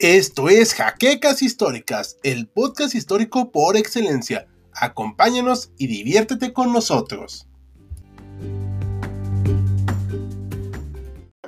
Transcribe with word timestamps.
Esto 0.00 0.48
es 0.48 0.72
Jaquecas 0.72 1.42
Históricas, 1.42 2.16
el 2.22 2.48
podcast 2.48 2.94
histórico 2.94 3.52
por 3.52 3.76
excelencia. 3.76 4.48
Acompáñanos 4.72 5.74
y 5.76 5.88
diviértete 5.88 6.54
con 6.54 6.72
nosotros. 6.72 7.46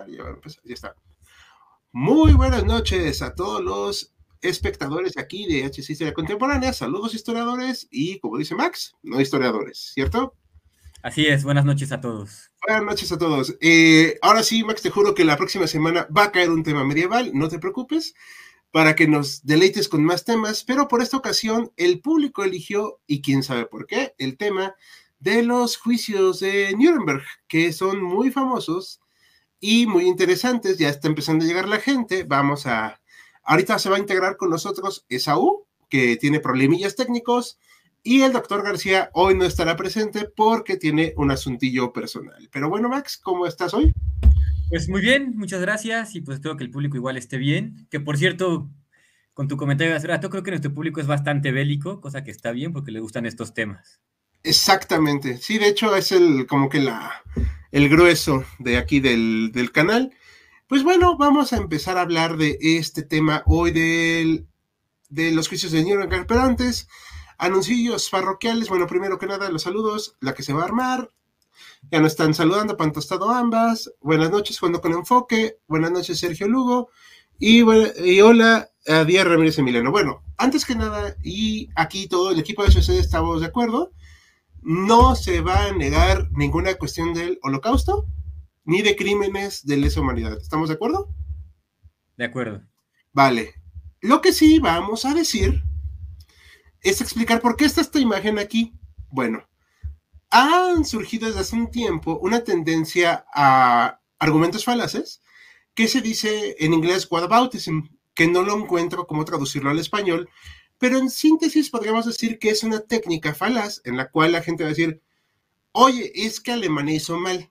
Ya 0.07 0.75
está. 0.75 0.95
Muy 1.93 2.35
buenas 2.35 2.67
noches 2.67 3.23
a 3.23 3.35
todos 3.35 3.65
los 3.65 4.15
espectadores 4.43 5.17
aquí 5.17 5.47
de 5.47 5.65
HC 5.65 5.89
Historia 5.89 6.13
Contemporánea. 6.13 6.75
Saludos 6.75 7.15
historiadores 7.15 7.89
y, 7.91 8.19
como 8.19 8.37
dice 8.37 8.55
Max, 8.55 8.95
no 9.03 9.19
historiadores, 9.19 9.93
¿cierto? 9.95 10.35
Así 11.03 11.27
es, 11.27 11.43
buenas 11.45 11.65
noches 11.65 11.91
a 11.93 12.01
todos. 12.01 12.51
Buenas 12.67 12.85
noches 12.85 13.11
a 13.13 13.19
todos. 13.19 13.57
Eh, 13.61 14.19
ahora 14.23 14.43
sí, 14.43 14.63
Max, 14.63 14.83
te 14.83 14.91
juro 14.91 15.15
que 15.15 15.25
la 15.25 15.37
próxima 15.37 15.67
semana 15.67 16.07
va 16.17 16.25
a 16.25 16.33
caer 16.33 16.51
un 16.51 16.63
tema 16.63 16.85
medieval, 16.85 17.33
no 17.35 17.49
te 17.49 17.59
preocupes, 17.59 18.15
para 18.71 18.95
que 18.95 19.09
nos 19.09 19.45
deleites 19.45 19.89
con 19.89 20.05
más 20.05 20.25
temas, 20.25 20.63
pero 20.65 20.89
por 20.89 21.03
esta 21.03 21.17
ocasión 21.17 21.73
el 21.77 22.01
público 22.01 22.45
eligió, 22.45 23.01
y 23.07 23.21
quién 23.21 23.43
sabe 23.43 23.67
por 23.67 23.87
qué, 23.87 24.15
el 24.19 24.37
tema 24.37 24.77
de 25.19 25.43
los 25.43 25.77
juicios 25.77 26.41
de 26.41 26.75
Nuremberg, 26.77 27.23
que 27.47 27.73
son 27.73 28.03
muy 28.03 28.31
famosos 28.31 29.01
y 29.61 29.87
muy 29.87 30.07
interesantes. 30.07 30.79
Ya 30.79 30.89
está 30.89 31.09
empezando 31.09 31.45
a 31.45 31.49
llegar 31.49 31.69
la 31.69 31.79
gente. 31.79 32.25
Vamos 32.25 32.67
a. 32.67 33.01
Ahorita 33.45 33.79
se 33.79 33.89
va 33.89 33.97
a 33.97 34.01
integrar 34.01 34.37
con 34.37 34.51
nosotros 34.51 35.07
Esaú, 35.09 35.67
que 35.89 36.17
tiene 36.17 36.41
problemillas 36.41 36.97
técnicos. 36.97 37.59
Y 38.05 38.23
el 38.23 38.33
doctor 38.33 38.65
García 38.65 39.11
hoy 39.13 39.37
no 39.37 39.45
estará 39.45 39.77
presente 39.77 40.29
porque 40.37 40.77
tiene 40.77 41.15
un 41.17 41.31
asuntillo 41.31 41.93
personal. 41.93 42.49
Pero 42.53 42.69
bueno, 42.69 42.89
Max, 42.89 43.17
¿cómo 43.17 43.47
estás 43.47 43.75
hoy? 43.75 43.93
Pues 44.69 44.89
muy 44.89 45.01
bien, 45.01 45.37
muchas 45.37 45.61
gracias 45.61 46.17
y 46.17 46.21
pues 46.21 46.37
espero 46.37 46.57
que 46.57 46.65
el 46.65 46.71
público 46.71 46.97
igual 46.97 47.17
esté 47.17 47.39
bien. 47.39 47.87
Que 47.91 48.01
por 48.01 48.19
cierto, 48.19 48.69
con 49.35 49.47
tu 49.47 49.57
comentario 49.57 49.93
de 49.93 49.99
hace 49.99 50.09
rato, 50.09 50.31
creo 50.31 50.43
que 50.43 50.51
nuestro 50.51 50.75
público 50.75 51.01
es 51.01 51.07
bastante 51.07 51.53
bélico, 51.53 52.01
cosa 52.01 52.25
que 52.25 52.33
está 52.33 52.51
bien 52.51 52.73
porque 52.73 52.91
le 52.91 52.99
gustan 52.99 53.25
estos 53.25 53.55
temas. 53.55 54.01
Exactamente, 54.43 55.39
sí, 55.39 55.59
de 55.59 55.69
hecho 55.69 55.95
es 55.95 56.11
el 56.11 56.47
como 56.49 56.69
que 56.69 56.81
la 56.81 57.23
el 57.71 57.89
grueso 57.89 58.45
de 58.59 58.79
aquí 58.79 58.99
del, 58.99 59.53
del 59.53 59.71
canal. 59.71 60.13
Pues 60.67 60.83
bueno, 60.83 61.17
vamos 61.17 61.53
a 61.53 61.57
empezar 61.59 61.99
a 61.99 62.03
hablar 62.03 62.37
de 62.37 62.59
este 62.61 63.03
tema 63.03 63.43
hoy 63.47 63.71
del, 63.71 64.47
de 65.09 65.31
los 65.31 65.49
juicios 65.49 65.71
de 65.71 65.85
Nuremberg, 65.85 66.27
pero 66.27 66.41
antes 66.41 66.89
Anuncios 67.43 68.09
parroquiales. 68.09 68.69
Bueno, 68.69 68.87
primero 68.87 69.19
que 69.19 69.27
nada, 69.27 69.51
los 69.51 69.63
saludos. 69.63 70.17
La 70.21 70.33
que 70.33 70.45
se 70.45 70.53
va 70.53 70.63
a 70.63 70.67
armar. 70.67 71.11
Ya 71.91 71.99
nos 71.99 72.13
están 72.13 72.35
saludando, 72.35 72.77
Pantostado 72.77 73.31
ambas. 73.31 73.93
Buenas 74.01 74.31
noches, 74.31 74.61
Cuando 74.61 74.81
con 74.81 74.93
Enfoque. 74.93 75.59
Buenas 75.67 75.91
noches, 75.91 76.21
Sergio 76.21 76.47
Lugo. 76.47 76.91
Y, 77.41 77.65
y 77.65 78.21
hola 78.21 78.71
a 78.87 79.03
Díaz 79.03 79.27
Ramírez 79.27 79.59
Emiliano. 79.59 79.91
Bueno, 79.91 80.23
antes 80.37 80.65
que 80.65 80.77
nada, 80.77 81.17
y 81.25 81.69
aquí 81.75 82.07
todo 82.07 82.31
el 82.31 82.39
equipo 82.39 82.63
de 82.63 82.71
SOC 82.71 82.95
estamos 82.95 83.41
de 83.41 83.49
acuerdo, 83.49 83.91
no 84.61 85.17
se 85.17 85.41
va 85.41 85.65
a 85.65 85.73
negar 85.73 86.31
ninguna 86.31 86.75
cuestión 86.75 87.13
del 87.13 87.41
holocausto 87.43 88.07
ni 88.65 88.83
de 88.83 88.95
crímenes 88.95 89.67
de 89.67 89.79
lesa 89.79 90.01
humanidad. 90.01 90.39
¿Estamos 90.41 90.69
de 90.69 90.77
acuerdo? 90.77 91.13
De 92.17 92.25
acuerdo. 92.25 92.63
Vale. 93.13 93.55
Lo 94.01 94.21
que 94.21 94.33
sí 94.33 94.61
vamos 94.61 95.05
a 95.05 95.13
decir 95.13 95.65
es 96.83 97.01
explicar 97.01 97.41
por 97.41 97.57
qué 97.57 97.65
está 97.65 97.81
esta 97.81 97.99
imagen 97.99 98.39
aquí. 98.39 98.75
Bueno, 99.11 99.47
han 100.31 100.85
surgido 100.85 101.27
desde 101.27 101.41
hace 101.41 101.57
un 101.57 101.71
tiempo 101.71 102.19
una 102.23 102.43
tendencia 102.43 103.25
a 103.35 104.01
argumentos 104.19 104.65
falaces 104.65 105.23
que 105.75 105.89
se 105.89 106.01
dice 106.01 106.57
en 106.59 106.75
inglés 106.75 107.07
whataboutism, 107.11 107.81
que 108.15 108.27
no 108.27 108.43
lo 108.43 108.59
encuentro 108.59 109.07
cómo 109.07 109.25
traducirlo 109.25 109.71
al 109.71 109.79
español, 109.79 110.29
pero 110.79 110.99
en 110.99 111.11
síntesis 111.11 111.71
podríamos 111.71 112.07
decir 112.07 112.39
que 112.39 112.51
es 112.51 112.63
una 112.63 112.81
técnica 112.81 113.35
falaz 113.35 113.81
en 113.85 113.97
la 113.97 114.11
cual 114.11 114.33
la 114.33 114.43
gente 114.43 114.65
va 114.65 114.69
a 114.69 114.75
decir, 114.75 115.01
oye, 115.73 116.13
es 116.15 116.41
que 116.41 116.53
Alemania 116.53 116.97
hizo 116.97 117.17
mal. 117.19 117.51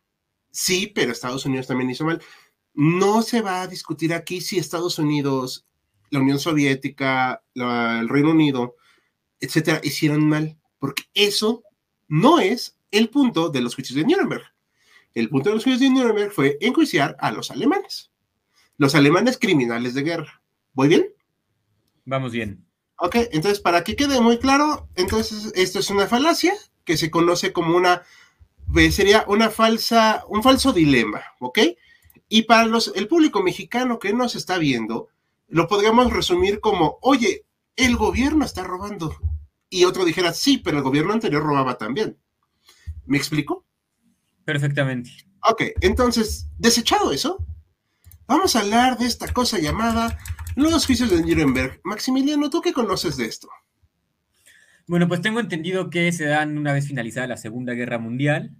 Sí, 0.51 0.91
pero 0.93 1.11
Estados 1.11 1.45
Unidos 1.45 1.67
también 1.67 1.89
hizo 1.89 2.03
mal. 2.03 2.21
No 2.73 3.21
se 3.21 3.41
va 3.41 3.61
a 3.61 3.67
discutir 3.67 4.13
aquí 4.13 4.41
si 4.41 4.59
Estados 4.59 4.99
Unidos, 4.99 5.65
la 6.09 6.19
Unión 6.19 6.39
Soviética, 6.39 7.41
el 7.55 8.09
Reino 8.09 8.31
Unido 8.31 8.75
etcétera, 9.41 9.81
hicieron 9.83 10.27
mal, 10.27 10.57
porque 10.79 11.03
eso 11.13 11.63
no 12.07 12.39
es 12.39 12.77
el 12.91 13.09
punto 13.09 13.49
de 13.49 13.61
los 13.61 13.75
juicios 13.75 13.97
de 13.97 14.05
Nuremberg. 14.05 14.43
El 15.13 15.29
punto 15.29 15.49
de 15.49 15.55
los 15.55 15.63
juicios 15.63 15.81
de 15.81 15.89
Nuremberg 15.89 16.31
fue 16.31 16.57
enjuiciar 16.61 17.17
a 17.19 17.31
los 17.31 17.51
alemanes, 17.51 18.11
los 18.77 18.95
alemanes 18.95 19.37
criminales 19.37 19.93
de 19.93 20.03
guerra. 20.03 20.41
¿Voy 20.73 20.87
bien? 20.87 21.07
Vamos 22.05 22.31
bien. 22.31 22.65
Ok, 22.97 23.15
entonces 23.31 23.59
para 23.59 23.83
que 23.83 23.95
quede 23.95 24.21
muy 24.21 24.37
claro, 24.37 24.87
entonces 24.95 25.51
esto 25.55 25.79
es 25.79 25.89
una 25.89 26.07
falacia 26.07 26.53
que 26.85 26.97
se 26.97 27.09
conoce 27.11 27.51
como 27.51 27.75
una, 27.75 28.03
pues, 28.71 28.95
sería 28.95 29.25
una 29.27 29.49
falsa, 29.49 30.23
un 30.29 30.43
falso 30.43 30.71
dilema, 30.71 31.21
¿ok? 31.39 31.59
Y 32.29 32.43
para 32.43 32.65
los, 32.65 32.93
el 32.95 33.07
público 33.07 33.41
mexicano 33.41 33.99
que 33.99 34.13
nos 34.13 34.35
está 34.35 34.57
viendo, 34.57 35.09
lo 35.47 35.67
podríamos 35.67 36.13
resumir 36.13 36.59
como, 36.61 36.97
oye, 37.01 37.45
el 37.75 37.97
gobierno 37.97 38.45
está 38.45 38.63
robando. 38.63 39.15
Y 39.73 39.85
otro 39.85 40.03
dijera, 40.05 40.33
sí, 40.33 40.57
pero 40.57 40.77
el 40.77 40.83
gobierno 40.83 41.13
anterior 41.13 41.41
robaba 41.41 41.77
también. 41.77 42.17
¿Me 43.05 43.17
explico? 43.17 43.65
Perfectamente. 44.43 45.09
Ok, 45.49 45.63
entonces, 45.79 46.49
desechado 46.59 47.13
eso, 47.13 47.43
vamos 48.27 48.55
a 48.55 48.59
hablar 48.59 48.97
de 48.97 49.05
esta 49.05 49.31
cosa 49.31 49.59
llamada 49.59 50.19
los 50.57 50.85
juicios 50.85 51.09
de 51.09 51.21
Nuremberg. 51.21 51.79
Maximiliano, 51.85 52.49
¿tú 52.49 52.61
qué 52.61 52.73
conoces 52.73 53.15
de 53.15 53.25
esto? 53.25 53.47
Bueno, 54.87 55.07
pues 55.07 55.21
tengo 55.21 55.39
entendido 55.39 55.89
que 55.89 56.11
se 56.11 56.25
dan 56.25 56.57
una 56.57 56.73
vez 56.73 56.85
finalizada 56.85 57.27
la 57.27 57.37
Segunda 57.37 57.73
Guerra 57.73 57.97
Mundial 57.97 58.53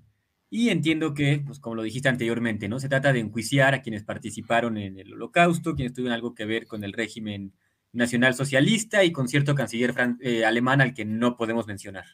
y 0.49 0.69
entiendo 0.69 1.13
que, 1.13 1.43
pues 1.45 1.59
como 1.59 1.75
lo 1.75 1.83
dijiste 1.83 2.07
anteriormente, 2.07 2.69
¿no? 2.69 2.79
Se 2.79 2.87
trata 2.87 3.11
de 3.11 3.19
enjuiciar 3.19 3.73
a 3.73 3.81
quienes 3.81 4.03
participaron 4.03 4.77
en 4.77 4.97
el 4.97 5.13
Holocausto, 5.13 5.75
quienes 5.75 5.93
tuvieron 5.93 6.13
algo 6.13 6.33
que 6.33 6.45
ver 6.45 6.67
con 6.67 6.85
el 6.85 6.93
régimen 6.93 7.53
nacionalsocialista 7.93 9.03
y 9.03 9.11
con 9.11 9.27
cierto 9.27 9.55
canciller 9.55 9.93
eh, 10.21 10.45
alemán 10.45 10.81
al 10.81 10.93
que 10.93 11.05
no 11.05 11.35
podemos 11.37 11.67
mencionar. 11.67 12.05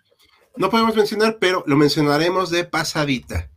No 0.56 0.70
podemos 0.70 0.96
mencionar, 0.96 1.38
pero 1.40 1.64
lo 1.68 1.76
mencionaremos 1.76 2.50
de 2.50 2.64
pasadita. 2.64 3.52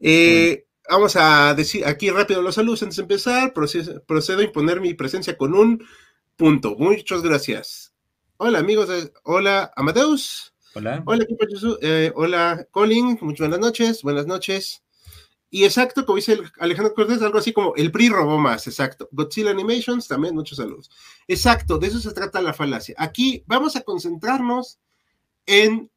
Eh, 0.00 0.66
vamos 0.88 1.14
a 1.16 1.54
decir 1.54 1.86
aquí 1.86 2.10
rápido 2.10 2.42
los 2.42 2.54
saludos 2.54 2.82
antes 2.82 2.96
de 2.96 3.02
empezar. 3.02 3.52
Procedo, 3.52 4.40
a 4.40 4.42
imponer 4.42 4.80
mi 4.80 4.94
presencia 4.94 5.36
con 5.36 5.54
un 5.54 5.84
punto. 6.36 6.74
Muchas 6.78 7.22
gracias. 7.22 7.94
Hola 8.38 8.58
amigos, 8.58 8.88
hola 9.24 9.72
Amadeus. 9.76 10.54
Hola. 10.74 11.02
Hola, 11.04 11.26
eh, 11.82 12.12
hola 12.14 12.66
Colin, 12.70 13.18
muchas 13.20 13.46
buenas 13.46 13.60
noches, 13.60 14.02
buenas 14.02 14.26
noches. 14.26 14.82
Y 15.54 15.64
exacto, 15.64 16.06
como 16.06 16.16
dice 16.16 16.40
Alejandro 16.60 16.94
Cortés, 16.94 17.20
algo 17.20 17.36
así 17.36 17.52
como 17.52 17.74
el 17.76 17.92
PRI 17.92 18.08
robó 18.08 18.38
más, 18.38 18.66
exacto. 18.66 19.10
Godzilla 19.12 19.50
Animations, 19.50 20.08
también 20.08 20.34
muchos 20.34 20.56
saludos. 20.56 20.90
Exacto, 21.28 21.76
de 21.76 21.88
eso 21.88 22.00
se 22.00 22.14
trata 22.14 22.40
la 22.40 22.54
falacia. 22.54 22.94
Aquí 22.96 23.44
vamos 23.46 23.76
a 23.76 23.82
concentrarnos 23.82 24.78
en 25.44 25.90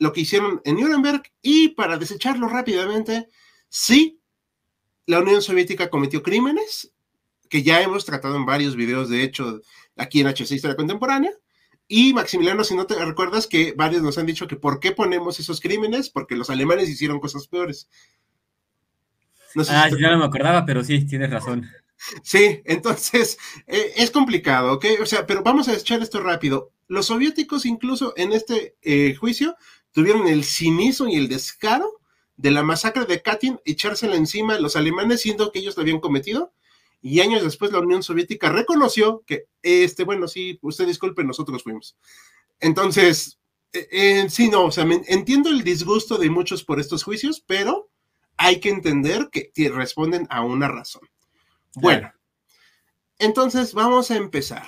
lo 0.00 0.12
que 0.12 0.22
hicieron 0.22 0.60
en 0.64 0.80
Nuremberg 0.80 1.22
y 1.40 1.68
para 1.68 1.98
desecharlo 1.98 2.48
rápidamente, 2.48 3.28
sí, 3.68 4.18
la 5.06 5.20
Unión 5.20 5.40
Soviética 5.40 5.88
cometió 5.88 6.20
crímenes, 6.24 6.92
que 7.48 7.62
ya 7.62 7.80
hemos 7.82 8.04
tratado 8.06 8.34
en 8.34 8.44
varios 8.44 8.74
videos, 8.74 9.08
de 9.08 9.22
hecho, 9.22 9.60
aquí 9.94 10.20
en 10.20 10.26
HC 10.26 10.50
Historia 10.50 10.74
Contemporánea. 10.74 11.30
Y 11.86 12.12
Maximiliano, 12.12 12.64
si 12.64 12.74
no 12.74 12.86
te 12.86 12.96
recuerdas 12.96 13.46
que 13.46 13.72
varios 13.76 14.02
nos 14.02 14.18
han 14.18 14.26
dicho 14.26 14.48
que 14.48 14.56
por 14.56 14.80
qué 14.80 14.90
ponemos 14.90 15.38
esos 15.38 15.60
crímenes, 15.60 16.10
porque 16.10 16.34
los 16.34 16.50
alemanes 16.50 16.88
hicieron 16.88 17.20
cosas 17.20 17.46
peores 17.46 17.88
ah, 19.68 19.88
yo 19.88 20.10
no 20.10 20.18
me 20.18 20.24
acordaba, 20.24 20.64
pero 20.64 20.84
sí, 20.84 21.04
tienes 21.06 21.30
razón. 21.30 21.68
Sí, 22.22 22.60
entonces 22.64 23.38
eh, 23.66 23.92
es 23.96 24.10
complicado, 24.10 24.74
¿ok? 24.74 24.84
O 25.00 25.06
sea, 25.06 25.26
pero 25.26 25.42
vamos 25.42 25.68
a 25.68 25.74
echar 25.74 26.02
esto 26.02 26.20
rápido. 26.20 26.72
Los 26.88 27.06
soviéticos 27.06 27.66
incluso 27.66 28.12
en 28.16 28.32
este 28.32 28.76
eh, 28.82 29.14
juicio 29.14 29.56
tuvieron 29.92 30.28
el 30.28 30.44
cinismo 30.44 31.08
y 31.08 31.16
el 31.16 31.28
descaro 31.28 32.00
de 32.36 32.50
la 32.50 32.62
masacre 32.62 33.06
de 33.06 33.22
Katyn, 33.22 33.60
echársela 33.64 34.14
encima 34.14 34.54
a 34.54 34.60
los 34.60 34.76
alemanes, 34.76 35.22
siendo 35.22 35.50
que 35.50 35.58
ellos 35.58 35.76
lo 35.76 35.82
habían 35.82 36.00
cometido. 36.00 36.52
Y 37.00 37.20
años 37.20 37.42
después 37.42 37.72
la 37.72 37.80
Unión 37.80 38.02
Soviética 38.02 38.50
reconoció 38.50 39.22
que, 39.26 39.46
este, 39.62 40.04
bueno, 40.04 40.28
sí, 40.28 40.58
usted 40.60 40.86
disculpe, 40.86 41.24
nosotros 41.24 41.62
fuimos. 41.62 41.96
Entonces, 42.60 43.38
eh, 43.72 44.26
sí, 44.28 44.48
no, 44.48 44.66
o 44.66 44.70
sea, 44.70 44.86
entiendo 45.06 45.50
el 45.50 45.62
disgusto 45.62 46.18
de 46.18 46.30
muchos 46.30 46.64
por 46.64 46.80
estos 46.80 47.02
juicios, 47.02 47.42
pero 47.46 47.90
hay 48.36 48.60
que 48.60 48.70
entender 48.70 49.30
que 49.30 49.70
responden 49.70 50.26
a 50.30 50.42
una 50.42 50.68
razón. 50.68 51.02
Bueno, 51.74 52.12
entonces 53.18 53.74
vamos 53.74 54.10
a 54.10 54.16
empezar. 54.16 54.66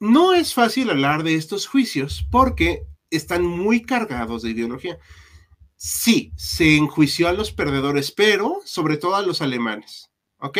No 0.00 0.34
es 0.34 0.52
fácil 0.52 0.90
hablar 0.90 1.22
de 1.22 1.36
estos 1.36 1.66
juicios 1.66 2.26
porque 2.30 2.86
están 3.10 3.44
muy 3.44 3.82
cargados 3.82 4.42
de 4.42 4.50
ideología. 4.50 4.98
Sí, 5.76 6.32
se 6.36 6.76
enjuició 6.76 7.28
a 7.28 7.32
los 7.32 7.52
perdedores, 7.52 8.10
pero 8.10 8.60
sobre 8.64 8.96
todo 8.96 9.14
a 9.14 9.22
los 9.22 9.42
alemanes. 9.42 10.10
¿Ok? 10.38 10.58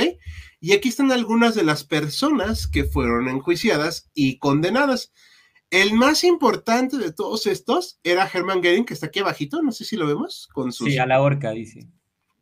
Y 0.61 0.75
aquí 0.75 0.89
están 0.89 1.11
algunas 1.11 1.57
de 1.57 1.65
las 1.65 1.83
personas 1.83 2.69
que 2.69 2.85
fueron 2.85 3.29
enjuiciadas 3.29 4.11
y 4.15 4.39
condenadas. 4.39 5.13
El 5.73 5.95
más 5.95 6.23
importante 6.23 6.99
de 6.99 7.15
todos 7.15 7.47
estos 7.47 7.99
era 8.05 8.29
Hermann 8.31 8.61
Goering, 8.61 8.85
que 8.85 8.93
está 8.93 9.07
aquí 9.07 9.21
abajito, 9.21 9.63
no 9.63 9.73
sé 9.73 9.87
si 9.87 9.97
lo 9.97 10.07
vemos. 10.07 10.51
Con 10.53 10.71
Sí, 10.71 10.99
a 10.99 11.07
la 11.07 11.23
horca, 11.23 11.53
dice. 11.53 11.89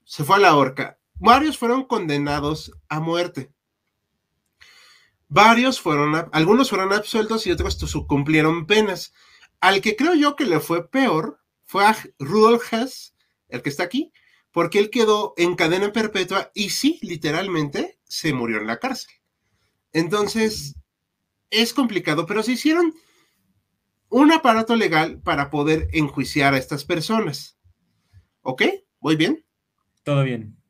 Se 0.02 0.24
fue 0.24 0.34
a 0.34 0.38
la 0.40 0.56
horca. 0.56 0.98
Varios 1.14 1.56
fueron 1.56 1.84
condenados 1.84 2.72
a 2.88 2.98
muerte. 2.98 3.52
Varios 5.28 5.80
fueron, 5.80 6.28
algunos 6.32 6.70
fueron 6.70 6.92
absueltos 6.92 7.46
y 7.46 7.52
otros 7.52 7.78
cumplieron 8.08 8.66
penas. 8.66 9.12
Al 9.60 9.80
que 9.80 9.94
creo 9.94 10.14
yo 10.14 10.34
que 10.34 10.44
le 10.44 10.58
fue 10.58 10.90
peor 10.90 11.38
fue 11.62 11.86
a 11.86 11.96
Rudolf 12.18 12.72
Hess, 12.72 13.14
el 13.48 13.62
que 13.62 13.68
está 13.68 13.84
aquí, 13.84 14.12
porque 14.50 14.80
él 14.80 14.90
quedó 14.90 15.34
en 15.36 15.54
cadena 15.54 15.92
perpetua 15.92 16.50
y 16.52 16.70
sí, 16.70 16.98
literalmente, 17.00 18.00
se 18.02 18.32
murió 18.32 18.58
en 18.58 18.66
la 18.66 18.80
cárcel. 18.80 19.14
Entonces, 19.92 20.74
es 21.50 21.72
complicado, 21.72 22.26
pero 22.26 22.42
se 22.42 22.52
hicieron 22.52 22.92
un 24.10 24.32
aparato 24.32 24.76
legal 24.76 25.20
para 25.22 25.48
poder 25.50 25.88
enjuiciar 25.92 26.52
a 26.52 26.58
estas 26.58 26.84
personas. 26.84 27.58
¿Ok? 28.42 28.62
¿Voy 29.00 29.16
bien? 29.16 29.46
Todo 30.02 30.24
bien. 30.24 30.60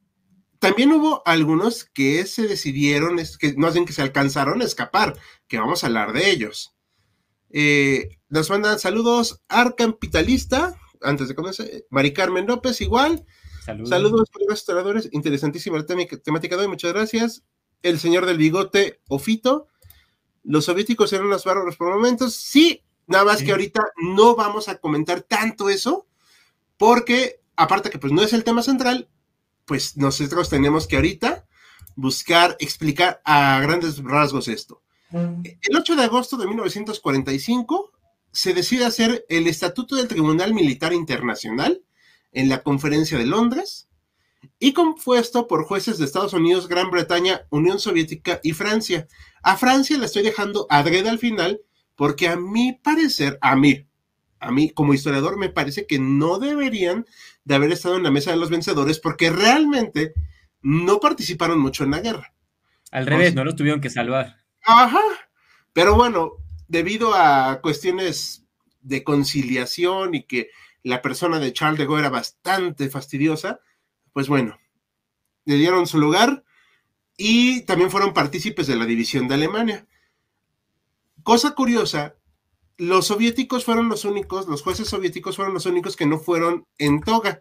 También 0.61 0.93
hubo 0.93 1.23
algunos 1.25 1.85
que 1.85 2.27
se 2.27 2.47
decidieron, 2.47 3.19
que 3.39 3.55
no 3.55 3.67
hacen 3.67 3.87
que 3.87 3.95
se 3.95 4.03
alcanzaron 4.03 4.61
a 4.61 4.67
escapar, 4.67 5.19
que 5.49 5.59
vamos 5.59 5.83
a 5.83 5.87
hablar 5.87 6.13
de 6.13 6.31
ellos. 6.31 6.77
Eh, 7.49 8.19
nos 8.29 8.51
mandan 8.51 8.79
saludos 8.79 9.43
Arcampitalista, 9.49 10.79
antes 11.01 11.29
de 11.29 11.35
comenzar, 11.35 11.67
Mari 11.89 12.13
Carmen 12.13 12.47
López, 12.47 12.81
igual. 12.83 13.25
Saludos, 13.65 13.89
saludos 13.89 14.59
historiadores, 14.59 15.09
interesantísima 15.13 15.85
temática 15.85 16.57
de 16.57 16.63
hoy, 16.63 16.69
muchas 16.69 16.93
gracias. 16.93 17.43
El 17.83 17.99
señor 17.99 18.27
del 18.27 18.37
bigote, 18.37 19.01
Ofito. 19.09 19.69
Los 20.43 20.67
soviéticos 20.67 21.13
eran 21.13 21.27
unos 21.27 21.45
bárbaros 21.45 21.77
por 21.77 21.89
momentos. 21.89 22.35
Sí, 22.35 22.85
nada 23.11 23.25
más 23.25 23.43
que 23.43 23.51
ahorita 23.51 23.93
no 23.97 24.37
vamos 24.37 24.69
a 24.69 24.79
comentar 24.79 25.23
tanto 25.23 25.69
eso, 25.69 26.07
porque 26.77 27.41
aparte 27.57 27.91
que 27.91 27.99
pues 27.99 28.13
no 28.13 28.23
es 28.23 28.33
el 28.33 28.45
tema 28.45 28.63
central, 28.63 29.09
pues 29.67 29.97
nosotros 29.97 30.49
tenemos 30.49 30.87
que 30.87 30.97
ahorita 30.97 31.45
buscar 31.97 32.57
explicar 32.61 33.21
a 33.25 33.59
grandes 33.61 34.03
rasgos 34.03 34.47
esto. 34.47 34.83
El 35.13 35.77
8 35.77 35.97
de 35.97 36.05
agosto 36.05 36.37
de 36.37 36.47
1945 36.47 37.91
se 38.31 38.55
decide 38.55 38.85
hacer 38.85 39.27
el 39.29 39.49
Estatuto 39.49 39.97
del 39.97 40.07
Tribunal 40.07 40.55
Militar 40.55 40.93
Internacional 40.93 41.83
en 42.31 42.49
la 42.49 42.63
Conferencia 42.63 43.19
de 43.19 43.27
Londres 43.27 43.89
y 44.61 44.73
compuesto 44.73 45.49
por 45.49 45.65
jueces 45.65 45.99
de 45.99 46.05
Estados 46.05 46.33
Unidos, 46.33 46.69
Gran 46.69 46.93
Bretaña, 46.93 47.45
Unión 47.51 47.81
Soviética 47.81 48.39
y 48.45 48.53
Francia. 48.53 49.09
A 49.43 49.57
Francia 49.57 49.99
la 49.99 50.07
estoy 50.07 50.23
dejando 50.23 50.69
adrede 50.71 51.09
al 51.09 51.19
final 51.19 51.61
porque 52.01 52.29
a 52.29 52.37
mi 52.37 52.73
parecer, 52.73 53.39
a 53.43 53.55
mí, 53.57 53.87
a 54.39 54.51
mí 54.51 54.71
como 54.71 54.95
historiador 54.95 55.37
me 55.37 55.51
parece 55.51 55.87
que 55.87 55.99
no 55.99 56.39
deberían 56.39 57.05
de 57.45 57.55
haber 57.55 57.73
estado 57.73 57.99
en 57.99 58.03
la 58.03 58.11
mesa 58.11 58.31
de 58.31 58.39
los 58.39 58.49
vencedores 58.49 58.99
porque 58.99 59.29
realmente 59.29 60.15
no 60.63 60.99
participaron 60.99 61.61
mucho 61.61 61.85
en 61.85 61.91
la 61.91 62.01
guerra. 62.01 62.33
Al 62.91 63.05
revés, 63.05 63.35
no 63.35 63.45
los 63.45 63.55
tuvieron 63.55 63.83
que 63.83 63.91
salvar. 63.91 64.39
Ajá. 64.63 65.03
Pero 65.75 65.95
bueno, 65.95 66.39
debido 66.69 67.13
a 67.15 67.61
cuestiones 67.61 68.47
de 68.81 69.05
conciliación 69.05 70.15
y 70.15 70.23
que 70.23 70.49
la 70.83 71.03
persona 71.03 71.39
de 71.39 71.53
Charles 71.53 71.81
de 71.81 71.85
Gaulle 71.85 72.01
era 72.01 72.09
bastante 72.09 72.89
fastidiosa, 72.89 73.61
pues 74.15 74.27
bueno, 74.27 74.59
le 75.45 75.57
dieron 75.57 75.87
su 75.87 75.99
lugar 75.99 76.45
y 77.19 77.61
también 77.67 77.91
fueron 77.91 78.15
partícipes 78.15 78.67
de 78.69 78.77
la 78.77 78.87
división 78.87 79.29
de 79.29 79.35
Alemania. 79.35 79.87
Cosa 81.31 81.55
curiosa, 81.55 82.17
los 82.77 83.07
soviéticos 83.07 83.65
fueron 83.65 83.89
los 83.89 84.05
únicos, 84.05 84.49
los 84.49 84.63
jueces 84.63 84.89
soviéticos 84.89 85.37
fueron 85.37 85.55
los 85.55 85.65
únicos 85.65 85.95
que 85.95 86.05
no 86.05 86.19
fueron 86.19 86.67
en 86.77 87.01
toga. 87.03 87.41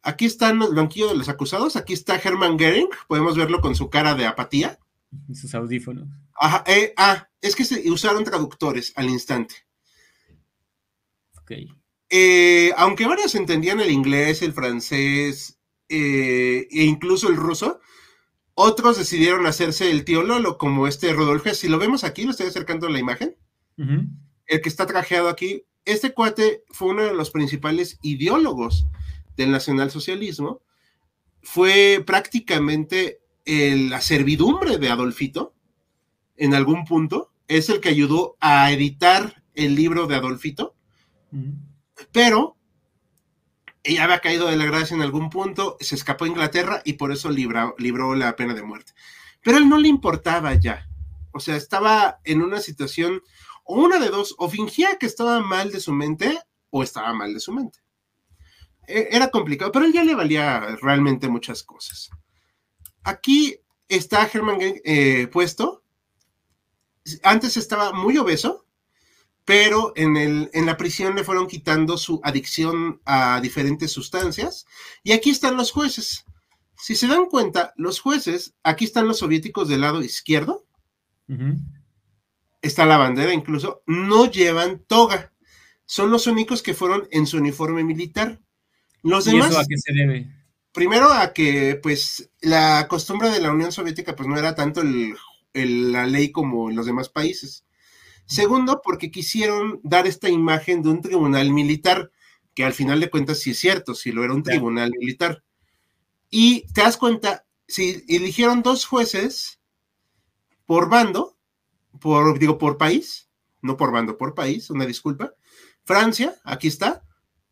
Aquí 0.00 0.24
están 0.24 0.62
el 0.62 0.74
banquillo 0.74 1.08
de 1.08 1.16
los 1.16 1.28
acusados, 1.28 1.76
aquí 1.76 1.92
está 1.92 2.16
Hermann 2.16 2.56
Goering, 2.56 2.88
podemos 3.08 3.36
verlo 3.36 3.60
con 3.60 3.74
su 3.74 3.90
cara 3.90 4.14
de 4.14 4.24
apatía. 4.24 4.78
Sus 5.34 5.54
audífonos. 5.54 6.08
Ajá, 6.40 6.64
eh, 6.66 6.94
ah, 6.96 7.28
es 7.42 7.54
que 7.54 7.66
se 7.66 7.90
usaron 7.90 8.24
traductores 8.24 8.94
al 8.96 9.10
instante. 9.10 9.56
Ok. 11.36 11.52
Eh, 12.08 12.72
aunque 12.78 13.06
varios 13.06 13.34
entendían 13.34 13.80
el 13.80 13.90
inglés, 13.90 14.40
el 14.40 14.54
francés 14.54 15.58
eh, 15.90 16.66
e 16.70 16.84
incluso 16.84 17.28
el 17.28 17.36
ruso, 17.36 17.78
otros 18.54 18.98
decidieron 18.98 19.46
hacerse 19.46 19.90
el 19.90 20.04
tío 20.04 20.22
Lolo, 20.22 20.58
como 20.58 20.86
este 20.86 21.12
Rodolfo. 21.12 21.54
Si 21.54 21.68
lo 21.68 21.78
vemos 21.78 22.04
aquí, 22.04 22.24
lo 22.24 22.32
estoy 22.32 22.46
acercando 22.46 22.86
a 22.86 22.90
la 22.90 22.98
imagen. 22.98 23.36
El 23.76 24.60
que 24.60 24.68
está 24.68 24.86
trajeado 24.86 25.28
aquí, 25.28 25.64
este 25.84 26.12
cuate 26.12 26.62
fue 26.68 26.88
uno 26.88 27.02
de 27.02 27.14
los 27.14 27.30
principales 27.30 27.98
ideólogos 28.02 28.86
del 29.36 29.50
nacionalsocialismo, 29.50 30.60
fue 31.42 32.02
prácticamente 32.06 33.20
la 33.44 34.00
servidumbre 34.00 34.78
de 34.78 34.90
Adolfito 34.90 35.54
en 36.36 36.54
algún 36.54 36.84
punto, 36.84 37.32
es 37.48 37.68
el 37.68 37.80
que 37.80 37.88
ayudó 37.88 38.36
a 38.40 38.70
editar 38.70 39.42
el 39.54 39.74
libro 39.74 40.06
de 40.06 40.14
Adolfito, 40.14 40.76
pero 42.12 42.56
ella 43.84 44.04
había 44.04 44.20
caído 44.20 44.46
de 44.46 44.56
la 44.56 44.64
gracia 44.64 44.94
en 44.94 45.02
algún 45.02 45.30
punto, 45.30 45.76
se 45.80 45.94
escapó 45.94 46.24
a 46.24 46.28
Inglaterra 46.28 46.82
y 46.84 46.94
por 46.94 47.12
eso 47.12 47.30
libró 47.30 48.14
la 48.14 48.36
pena 48.36 48.54
de 48.54 48.62
muerte. 48.62 48.92
Pero 49.42 49.58
él 49.58 49.68
no 49.68 49.78
le 49.78 49.88
importaba 49.88 50.54
ya, 50.54 50.88
o 51.32 51.40
sea, 51.40 51.56
estaba 51.56 52.20
en 52.24 52.42
una 52.42 52.60
situación 52.60 53.22
o 53.64 53.76
una 53.76 53.98
de 53.98 54.08
dos, 54.08 54.34
o 54.38 54.48
fingía 54.48 54.98
que 54.98 55.06
estaba 55.06 55.40
mal 55.40 55.70
de 55.72 55.80
su 55.80 55.92
mente 55.92 56.38
o 56.70 56.82
estaba 56.82 57.12
mal 57.12 57.32
de 57.32 57.40
su 57.40 57.52
mente. 57.52 57.80
E, 58.86 59.08
era 59.10 59.30
complicado, 59.30 59.72
pero 59.72 59.84
él 59.84 59.92
ya 59.92 60.04
le 60.04 60.14
valía 60.14 60.76
realmente 60.80 61.28
muchas 61.28 61.62
cosas. 61.62 62.10
Aquí 63.02 63.58
está 63.88 64.28
Herman 64.32 64.58
eh, 64.60 65.28
puesto. 65.28 65.84
Antes 67.22 67.56
estaba 67.56 67.92
muy 67.92 68.16
obeso, 68.18 68.66
pero 69.44 69.92
en, 69.96 70.16
el, 70.16 70.50
en 70.52 70.66
la 70.66 70.76
prisión 70.76 71.14
le 71.16 71.24
fueron 71.24 71.46
quitando 71.46 71.98
su 71.98 72.20
adicción 72.22 73.00
a 73.04 73.40
diferentes 73.40 73.92
sustancias. 73.92 74.66
Y 75.02 75.12
aquí 75.12 75.30
están 75.30 75.56
los 75.56 75.72
jueces. 75.72 76.24
Si 76.76 76.94
se 76.94 77.06
dan 77.06 77.26
cuenta, 77.26 77.72
los 77.76 78.00
jueces, 78.00 78.54
aquí 78.62 78.84
están 78.84 79.06
los 79.06 79.18
soviéticos 79.18 79.68
del 79.68 79.82
lado 79.82 80.02
izquierdo 80.02 80.66
está 82.62 82.86
la 82.86 82.96
bandera 82.96 83.34
incluso, 83.34 83.82
no 83.86 84.30
llevan 84.30 84.78
toga. 84.86 85.32
Son 85.84 86.10
los 86.10 86.26
únicos 86.26 86.62
que 86.62 86.74
fueron 86.74 87.06
en 87.10 87.26
su 87.26 87.36
uniforme 87.36 87.84
militar. 87.84 88.40
Los 89.02 89.24
demás. 89.24 89.48
¿Y 89.48 89.50
eso 89.50 89.60
a 89.60 89.66
qué 89.66 89.76
se 89.76 89.92
debe? 89.92 90.26
Primero 90.72 91.12
a 91.12 91.34
que, 91.34 91.78
pues, 91.82 92.30
la 92.40 92.86
costumbre 92.88 93.28
de 93.28 93.40
la 93.40 93.50
Unión 93.50 93.72
Soviética, 93.72 94.16
pues, 94.16 94.26
no 94.28 94.38
era 94.38 94.54
tanto 94.54 94.82
la 95.52 96.06
ley 96.06 96.30
como 96.30 96.70
en 96.70 96.76
los 96.76 96.86
demás 96.86 97.10
países. 97.10 97.66
Segundo, 98.26 98.80
porque 98.82 99.10
quisieron 99.10 99.80
dar 99.82 100.06
esta 100.06 100.28
imagen 100.28 100.82
de 100.82 100.90
un 100.90 101.02
tribunal 101.02 101.50
militar, 101.50 102.10
que 102.54 102.64
al 102.64 102.72
final 102.72 103.00
de 103.00 103.10
cuentas 103.10 103.40
sí 103.40 103.50
es 103.50 103.58
cierto, 103.58 103.94
si 103.94 104.12
lo 104.12 104.24
era 104.24 104.34
un 104.34 104.42
tribunal 104.42 104.90
militar. 104.98 105.42
Y 106.30 106.66
te 106.72 106.82
das 106.82 106.96
cuenta, 106.96 107.46
si 107.66 108.04
eligieron 108.08 108.62
dos 108.62 108.86
jueces 108.86 109.60
por 110.66 110.88
bando, 110.88 111.36
por, 112.00 112.38
digo, 112.38 112.58
por 112.58 112.78
país, 112.78 113.28
no 113.60 113.76
por 113.76 113.92
bando, 113.92 114.16
por 114.16 114.34
país, 114.34 114.70
una 114.70 114.86
disculpa. 114.86 115.34
Francia, 115.84 116.34
aquí 116.44 116.68
está, 116.68 117.04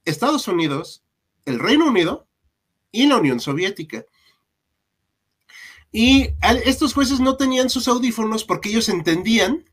Estados 0.05 0.49
Unidos, 0.49 1.05
el 1.45 1.59
Reino 1.59 1.87
Unido 1.87 2.29
y 2.91 3.07
la 3.07 3.19
Unión 3.19 3.41
Soviética. 3.41 4.05
Y 5.93 6.31
estos 6.65 6.95
jueces 6.95 7.21
no 7.21 7.37
tenían 7.37 7.71
sus 7.71 7.89
audífonos 7.89 8.45
porque 8.45 8.69
ellos 8.69 8.89
entendían, 8.89 9.65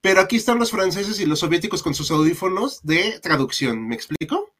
pero 0.00 0.20
aquí 0.20 0.36
están 0.36 0.58
los 0.58 0.70
franceses 0.70 1.20
y 1.20 1.26
los 1.26 1.40
soviéticos 1.40 1.82
con 1.82 1.94
sus 1.94 2.10
audífonos 2.10 2.80
de 2.82 3.18
traducción. 3.20 3.86
¿Me 3.86 3.94
explico? 3.94 4.54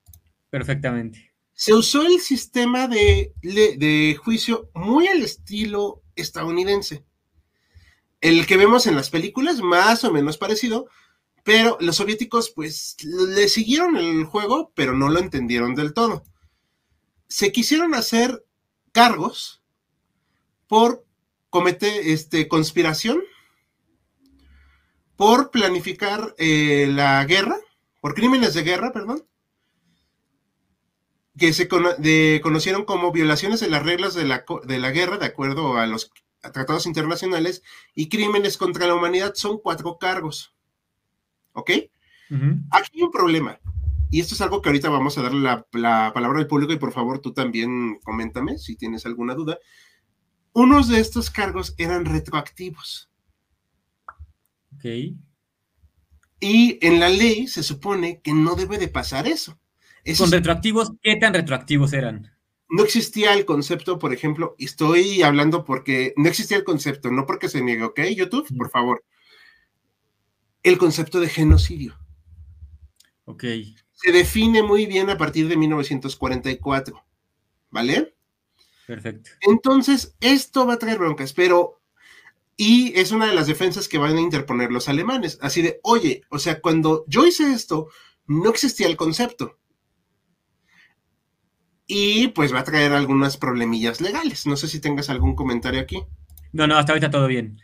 Perfectamente. 0.51 1.33
Se 1.55 1.75
usó 1.75 2.03
el 2.07 2.21
sistema 2.21 2.87
de, 2.87 3.33
de 3.43 4.19
juicio 4.23 4.71
muy 4.75 5.09
al 5.09 5.23
estilo 5.23 6.03
estadounidense 6.15 7.05
el 8.21 8.47
que 8.47 8.57
vemos 8.57 8.87
en 8.87 8.97
las 8.97 9.11
películas, 9.11 9.61
más 9.61 10.05
o 10.05 10.13
menos 10.13 10.39
parecido, 10.39 10.89
pero 11.45 11.77
los 11.81 11.97
soviéticos 11.97 12.51
pues 12.51 12.97
le 13.03 13.49
siguieron 13.49 13.97
el 13.97 14.25
juego, 14.25 14.73
pero 14.75 14.93
no 14.95 15.09
lo 15.09 15.21
entendieron 15.21 15.75
del 15.75 15.95
todo. 15.95 16.25
Se 17.29 17.53
quisieron 17.53 17.95
hacer 17.95 18.45
cargos 18.93 19.63
por 20.67 21.07
cometer 21.51 21.93
este, 22.05 22.49
conspiración, 22.49 23.23
por 25.19 25.51
planificar 25.51 26.37
eh, 26.39 26.87
la 26.89 27.25
guerra, 27.25 27.57
por 28.01 28.15
crímenes 28.15 28.55
de 28.55 28.63
guerra, 28.63 28.93
perdón, 28.93 29.27
que 31.37 31.53
se 31.53 31.67
conocieron 31.67 32.85
como 32.85 33.11
violaciones 33.11 33.59
de 33.59 33.69
las 33.69 33.83
reglas 33.83 34.15
de 34.15 34.25
la, 34.25 34.45
de 34.65 34.79
la 34.79 34.93
guerra, 34.93 35.19
de 35.19 35.27
acuerdo 35.27 35.77
a 35.77 35.89
los 35.89 36.13
tratados 36.41 36.87
internacionales, 36.87 37.65
y 37.97 38.09
crímenes 38.09 38.57
contra 38.57 38.87
la 38.87 38.95
humanidad 38.95 39.35
son 39.35 39.59
cuatro 39.59 39.99
cargos. 39.99 40.55
¿Ok? 41.53 41.71
Aquí 42.71 42.91
hay 42.95 43.03
un 43.03 43.11
problema. 43.11 43.59
Y 44.11 44.21
esto 44.21 44.37
es 44.37 44.41
algo 44.41 44.63
que 44.63 44.69
ahorita 44.69 44.89
vamos 44.89 45.19
a 45.19 45.23
darle 45.23 45.41
la, 45.41 45.67
la, 45.73 46.13
palabra 46.15 46.39
al 46.39 46.47
público 46.47 46.73
y 46.73 46.79
por 46.79 46.93
favor 46.93 47.19
tú 47.19 47.33
también 47.33 47.99
coméntame 48.05 48.57
si 48.57 48.77
tienes 48.77 49.05
alguna 49.05 49.35
duda. 49.35 49.59
Unos 50.53 50.87
de 50.87 51.01
estos 51.01 51.29
cargos 51.29 51.75
eran 51.77 52.05
retroactivos. 52.05 53.11
Ok. 54.79 54.85
Y 56.41 56.79
en 56.87 57.01
la 57.01 57.09
ley 57.09 57.49
se 57.49 57.65
supone 57.65 58.21
que 58.23 58.33
no 58.33 58.55
debe 58.55 58.79
de 58.79 58.89
pasar 58.89 59.27
eso. 59.27 59.59
¿Con 60.17 60.31
retroactivos? 60.31 60.93
¿Qué 61.03 61.17
tan 61.17 61.35
retroactivos 61.35 61.93
eran? 61.93 62.33
No 62.71 62.85
existía 62.85 63.35
el 63.35 63.45
concepto, 63.45 63.99
por 63.99 64.13
ejemplo, 64.13 64.55
estoy 64.59 65.23
hablando 65.23 65.65
porque 65.65 66.15
no 66.17 66.29
existía 66.29 66.57
el 66.57 66.65
concepto, 66.65 67.11
no 67.11 67.27
porque 67.27 67.49
se 67.49 67.63
niegue, 67.63 67.83
¿ok? 67.83 68.01
YouTube, 68.15 68.47
por 68.57 68.71
favor. 68.71 69.05
El 70.63 70.79
concepto 70.79 71.19
de 71.19 71.29
genocidio. 71.29 71.99
Ok. 73.25 73.45
Se 73.93 74.13
define 74.13 74.63
muy 74.63 74.87
bien 74.87 75.11
a 75.11 75.19
partir 75.19 75.49
de 75.49 75.57
1944, 75.57 77.05
¿vale? 77.71 78.15
Perfecto. 78.87 79.31
Entonces, 79.41 80.17
esto 80.21 80.67
va 80.67 80.75
a 80.75 80.79
traer 80.79 80.99
broncas, 80.99 81.33
pero 81.33 81.78
y 82.61 82.93
es 82.99 83.13
una 83.13 83.27
de 83.27 83.35
las 83.37 83.47
defensas 83.47 83.87
que 83.87 83.99
van 83.99 84.17
a 84.17 84.21
interponer 84.21 84.73
los 84.73 84.89
alemanes. 84.89 85.39
Así 85.41 85.63
de, 85.63 85.79
oye, 85.85 86.23
o 86.29 86.41
sea, 86.41 86.61
cuando 86.61 87.05
yo 87.07 87.25
hice 87.25 87.53
esto, 87.53 87.87
no 88.27 88.51
existía 88.51 88.89
el 88.89 88.97
concepto. 88.97 89.61
Y 91.87 92.29
pues 92.29 92.53
va 92.53 92.59
a 92.59 92.65
traer 92.65 92.93
algunas 92.93 93.37
problemillas 93.37 94.01
legales. 94.01 94.45
No 94.45 94.57
sé 94.57 94.67
si 94.67 94.81
tengas 94.81 95.09
algún 95.09 95.37
comentario 95.37 95.81
aquí. 95.81 96.03
No, 96.53 96.67
no, 96.67 96.77
hasta 96.77 96.93
ahorita 96.93 97.13
todo 97.13 97.29
bien. 97.29 97.61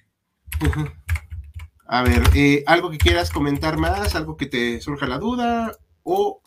A 1.87 2.05
ver, 2.05 2.23
eh, 2.37 2.63
algo 2.69 2.89
que 2.93 2.99
quieras 2.99 3.31
comentar 3.31 3.79
más, 3.79 4.15
algo 4.15 4.37
que 4.37 4.47
te 4.47 4.81
surja 4.81 5.09
la 5.09 5.19
duda 5.19 5.77
o 6.05 6.41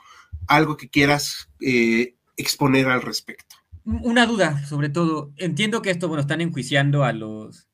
algo 0.48 0.78
que 0.78 0.90
quieras 0.90 1.50
eh, 1.60 2.16
exponer 2.38 2.88
al 2.88 3.02
respecto. 3.02 3.58
Una 3.84 4.26
duda, 4.26 4.66
sobre 4.66 4.88
todo. 4.88 5.34
Entiendo 5.36 5.82
que 5.82 5.90
esto, 5.90 6.08
bueno, 6.08 6.22
están 6.22 6.40
enjuiciando 6.40 7.04
a 7.04 7.12
los, 7.12 7.67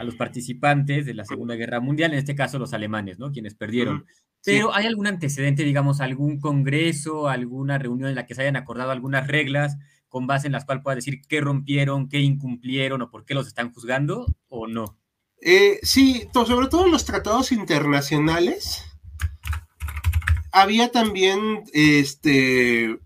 a 0.00 0.04
los 0.04 0.16
participantes 0.16 1.04
de 1.04 1.12
la 1.12 1.26
Segunda 1.26 1.56
Guerra 1.56 1.78
Mundial, 1.78 2.14
en 2.14 2.18
este 2.18 2.34
caso 2.34 2.58
los 2.58 2.72
alemanes, 2.72 3.18
¿no? 3.18 3.32
Quienes 3.32 3.54
perdieron. 3.54 4.06
Pero 4.42 4.74
¿hay 4.74 4.86
algún 4.86 5.06
antecedente, 5.06 5.62
digamos, 5.62 6.00
algún 6.00 6.40
congreso, 6.40 7.28
alguna 7.28 7.76
reunión 7.76 8.08
en 8.08 8.14
la 8.14 8.24
que 8.24 8.34
se 8.34 8.40
hayan 8.40 8.56
acordado 8.56 8.92
algunas 8.92 9.26
reglas 9.26 9.76
con 10.08 10.26
base 10.26 10.46
en 10.46 10.54
las 10.54 10.64
cuales 10.64 10.82
pueda 10.82 10.94
decir 10.94 11.20
qué 11.28 11.42
rompieron, 11.42 12.08
qué 12.08 12.20
incumplieron 12.20 13.02
o 13.02 13.10
por 13.10 13.26
qué 13.26 13.34
los 13.34 13.46
están 13.46 13.74
juzgando 13.74 14.24
o 14.48 14.66
no? 14.66 14.98
Eh, 15.42 15.78
sí, 15.82 16.26
sobre 16.32 16.68
todo 16.68 16.86
en 16.86 16.92
los 16.92 17.04
tratados 17.04 17.52
internacionales 17.52 18.86
había 20.52 20.90
también 20.90 21.64
este, 21.74 22.98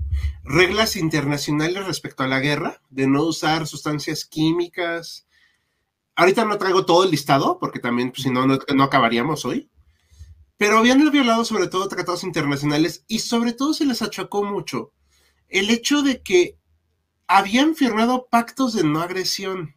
reglas 0.44 0.94
internacionales 0.94 1.86
respecto 1.86 2.22
a 2.22 2.28
la 2.28 2.38
guerra, 2.38 2.80
de 2.90 3.08
no 3.08 3.24
usar 3.24 3.66
sustancias 3.66 4.24
químicas. 4.24 5.23
Ahorita 6.16 6.44
no 6.44 6.58
traigo 6.58 6.86
todo 6.86 7.04
el 7.04 7.10
listado, 7.10 7.58
porque 7.58 7.80
también, 7.80 8.10
pues, 8.10 8.22
si 8.22 8.30
no, 8.30 8.46
no, 8.46 8.82
acabaríamos 8.82 9.44
hoy. 9.44 9.70
Pero 10.56 10.78
habían 10.78 11.10
violado 11.10 11.44
sobre 11.44 11.66
todo 11.66 11.88
tratados 11.88 12.22
internacionales 12.22 13.04
y 13.08 13.18
sobre 13.18 13.52
todo 13.52 13.74
se 13.74 13.84
les 13.84 14.02
achacó 14.02 14.44
mucho 14.44 14.92
el 15.48 15.70
hecho 15.70 16.02
de 16.02 16.22
que 16.22 16.58
habían 17.26 17.74
firmado 17.74 18.28
pactos 18.30 18.74
de 18.74 18.84
no 18.84 19.00
agresión 19.00 19.74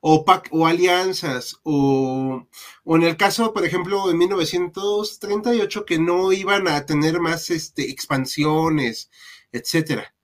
o, 0.00 0.24
alianzas, 0.66 1.60
o, 1.62 2.46
o, 2.84 2.96
en 2.96 3.02
el 3.02 3.16
caso, 3.16 3.52
por 3.52 3.64
ejemplo, 3.66 4.08
de 4.08 4.14
1938, 4.14 5.84
que 5.84 5.98
no 5.98 6.32
iban 6.32 6.68
a 6.68 6.86
tener 6.86 7.20
más 7.20 7.50
este, 7.50 7.90
expansiones, 7.90 9.10
etcétera. 9.52 10.14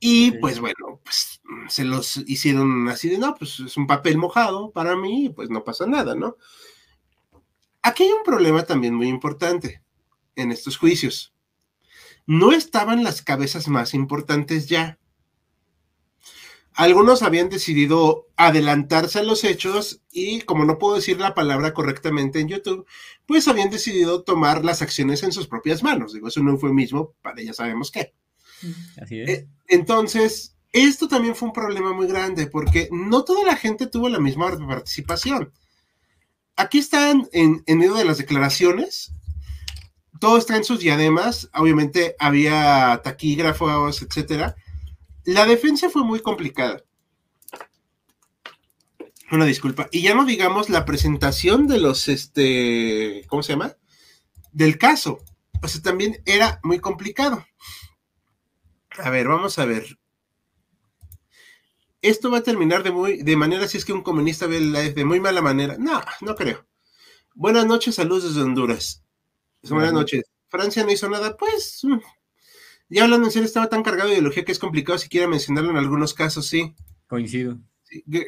Y 0.00 0.32
pues 0.32 0.60
bueno, 0.60 1.00
pues 1.02 1.40
se 1.68 1.84
los 1.84 2.18
hicieron 2.26 2.88
así 2.88 3.08
de, 3.08 3.18
no, 3.18 3.34
pues 3.34 3.58
es 3.60 3.76
un 3.76 3.86
papel 3.86 4.16
mojado 4.16 4.70
para 4.70 4.96
mí, 4.96 5.30
pues 5.34 5.50
no 5.50 5.64
pasa 5.64 5.86
nada, 5.86 6.14
¿no? 6.14 6.36
Aquí 7.82 8.04
hay 8.04 8.12
un 8.12 8.22
problema 8.22 8.64
también 8.64 8.94
muy 8.94 9.08
importante 9.08 9.82
en 10.36 10.52
estos 10.52 10.76
juicios. 10.76 11.34
No 12.26 12.52
estaban 12.52 13.02
las 13.02 13.22
cabezas 13.22 13.68
más 13.68 13.94
importantes 13.94 14.68
ya 14.68 14.98
algunos 16.78 17.24
habían 17.24 17.48
decidido 17.48 18.28
adelantarse 18.36 19.18
a 19.18 19.24
los 19.24 19.42
hechos 19.42 20.00
y 20.12 20.42
como 20.42 20.64
no 20.64 20.78
puedo 20.78 20.94
decir 20.94 21.18
la 21.18 21.34
palabra 21.34 21.74
correctamente 21.74 22.38
en 22.38 22.46
YouTube, 22.46 22.86
pues 23.26 23.48
habían 23.48 23.68
decidido 23.68 24.22
tomar 24.22 24.64
las 24.64 24.80
acciones 24.80 25.24
en 25.24 25.32
sus 25.32 25.48
propias 25.48 25.82
manos. 25.82 26.12
Digo, 26.12 26.28
es 26.28 26.36
un 26.36 26.46
eufemismo 26.50 27.16
para 27.20 27.42
ya 27.42 27.52
sabemos 27.52 27.90
qué. 27.90 28.14
Eh, 29.10 29.46
entonces, 29.68 30.56
esto 30.72 31.08
también 31.08 31.34
fue 31.34 31.48
un 31.48 31.54
problema 31.54 31.92
muy 31.92 32.06
grande 32.06 32.46
porque 32.46 32.88
no 32.90 33.24
toda 33.24 33.44
la 33.44 33.56
gente 33.56 33.86
tuvo 33.86 34.08
la 34.08 34.18
misma 34.18 34.56
participación. 34.66 35.52
Aquí 36.56 36.78
están 36.78 37.28
en, 37.32 37.62
medio 37.66 37.94
de 37.94 38.04
las 38.04 38.18
declaraciones, 38.18 39.12
todo 40.20 40.38
está 40.38 40.56
en 40.56 40.64
sus 40.64 40.80
diademas, 40.80 41.48
obviamente 41.54 42.16
había 42.18 43.00
taquígrafos, 43.04 44.02
etcétera 44.02 44.56
la 45.28 45.44
defensa 45.44 45.90
fue 45.90 46.04
muy 46.04 46.20
complicada. 46.20 46.82
Una 49.30 49.44
disculpa. 49.44 49.88
Y 49.92 50.00
ya 50.00 50.14
no 50.14 50.24
digamos 50.24 50.70
la 50.70 50.86
presentación 50.86 51.68
de 51.68 51.78
los, 51.78 52.08
este, 52.08 53.26
¿cómo 53.28 53.42
se 53.42 53.52
llama? 53.52 53.76
Del 54.52 54.78
caso. 54.78 55.18
O 55.62 55.68
sea, 55.68 55.82
también 55.82 56.22
era 56.24 56.60
muy 56.62 56.78
complicado. 56.78 57.44
A 58.98 59.10
ver, 59.10 59.28
vamos 59.28 59.58
a 59.58 59.64
ver. 59.64 59.98
Esto 62.00 62.30
va 62.30 62.38
a 62.38 62.42
terminar 62.42 62.82
de, 62.82 62.90
muy, 62.90 63.22
de 63.22 63.36
manera, 63.36 63.66
si 63.66 63.78
es 63.78 63.84
que 63.84 63.92
un 63.92 64.02
comunista 64.02 64.46
ve 64.46 64.60
la 64.60 64.80
de 64.80 65.04
muy 65.04 65.20
mala 65.20 65.42
manera. 65.42 65.76
No, 65.78 66.00
no 66.20 66.34
creo. 66.34 66.66
Buenas 67.34 67.66
noches, 67.66 67.94
saludos 67.94 68.24
desde 68.24 68.42
Honduras. 68.42 69.04
Buenas 69.62 69.92
noches. 69.92 70.24
Francia 70.48 70.84
no 70.84 70.92
hizo 70.92 71.08
nada, 71.08 71.36
pues 71.36 71.80
mm, 71.82 71.98
ya 72.88 73.04
hablando 73.04 73.26
en 73.26 73.32
serio, 73.32 73.46
estaba 73.46 73.68
tan 73.68 73.82
cargado 73.82 74.08
de 74.08 74.14
ideología 74.14 74.44
que 74.44 74.52
es 74.52 74.58
complicado 74.58 74.98
siquiera 74.98 75.28
mencionarlo 75.28 75.70
en 75.70 75.76
algunos 75.76 76.14
casos, 76.14 76.46
sí. 76.46 76.74
Coincido. 77.06 77.58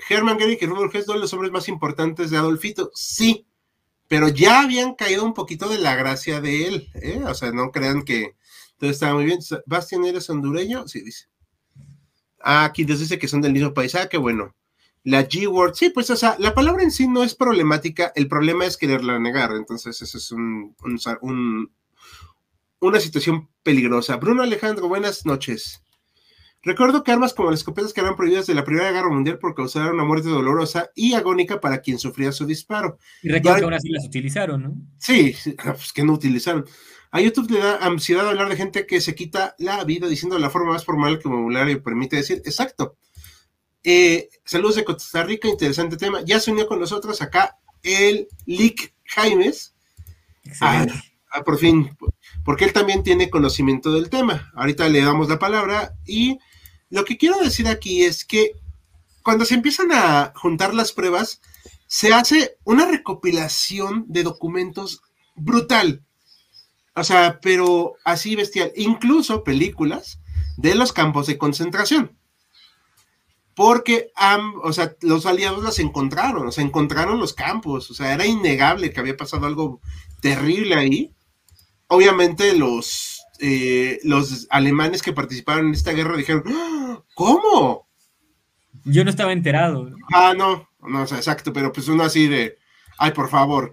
Herman 0.08 0.38
Gary 0.38 0.58
y 0.60 0.66
Rudolf 0.66 0.94
Hess, 0.94 1.06
dos 1.06 1.16
de 1.16 1.20
los 1.20 1.32
hombres 1.32 1.52
más 1.52 1.68
importantes 1.68 2.30
de 2.30 2.36
Adolfito, 2.36 2.90
sí, 2.94 3.46
pero 4.08 4.28
ya 4.28 4.62
habían 4.62 4.94
caído 4.94 5.24
un 5.24 5.34
poquito 5.34 5.68
de 5.68 5.78
la 5.78 5.94
gracia 5.96 6.40
de 6.40 6.66
él, 6.66 6.90
¿eh? 6.94 7.22
O 7.26 7.34
sea, 7.34 7.52
no 7.52 7.70
crean 7.70 8.02
que 8.02 8.36
todo 8.80 8.90
estaba 8.90 9.14
muy 9.14 9.26
bien. 9.26 9.40
¿Bastian 9.66 10.06
eres 10.06 10.30
hondureño? 10.30 10.88
Sí, 10.88 11.02
dice. 11.02 11.26
Ah, 12.40 12.64
aquí 12.64 12.84
les 12.84 12.98
dice 12.98 13.18
que 13.18 13.28
son 13.28 13.42
del 13.42 13.52
mismo 13.52 13.74
país. 13.74 13.94
Ah, 13.94 14.08
qué 14.08 14.16
bueno. 14.16 14.56
La 15.04 15.28
G-word, 15.28 15.74
sí, 15.74 15.90
pues, 15.90 16.10
o 16.10 16.16
sea, 16.16 16.36
la 16.38 16.54
palabra 16.54 16.82
en 16.82 16.90
sí 16.90 17.06
no 17.06 17.22
es 17.22 17.34
problemática, 17.34 18.12
el 18.16 18.28
problema 18.28 18.66
es 18.66 18.76
quererla 18.76 19.18
negar, 19.18 19.52
entonces 19.52 20.00
eso 20.02 20.18
es 20.18 20.30
un, 20.30 20.76
un 21.22 21.70
una 22.80 23.00
situación 23.00 23.48
peligrosa. 23.62 24.16
Bruno 24.16 24.42
Alejandro, 24.42 24.88
buenas 24.88 25.24
noches. 25.26 25.82
Recuerdo 26.62 27.02
que 27.02 27.12
armas 27.12 27.32
como 27.32 27.50
las 27.50 27.60
escopetas 27.60 27.94
quedaron 27.94 28.16
prohibidas 28.16 28.46
de 28.46 28.54
la 28.54 28.64
Primera 28.64 28.92
Guerra 28.92 29.08
Mundial 29.08 29.38
por 29.38 29.54
causar 29.54 29.92
una 29.92 30.04
muerte 30.04 30.28
dolorosa 30.28 30.90
y 30.94 31.14
agónica 31.14 31.60
para 31.60 31.80
quien 31.80 31.98
sufría 31.98 32.32
su 32.32 32.44
disparo. 32.44 32.98
Y 33.22 33.30
recuerdo 33.30 33.58
que 33.58 33.64
ahora 33.64 33.80
sí 33.80 33.88
las 33.88 34.04
utilizaron, 34.04 34.62
¿no? 34.62 34.74
Sí, 34.98 35.34
pues 35.64 35.92
que 35.94 36.04
no 36.04 36.12
utilizaron. 36.12 36.66
A 37.12 37.20
YouTube 37.20 37.50
le 37.50 37.58
da 37.58 37.76
ansiedad 37.76 38.28
hablar 38.28 38.48
de 38.48 38.56
gente 38.56 38.86
que 38.86 39.00
se 39.00 39.14
quita 39.14 39.54
la 39.58 39.82
vida 39.84 40.06
diciendo 40.06 40.38
la 40.38 40.50
forma 40.50 40.72
más 40.72 40.84
formal 40.84 41.18
que 41.18 41.28
vocabulario 41.28 41.82
permite 41.82 42.16
decir. 42.16 42.42
Exacto. 42.44 42.96
Eh, 43.82 44.28
saludos 44.44 44.76
de 44.76 44.84
Costa 44.84 45.24
Rica, 45.24 45.48
interesante 45.48 45.96
tema. 45.96 46.22
Ya 46.24 46.38
se 46.38 46.52
unió 46.52 46.68
con 46.68 46.78
nosotros 46.78 47.20
acá 47.22 47.58
el 47.82 48.28
Lick 48.46 48.94
Jaimes. 49.04 49.74
Ah, 50.60 50.86
ah, 51.32 51.42
por 51.42 51.58
fin, 51.58 51.96
porque 52.44 52.64
él 52.64 52.72
también 52.72 53.02
tiene 53.02 53.30
conocimiento 53.30 53.92
del 53.92 54.10
tema. 54.10 54.52
Ahorita 54.54 54.88
le 54.88 55.00
damos 55.00 55.28
la 55.28 55.38
palabra 55.38 55.94
y 56.06 56.38
lo 56.90 57.04
que 57.04 57.16
quiero 57.16 57.38
decir 57.38 57.68
aquí 57.68 58.04
es 58.04 58.24
que 58.24 58.52
cuando 59.22 59.44
se 59.44 59.54
empiezan 59.54 59.92
a 59.92 60.32
juntar 60.34 60.74
las 60.74 60.92
pruebas, 60.92 61.40
se 61.86 62.12
hace 62.12 62.56
una 62.64 62.86
recopilación 62.86 64.04
de 64.08 64.22
documentos 64.22 65.02
brutal. 65.34 66.04
O 67.00 67.04
sea, 67.04 67.40
pero 67.40 67.94
así 68.04 68.36
bestial. 68.36 68.72
Incluso 68.76 69.44
películas 69.44 70.20
de 70.56 70.74
los 70.74 70.92
campos 70.92 71.26
de 71.26 71.38
concentración. 71.38 72.16
Porque 73.54 74.10
o 74.62 74.72
sea, 74.72 74.94
los 75.02 75.26
aliados 75.26 75.62
las 75.62 75.78
encontraron, 75.80 76.46
o 76.46 76.52
sea, 76.52 76.64
encontraron 76.64 77.18
los 77.18 77.34
campos. 77.34 77.90
O 77.90 77.94
sea, 77.94 78.14
era 78.14 78.24
innegable 78.26 78.92
que 78.92 79.00
había 79.00 79.16
pasado 79.16 79.46
algo 79.46 79.80
terrible 80.20 80.76
ahí 80.76 81.14
obviamente 81.90 82.56
los 82.56 83.26
eh, 83.40 83.98
los 84.04 84.46
alemanes 84.50 85.02
que 85.02 85.12
participaron 85.12 85.66
en 85.66 85.72
esta 85.72 85.92
guerra 85.92 86.16
dijeron, 86.16 86.44
¡Ah! 86.46 87.02
¿cómo? 87.14 87.88
Yo 88.84 89.04
no 89.04 89.10
estaba 89.10 89.32
enterado. 89.32 89.90
Ah, 90.12 90.34
no, 90.36 90.68
no, 90.80 91.02
exacto, 91.02 91.52
pero 91.52 91.72
pues 91.72 91.88
uno 91.88 92.04
así 92.04 92.28
de, 92.28 92.58
ay, 92.98 93.12
por 93.12 93.28
favor. 93.28 93.72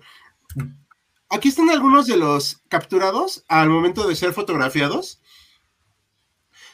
Aquí 1.30 1.50
están 1.50 1.70
algunos 1.70 2.08
de 2.08 2.18
los 2.18 2.62
capturados 2.70 3.44
al 3.48 3.70
momento 3.70 4.08
de 4.08 4.16
ser 4.16 4.34
fotografiados. 4.34 5.22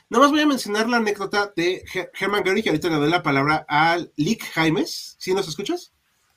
Nada 0.10 0.26
más 0.26 0.32
voy 0.32 0.42
a 0.42 0.46
mencionar 0.46 0.88
la 0.88 0.98
anécdota 0.98 1.52
de 1.56 1.84
Hermann 2.20 2.44
Göring, 2.44 2.64
que 2.64 2.70
ahorita 2.70 2.90
le 2.90 2.98
doy 2.98 3.10
la 3.10 3.24
palabra 3.24 3.66
al 3.68 4.14
Lick 4.16 4.44
Jaimes. 4.52 5.16
¿Sí 5.18 5.34
nos 5.34 5.48
escuchas? 5.48 5.94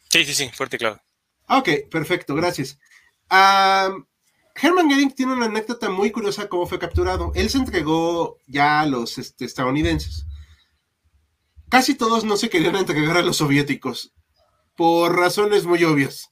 Sí, 0.08 0.24
sí, 0.24 0.32
sí, 0.32 0.50
fuerte 0.54 0.76
y 0.76 0.78
claro. 0.78 1.02
Ok, 1.48 1.68
perfecto, 1.90 2.34
gracias. 2.34 2.78
Hermann 3.28 4.88
Göring 4.88 5.14
tiene 5.14 5.34
una 5.34 5.46
anécdota 5.46 5.90
muy 5.90 6.10
curiosa 6.10 6.48
cómo 6.48 6.66
fue 6.66 6.78
capturado. 6.78 7.32
Él 7.34 7.50
se 7.50 7.58
entregó 7.58 8.38
ya 8.46 8.80
a 8.80 8.86
los 8.86 9.18
este, 9.18 9.44
estadounidenses. 9.44 10.24
Casi 11.68 11.94
todos 11.94 12.24
no 12.24 12.38
se 12.38 12.48
querían 12.48 12.76
entregar 12.76 13.18
a 13.18 13.22
los 13.22 13.36
soviéticos, 13.36 14.14
por 14.74 15.16
razones 15.16 15.66
muy 15.66 15.84
obvias. 15.84 16.30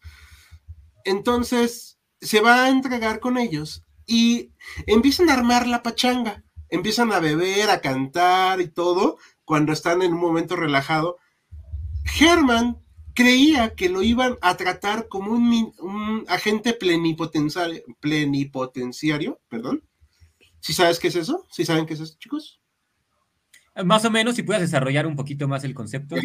Entonces, 1.05 1.99
se 2.21 2.41
va 2.41 2.65
a 2.65 2.71
entregar 2.71 3.21
con 3.21 3.39
ellos 3.39 3.85
y 4.07 4.53
empiezan 4.87 5.31
a 5.31 5.35
armar 5.35 5.67
la 5.67 5.83
pachanga 5.83 6.45
empiezan 6.75 7.13
a 7.13 7.21
beber, 7.21 7.71
a 7.71 7.81
cantar 7.81 8.61
y 8.61 8.69
todo, 8.69 9.19
cuando 9.45 9.73
están 9.73 10.03
en 10.03 10.13
un 10.13 10.21
momento 10.21 10.57
relajado. 10.57 11.19
Herman 12.21 12.79
creía 13.15 13.75
que 13.75 13.89
lo 13.89 14.03
iban 14.03 14.37
a 14.43 14.57
tratar 14.57 15.09
como 15.09 15.33
un, 15.33 16.25
agente 16.29 16.73
plenipotenciario, 16.73 17.83
plenipotenciario, 18.01 19.41
perdón. 19.49 19.85
¿Sí 20.61 20.73
sabes 20.73 20.99
qué 20.99 21.09
es 21.09 21.17
eso? 21.17 21.47
¿Sí 21.51 21.65
saben 21.65 21.87
qué 21.87 21.95
es 21.95 22.01
eso, 22.01 22.17
chicos? 22.19 22.61
Más 23.85 24.05
o 24.05 24.11
menos, 24.11 24.37
si 24.37 24.43
puedes 24.43 24.63
desarrollar 24.63 25.07
un 25.07 25.17
poquito 25.17 25.47
más 25.49 25.65
el 25.65 25.75
concepto. 25.75 26.17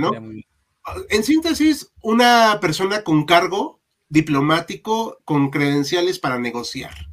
En 1.09 1.23
síntesis, 1.23 1.91
una 2.01 2.57
persona 2.61 3.03
con 3.03 3.25
cargo 3.25 3.78
diplomático 4.09 5.19
con 5.23 5.49
credenciales 5.49 6.19
para 6.19 6.39
negociar 6.39 7.09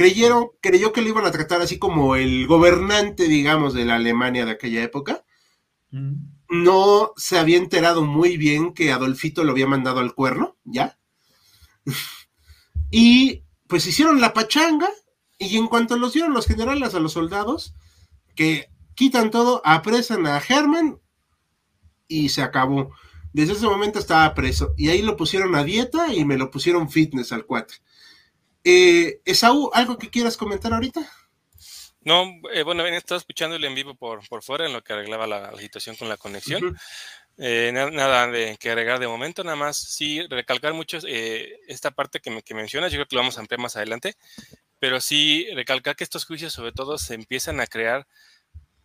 creyeron, 0.00 0.48
creyó 0.62 0.94
que 0.94 1.02
lo 1.02 1.10
iban 1.10 1.26
a 1.26 1.30
tratar 1.30 1.60
así 1.60 1.78
como 1.78 2.16
el 2.16 2.46
gobernante, 2.46 3.28
digamos, 3.28 3.74
de 3.74 3.84
la 3.84 3.96
Alemania 3.96 4.46
de 4.46 4.52
aquella 4.52 4.82
época. 4.82 5.26
Mm. 5.90 6.14
No 6.48 7.12
se 7.18 7.38
había 7.38 7.58
enterado 7.58 8.02
muy 8.02 8.38
bien 8.38 8.72
que 8.72 8.92
Adolfito 8.92 9.44
lo 9.44 9.52
había 9.52 9.66
mandado 9.66 10.00
al 10.00 10.14
cuerno, 10.14 10.56
¿ya? 10.64 10.98
y 12.90 13.44
pues 13.68 13.86
hicieron 13.86 14.22
la 14.22 14.32
pachanga 14.32 14.88
y 15.38 15.58
en 15.58 15.66
cuanto 15.66 15.98
los 15.98 16.14
dieron 16.14 16.32
los 16.32 16.46
generales 16.46 16.94
a 16.94 17.00
los 17.00 17.12
soldados, 17.12 17.74
que 18.34 18.70
quitan 18.94 19.30
todo, 19.30 19.60
apresan 19.66 20.26
a 20.26 20.38
Herman 20.38 20.98
y 22.08 22.30
se 22.30 22.40
acabó. 22.40 22.90
Desde 23.32 23.52
ese 23.52 23.66
momento 23.66 23.98
estaba 23.98 24.34
preso 24.34 24.74
y 24.76 24.88
ahí 24.88 25.02
lo 25.02 25.16
pusieron 25.16 25.54
a 25.54 25.64
dieta 25.64 26.12
y 26.12 26.24
me 26.24 26.36
lo 26.36 26.50
pusieron 26.50 26.90
fitness 26.90 27.32
al 27.32 27.46
cuatro. 27.46 27.78
Eh, 28.64 29.20
Esaú, 29.24 29.70
¿algo 29.72 29.96
que 29.98 30.10
quieras 30.10 30.36
comentar 30.36 30.72
ahorita? 30.72 31.08
No, 32.02 32.24
eh, 32.52 32.62
bueno, 32.62 32.86
he 32.86 32.96
estado 32.96 33.18
escuchándole 33.18 33.66
en 33.66 33.74
vivo 33.74 33.94
por, 33.94 34.26
por 34.28 34.42
fuera 34.42 34.66
en 34.66 34.72
lo 34.72 34.82
que 34.82 34.94
arreglaba 34.94 35.26
la, 35.26 35.54
situación 35.58 35.96
con 35.96 36.08
la 36.08 36.16
conexión. 36.16 36.76
Eh, 37.36 37.70
nada, 37.72 38.26
de 38.26 38.56
que 38.58 38.70
agregar 38.70 38.98
de 38.98 39.08
momento, 39.08 39.44
nada 39.44 39.56
más 39.56 39.76
sí 39.78 40.20
recalcar 40.28 40.74
mucho 40.74 40.98
eh, 41.06 41.58
esta 41.68 41.90
parte 41.90 42.20
que, 42.20 42.30
me, 42.30 42.42
que 42.42 42.54
mencionas, 42.54 42.92
yo 42.92 42.96
creo 42.96 43.06
que 43.06 43.16
lo 43.16 43.22
vamos 43.22 43.38
a 43.38 43.40
ampliar 43.40 43.60
más 43.60 43.76
adelante, 43.76 44.14
pero 44.78 45.00
sí 45.00 45.46
recalcar 45.54 45.96
que 45.96 46.04
estos 46.04 46.26
juicios 46.26 46.52
sobre 46.52 46.72
todo 46.72 46.98
se 46.98 47.14
empiezan 47.14 47.60
a 47.60 47.66
crear 47.66 48.06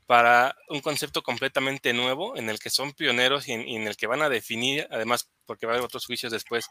para 0.05 0.55
un 0.69 0.81
concepto 0.81 1.23
completamente 1.23 1.93
nuevo 1.93 2.37
en 2.37 2.49
el 2.49 2.59
que 2.59 2.69
son 2.69 2.93
pioneros 2.93 3.47
y 3.47 3.53
en, 3.53 3.87
el 3.87 3.97
que 3.97 4.07
van 4.07 4.21
a 4.21 4.29
definir, 4.29 4.87
además, 4.91 5.29
porque 5.45 5.65
va 5.65 5.73
a 5.73 5.75
haber 5.75 5.85
otros 5.85 6.05
juicios 6.05 6.31
después 6.31 6.67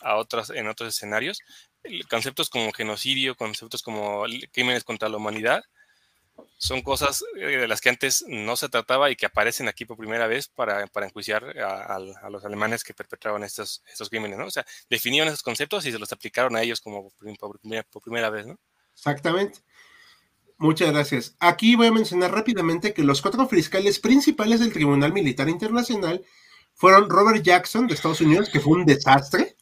a 0.00 0.16
otros, 0.16 0.50
en 0.50 0.68
otros 0.68 0.94
escenarios, 0.94 1.40
conceptos 2.08 2.48
como 2.48 2.72
genocidio, 2.72 3.36
conceptos 3.36 3.82
como 3.82 4.24
crímenes 4.52 4.84
contra 4.84 5.08
la 5.08 5.18
humanidad, 5.18 5.64
son 6.56 6.82
cosas 6.82 7.24
eh, 7.36 7.46
de 7.46 7.68
las 7.68 7.80
que 7.80 7.88
antes 7.88 8.24
no 8.28 8.56
se 8.56 8.68
trataba 8.68 9.10
y 9.10 9.16
que 9.16 9.26
aparecen 9.26 9.68
aquí 9.68 9.84
por 9.84 9.96
primera 9.96 10.26
vez 10.26 10.48
para, 10.48 10.86
para 10.86 11.06
enjuiciar 11.06 11.44
a, 11.58 11.98
los 11.98 12.44
alemanes 12.44 12.84
que 12.84 12.94
perpetraban 12.94 13.42
estos, 13.42 13.82
estos 13.90 14.08
crímenes, 14.08 14.38
¿no? 14.38 14.46
O 14.46 14.50
sea, 14.50 14.64
definieron 14.88 15.28
esos 15.28 15.42
conceptos 15.42 15.84
y 15.86 15.92
se 15.92 15.98
los 15.98 16.12
aplicaron 16.12 16.56
a 16.56 16.62
ellos 16.62 16.80
como 16.80 17.10
por, 17.10 17.58
por 17.90 18.02
primera 18.02 18.30
vez, 18.30 18.46
¿no? 18.46 18.58
Exactamente. 18.94 19.60
Muchas 20.58 20.90
gracias. 20.90 21.36
Aquí 21.38 21.76
voy 21.76 21.86
a 21.86 21.92
mencionar 21.92 22.32
rápidamente 22.32 22.92
que 22.92 23.04
los 23.04 23.22
cuatro 23.22 23.46
fiscales 23.46 24.00
principales 24.00 24.58
del 24.58 24.72
Tribunal 24.72 25.12
Militar 25.12 25.48
Internacional 25.48 26.24
fueron 26.74 27.08
Robert 27.08 27.44
Jackson 27.44 27.86
de 27.86 27.94
Estados 27.94 28.20
Unidos, 28.20 28.50
que 28.50 28.58
fue 28.58 28.72
un 28.72 28.84
desastre, 28.84 29.56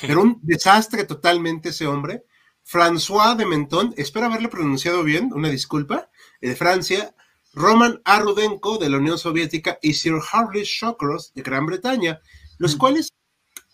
pero 0.00 0.22
un 0.22 0.40
desastre 0.42 1.04
totalmente 1.04 1.68
ese 1.68 1.86
hombre. 1.86 2.24
François 2.64 3.36
de 3.36 3.44
Menton, 3.44 3.92
espero 3.98 4.26
haberle 4.26 4.48
pronunciado 4.48 5.02
bien, 5.04 5.30
una 5.34 5.50
disculpa, 5.50 6.10
de 6.40 6.56
Francia. 6.56 7.14
Roman 7.54 8.00
Arudenko 8.06 8.78
de 8.78 8.88
la 8.88 8.96
Unión 8.96 9.18
Soviética 9.18 9.78
y 9.82 9.92
Sir 9.92 10.14
Harley 10.32 10.62
Shawcross 10.64 11.34
de 11.34 11.42
Gran 11.42 11.66
Bretaña, 11.66 12.18
los 12.56 12.76
mm. 12.76 12.78
cuales 12.78 13.12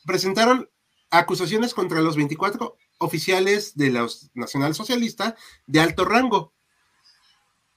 presentaron 0.04 0.68
acusaciones 1.10 1.74
contra 1.74 2.00
los 2.00 2.16
24 2.16 2.76
oficiales 2.98 3.76
de 3.76 3.90
los 3.90 4.30
nacionalsocialistas 4.34 5.34
de 5.66 5.80
alto 5.80 6.04
rango. 6.04 6.52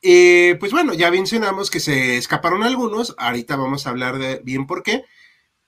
Eh, 0.01 0.57
pues 0.59 0.71
bueno, 0.71 0.93
ya 0.93 1.11
mencionamos 1.11 1.69
que 1.69 1.79
se 1.79 2.17
escaparon 2.17 2.63
algunos, 2.63 3.15
ahorita 3.17 3.55
vamos 3.55 3.85
a 3.85 3.91
hablar 3.91 4.17
de 4.17 4.41
bien 4.43 4.65
por 4.65 4.81
qué, 4.81 5.05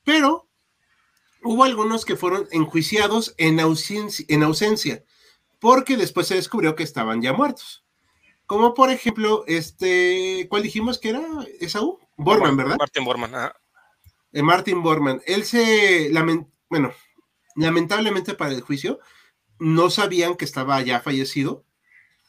pero 0.04 0.48
hubo 1.44 1.64
algunos 1.64 2.04
que 2.04 2.16
fueron 2.16 2.48
enjuiciados 2.52 3.36
en 3.38 3.60
ausencia, 3.60 4.26
en 4.30 4.44
ausencia 4.44 5.04
porque 5.64 5.96
después 5.96 6.28
se 6.28 6.36
descubrió 6.36 6.76
que 6.76 6.84
estaban 6.84 7.22
ya 7.22 7.32
muertos. 7.32 7.86
Como 8.46 8.74
por 8.74 8.90
ejemplo, 8.90 9.46
este, 9.48 10.46
¿cuál 10.50 10.62
dijimos 10.62 11.00
que 11.00 11.12
era? 11.12 11.24
Esaú? 11.62 12.00
Borman, 12.18 12.58
¿verdad? 12.58 12.76
Martin 12.78 13.06
Borman, 13.06 13.34
eh, 14.34 14.44
Martin 14.44 14.84
Borman. 14.84 15.22
Él 15.26 15.46
se, 15.46 16.12
bueno, 16.70 16.92
lamentablemente 17.56 18.34
para 18.34 18.52
el 18.52 18.60
juicio, 18.60 19.00
no 19.64 19.90
sabían 19.90 20.36
que 20.36 20.44
estaba 20.44 20.82
ya 20.82 21.00
fallecido. 21.00 21.64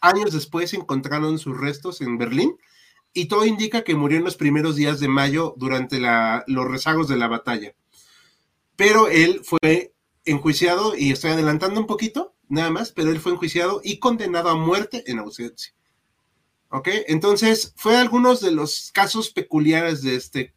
Años 0.01 0.33
después 0.33 0.73
encontraron 0.73 1.41
sus 1.41 1.59
restos 1.59 2.01
en 2.01 2.17
Berlín 2.17 2.57
y 3.13 3.27
todo 3.27 3.45
indica 3.45 3.83
que 3.83 3.97
murió 3.97 4.19
en 4.19 4.25
los 4.25 4.37
primeros 4.37 4.77
días 4.77 5.01
de 5.01 5.09
mayo 5.09 5.55
durante 5.57 6.01
los 6.47 6.69
rezagos 6.69 7.09
de 7.09 7.17
la 7.17 7.27
batalla. 7.27 7.75
Pero 8.77 9.09
él 9.09 9.41
fue 9.43 9.95
enjuiciado, 10.25 10.97
y 10.97 11.11
estoy 11.11 11.33
adelantando 11.33 11.81
un 11.81 11.87
poquito, 11.87 12.35
nada 12.49 12.71
más, 12.71 12.93
pero 12.93 13.11
él 13.11 13.21
fue 13.21 13.33
enjuiciado 13.33 13.81
y 13.83 13.99
condenado 13.99 14.49
a 14.49 14.55
muerte 14.55 15.03
en 15.07 15.19
ausencia. 15.19 15.75
¿Ok? 16.69 16.89
Entonces, 17.09 17.75
fue 17.77 17.97
algunos 17.97 18.41
de 18.41 18.53
los 18.53 18.91
casos 18.93 19.31
peculiares 19.31 20.03
de 20.03 20.15
este, 20.17 20.55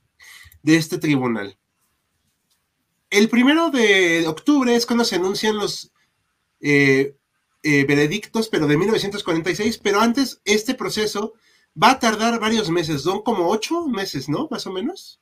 de 0.61 0.75
este 0.75 0.99
tribunal. 0.99 1.57
El 3.09 3.29
primero 3.29 3.71
de 3.71 4.27
octubre 4.27 4.75
es 4.75 4.85
cuando 4.85 5.05
se 5.05 5.15
anuncian 5.15 5.57
los 5.57 5.91
eh, 6.62 7.15
eh, 7.63 7.86
veredictos, 7.86 8.50
pero 8.50 8.67
de 8.67 8.78
1946, 8.78 9.80
pero 9.80 10.00
antes 10.00 10.41
este 10.46 10.74
proceso 10.74 11.34
va 11.82 11.91
a 11.91 12.00
tardar 12.00 12.39
varios 12.39 12.70
meses, 12.70 13.02
son 13.02 13.22
como 13.22 13.50
ocho 13.50 13.88
meses, 13.88 14.30
¿no? 14.30 14.48
Más 14.50 14.65
o 14.67 14.72
menos. 14.72 15.20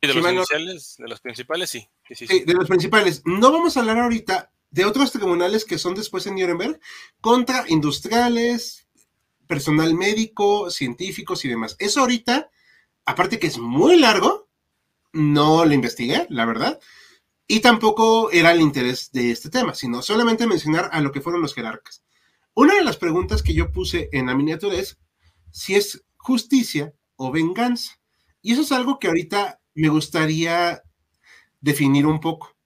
de 0.00 0.14
los 0.14 0.32
iniciales, 0.32 0.96
de 0.98 1.08
los 1.08 1.20
principales, 1.20 1.70
sí. 1.70 1.88
De 2.08 2.54
los 2.54 2.68
principales. 2.68 3.22
No 3.24 3.52
vamos 3.52 3.76
a 3.76 3.80
hablar 3.80 3.98
ahorita 3.98 4.50
de 4.70 4.84
otros 4.84 5.12
tribunales 5.12 5.64
que 5.64 5.78
son 5.78 5.94
después 5.94 6.26
en 6.26 6.34
Nuremberg 6.34 6.80
contra 7.20 7.64
industriales, 7.68 8.86
personal 9.46 9.94
médico, 9.94 10.70
científicos 10.70 11.44
y 11.44 11.48
demás. 11.48 11.76
Eso 11.78 12.00
ahorita, 12.00 12.50
aparte 13.04 13.38
que 13.38 13.46
es 13.46 13.58
muy 13.58 13.98
largo, 13.98 14.48
no 15.12 15.64
lo 15.64 15.72
investigué, 15.72 16.26
la 16.28 16.44
verdad. 16.44 16.80
Y 17.46 17.60
tampoco 17.60 18.30
era 18.30 18.52
el 18.52 18.60
interés 18.60 19.10
de 19.12 19.30
este 19.30 19.50
tema, 19.50 19.74
sino 19.74 20.00
solamente 20.00 20.46
mencionar 20.46 20.88
a 20.92 21.00
lo 21.00 21.12
que 21.12 21.20
fueron 21.20 21.42
los 21.42 21.54
jerarcas. 21.54 22.02
Una 22.54 22.74
de 22.74 22.84
las 22.84 22.96
preguntas 22.96 23.42
que 23.42 23.54
yo 23.54 23.70
puse 23.70 24.08
en 24.12 24.26
la 24.26 24.34
miniatura 24.34 24.76
es 24.76 24.98
si 25.50 25.74
es 25.74 26.04
justicia 26.16 26.94
o 27.16 27.30
venganza. 27.30 28.00
Y 28.40 28.52
eso 28.52 28.62
es 28.62 28.72
algo 28.72 28.98
que 28.98 29.08
ahorita 29.08 29.60
me 29.74 29.88
gustaría 29.88 30.82
definir 31.60 32.06
un 32.06 32.20
poco. 32.20 32.56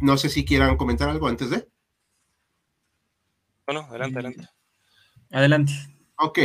No 0.00 0.16
sé 0.16 0.28
si 0.28 0.44
quieran 0.44 0.76
comentar 0.76 1.08
algo 1.08 1.28
antes 1.28 1.50
de. 1.50 1.68
Bueno, 3.66 3.82
adelante, 3.82 4.18
adelante. 4.18 4.48
Adelante. 5.30 5.72
Ok. 6.16 6.38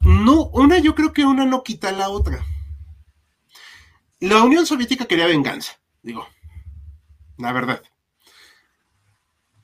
No, 0.00 0.48
una, 0.50 0.78
yo 0.78 0.94
creo 0.94 1.12
que 1.12 1.24
una 1.24 1.44
no 1.44 1.62
quita 1.62 1.92
la 1.92 2.08
otra. 2.08 2.44
La 4.20 4.42
Unión 4.42 4.66
Soviética 4.66 5.06
quería 5.06 5.26
venganza, 5.26 5.80
digo, 6.02 6.26
la 7.38 7.52
verdad. 7.52 7.82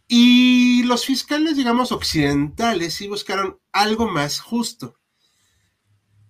Y 0.06 0.82
los 0.84 1.04
fiscales, 1.04 1.56
digamos, 1.56 1.92
occidentales 1.92 2.94
sí 2.94 3.08
buscaron 3.08 3.58
algo 3.72 4.08
más 4.08 4.40
justo. 4.40 4.96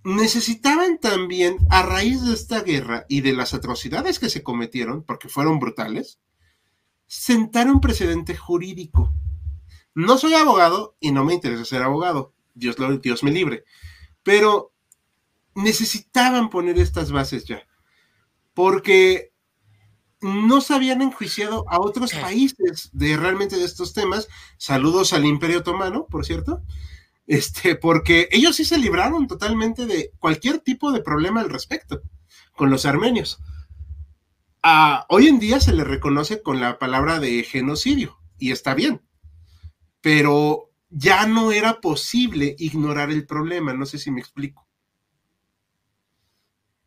Necesitaban 0.04 0.98
también, 0.98 1.58
a 1.70 1.82
raíz 1.82 2.22
de 2.22 2.34
esta 2.34 2.62
guerra 2.62 3.06
y 3.08 3.20
de 3.20 3.32
las 3.32 3.54
atrocidades 3.54 4.18
que 4.18 4.28
se 4.28 4.42
cometieron, 4.42 5.02
porque 5.02 5.28
fueron 5.28 5.58
brutales, 5.58 6.20
sentar 7.06 7.70
un 7.70 7.80
precedente 7.80 8.36
jurídico. 8.36 9.12
No 9.94 10.18
soy 10.18 10.34
abogado 10.34 10.96
y 11.00 11.12
no 11.12 11.24
me 11.24 11.34
interesa 11.34 11.64
ser 11.64 11.82
abogado, 11.82 12.34
Dios, 12.54 12.76
Dios 13.02 13.22
me 13.22 13.30
libre, 13.32 13.64
pero 14.22 14.72
necesitaban 15.54 16.50
poner 16.50 16.78
estas 16.78 17.12
bases 17.12 17.44
ya, 17.44 17.66
porque 18.54 19.33
no 20.20 20.60
se 20.60 20.74
habían 20.74 21.02
enjuiciado 21.02 21.64
a 21.68 21.80
otros 21.80 22.12
países 22.12 22.90
de 22.92 23.16
realmente 23.16 23.56
de 23.56 23.64
estos 23.64 23.92
temas. 23.92 24.28
Saludos 24.56 25.12
al 25.12 25.24
Imperio 25.24 25.58
Otomano, 25.58 26.06
por 26.06 26.24
cierto. 26.24 26.62
Este, 27.26 27.74
porque 27.74 28.28
ellos 28.32 28.56
sí 28.56 28.64
se 28.64 28.78
libraron 28.78 29.26
totalmente 29.26 29.86
de 29.86 30.12
cualquier 30.18 30.58
tipo 30.58 30.92
de 30.92 31.00
problema 31.00 31.40
al 31.40 31.50
respecto 31.50 32.02
con 32.54 32.70
los 32.70 32.86
armenios. 32.86 33.38
hoy 35.08 35.28
en 35.28 35.38
día 35.38 35.60
se 35.60 35.72
le 35.72 35.84
reconoce 35.84 36.42
con 36.42 36.60
la 36.60 36.78
palabra 36.78 37.20
de 37.20 37.42
genocidio 37.42 38.18
y 38.38 38.52
está 38.52 38.74
bien, 38.74 39.02
pero 40.00 40.70
ya 40.90 41.26
no 41.26 41.50
era 41.50 41.80
posible 41.80 42.54
ignorar 42.58 43.10
el 43.10 43.26
problema. 43.26 43.72
No 43.72 43.86
sé 43.86 43.98
si 43.98 44.10
me 44.10 44.20
explico. 44.20 44.66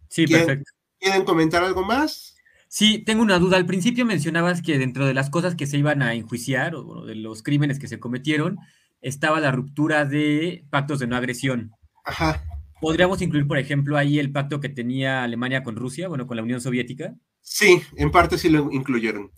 Sí, 0.08 0.26
perfecto. 0.28 0.72
¿Quieren 1.00 1.26
comentar 1.26 1.63
algo 1.63 1.84
más? 1.84 2.37
Sí, 2.70 3.00
tengo 3.00 3.22
una 3.22 3.40
duda. 3.40 3.58
Al 3.58 3.66
principio 3.66 4.06
mencionabas 4.06 4.62
que 4.62 4.78
dentro 4.78 5.06
de 5.06 5.14
las 5.14 5.30
cosas 5.30 5.56
que 5.56 5.68
se 5.68 5.78
iban 5.78 6.02
a 6.02 6.14
enjuiciar 6.14 6.76
o 6.76 7.06
de 7.06 7.16
los 7.16 7.44
crímenes 7.44 7.80
que 7.80 7.88
se 7.88 8.00
cometieron, 8.00 8.58
estaba 9.02 9.40
la 9.40 9.52
ruptura 9.52 10.06
de 10.06 10.66
pactos 10.70 11.00
de 11.00 11.08
no 11.08 11.16
agresión. 11.16 11.72
Ajá. 12.04 12.44
¿Podríamos 12.82 13.22
incluir, 13.22 13.48
por 13.48 13.58
ejemplo, 13.58 13.98
ahí 13.98 14.20
el 14.20 14.32
pacto 14.32 14.60
que 14.60 14.70
tenía 14.70 15.24
Alemania 15.24 15.64
con 15.64 15.76
Rusia, 15.76 16.08
bueno, 16.08 16.28
con 16.28 16.38
la 16.38 16.44
Unión 16.44 16.62
Soviética? 16.62 17.16
Sí, 17.42 17.82
en 17.96 18.12
parte 18.12 18.38
sí 18.38 18.50
lo 18.50 18.72
incluyeron. 18.72 19.32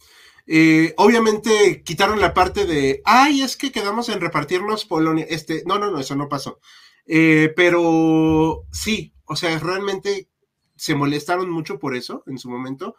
Eh, 0.47 0.93
obviamente 0.97 1.83
quitaron 1.85 2.19
la 2.19 2.33
parte 2.33 2.65
de, 2.65 3.01
ay, 3.05 3.41
es 3.41 3.55
que 3.55 3.71
quedamos 3.71 4.09
en 4.09 4.19
repartirnos 4.19 4.85
Polonia. 4.85 5.25
Este, 5.29 5.63
no, 5.65 5.77
no, 5.77 5.91
no, 5.91 5.99
eso 5.99 6.15
no 6.15 6.27
pasó. 6.27 6.59
Eh, 7.05 7.53
pero 7.55 8.65
sí, 8.71 9.13
o 9.25 9.35
sea, 9.35 9.57
realmente 9.59 10.27
se 10.75 10.95
molestaron 10.95 11.49
mucho 11.49 11.77
por 11.77 11.95
eso 11.95 12.23
en 12.25 12.39
su 12.39 12.49
momento 12.49 12.95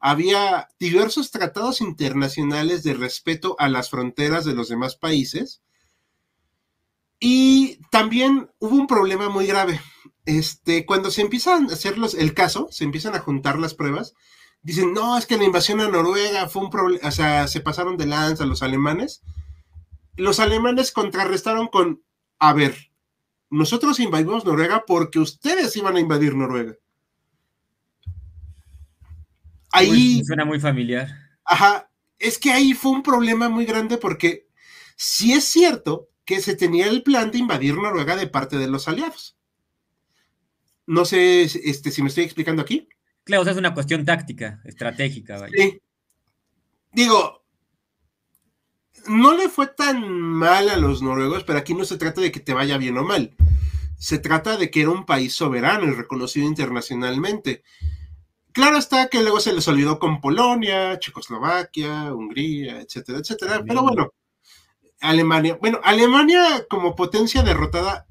había 0.00 0.68
diversos 0.78 1.30
tratados 1.30 1.82
internacionales 1.82 2.82
de 2.82 2.94
respeto 2.94 3.54
a 3.58 3.68
las 3.68 3.90
fronteras 3.90 4.46
de 4.46 4.54
los 4.54 4.68
demás 4.70 4.96
países. 4.96 5.62
Y 7.20 7.76
también 7.90 8.50
hubo 8.58 8.74
un 8.74 8.86
problema 8.86 9.28
muy 9.28 9.46
grave. 9.46 9.78
Este, 10.24 10.86
cuando 10.86 11.10
se 11.10 11.20
empiezan 11.20 11.70
a 11.70 11.74
hacer 11.74 11.96
el 12.18 12.34
caso, 12.34 12.68
se 12.70 12.84
empiezan 12.84 13.14
a 13.14 13.20
juntar 13.20 13.58
las 13.58 13.74
pruebas, 13.74 14.14
dicen, 14.62 14.94
no, 14.94 15.18
es 15.18 15.26
que 15.26 15.36
la 15.36 15.44
invasión 15.44 15.80
a 15.82 15.88
Noruega 15.88 16.48
fue 16.48 16.62
un 16.62 16.70
problema, 16.70 17.06
o 17.06 17.12
sea, 17.12 17.46
se 17.46 17.60
pasaron 17.60 17.98
de 17.98 18.06
lanza 18.06 18.46
los 18.46 18.62
alemanes. 18.62 19.22
Los 20.16 20.40
alemanes 20.40 20.92
contrarrestaron 20.92 21.68
con, 21.68 22.02
a 22.38 22.54
ver, 22.54 22.90
nosotros 23.50 24.00
invadimos 24.00 24.46
Noruega 24.46 24.84
porque 24.86 25.18
ustedes 25.18 25.76
iban 25.76 25.96
a 25.96 26.00
invadir 26.00 26.34
Noruega. 26.34 26.76
Ahí. 29.72 30.22
suena 30.24 30.44
muy 30.44 30.60
familiar. 30.60 31.08
Ajá. 31.44 31.90
Es 32.18 32.38
que 32.38 32.52
ahí 32.52 32.74
fue 32.74 32.92
un 32.92 33.02
problema 33.02 33.48
muy 33.48 33.64
grande 33.64 33.96
porque 33.96 34.48
sí 34.96 35.32
es 35.32 35.44
cierto 35.44 36.08
que 36.24 36.40
se 36.40 36.54
tenía 36.54 36.86
el 36.86 37.02
plan 37.02 37.30
de 37.30 37.38
invadir 37.38 37.74
Noruega 37.74 38.14
de 38.14 38.26
parte 38.26 38.58
de 38.58 38.68
los 38.68 38.88
aliados. 38.88 39.36
No 40.86 41.04
sé 41.04 41.42
este, 41.42 41.90
si 41.90 42.02
me 42.02 42.08
estoy 42.08 42.24
explicando 42.24 42.62
aquí. 42.62 42.88
Claro, 43.24 43.42
o 43.42 43.44
sea, 43.44 43.52
es 43.52 43.58
una 43.58 43.74
cuestión 43.74 44.04
táctica, 44.04 44.60
estratégica. 44.64 45.46
Sí. 45.48 45.80
Digo, 46.92 47.44
no 49.06 49.36
le 49.36 49.48
fue 49.48 49.68
tan 49.68 50.08
mal 50.10 50.68
a 50.68 50.76
los 50.76 51.02
noruegos, 51.02 51.44
pero 51.44 51.58
aquí 51.58 51.74
no 51.74 51.84
se 51.84 51.96
trata 51.96 52.20
de 52.20 52.32
que 52.32 52.40
te 52.40 52.54
vaya 52.54 52.76
bien 52.76 52.98
o 52.98 53.04
mal. 53.04 53.34
Se 53.98 54.18
trata 54.18 54.56
de 54.56 54.70
que 54.70 54.82
era 54.82 54.90
un 54.90 55.06
país 55.06 55.34
soberano 55.34 55.86
y 55.86 55.90
reconocido 55.90 56.46
internacionalmente. 56.46 57.62
Claro 58.52 58.78
está 58.78 59.08
que 59.08 59.22
luego 59.22 59.40
se 59.40 59.52
les 59.52 59.66
olvidó 59.68 59.98
con 59.98 60.20
Polonia, 60.20 60.98
Checoslovaquia, 60.98 62.12
Hungría, 62.12 62.80
etcétera, 62.80 63.18
etcétera. 63.18 63.62
Pero 63.66 63.82
bueno, 63.82 64.12
Alemania. 65.00 65.58
Bueno, 65.60 65.80
Alemania 65.82 66.66
como 66.68 66.94
potencia 66.94 67.42
derrotada. 67.42 68.06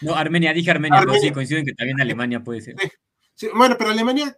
No, 0.00 0.14
Armenia, 0.14 0.52
dije 0.52 0.70
Armenia, 0.70 1.00
pero 1.00 1.14
sí 1.14 1.30
coincido 1.32 1.60
en 1.60 1.66
que 1.66 1.74
también 1.74 2.00
Alemania 2.00 2.42
puede 2.42 2.60
ser. 2.60 2.76
bueno, 3.54 3.76
pero 3.78 3.90
Alemania 3.90 4.36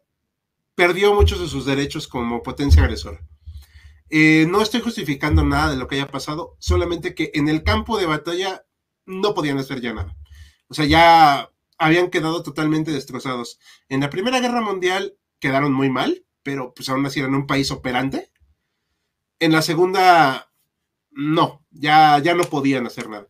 perdió 0.74 1.14
muchos 1.14 1.40
de 1.40 1.48
sus 1.48 1.66
derechos 1.66 2.06
como 2.06 2.42
potencia 2.42 2.82
agresora. 2.82 3.20
Eh, 4.08 4.46
no 4.48 4.62
estoy 4.62 4.80
justificando 4.82 5.44
nada 5.44 5.70
de 5.70 5.76
lo 5.76 5.88
que 5.88 5.96
haya 5.96 6.06
pasado, 6.06 6.56
solamente 6.60 7.14
que 7.14 7.32
en 7.34 7.48
el 7.48 7.64
campo 7.64 7.98
de 7.98 8.06
batalla 8.06 8.64
no 9.04 9.34
podían 9.34 9.58
hacer 9.58 9.80
ya 9.80 9.92
nada. 9.92 10.16
O 10.68 10.74
sea, 10.74 10.84
ya 10.84 11.50
habían 11.78 12.10
quedado 12.10 12.42
totalmente 12.42 12.90
destrozados. 12.90 13.58
En 13.88 14.00
la 14.00 14.10
Primera 14.10 14.40
Guerra 14.40 14.60
Mundial 14.60 15.16
quedaron 15.38 15.72
muy 15.72 15.90
mal, 15.90 16.24
pero 16.42 16.72
pues 16.74 16.88
aún 16.88 17.04
así 17.06 17.20
eran 17.20 17.34
un 17.34 17.46
país 17.46 17.70
operante. 17.70 18.30
En 19.38 19.52
la 19.52 19.62
Segunda, 19.62 20.50
no, 21.10 21.64
ya, 21.70 22.18
ya 22.18 22.34
no 22.34 22.44
podían 22.44 22.86
hacer 22.86 23.08
nada. 23.08 23.26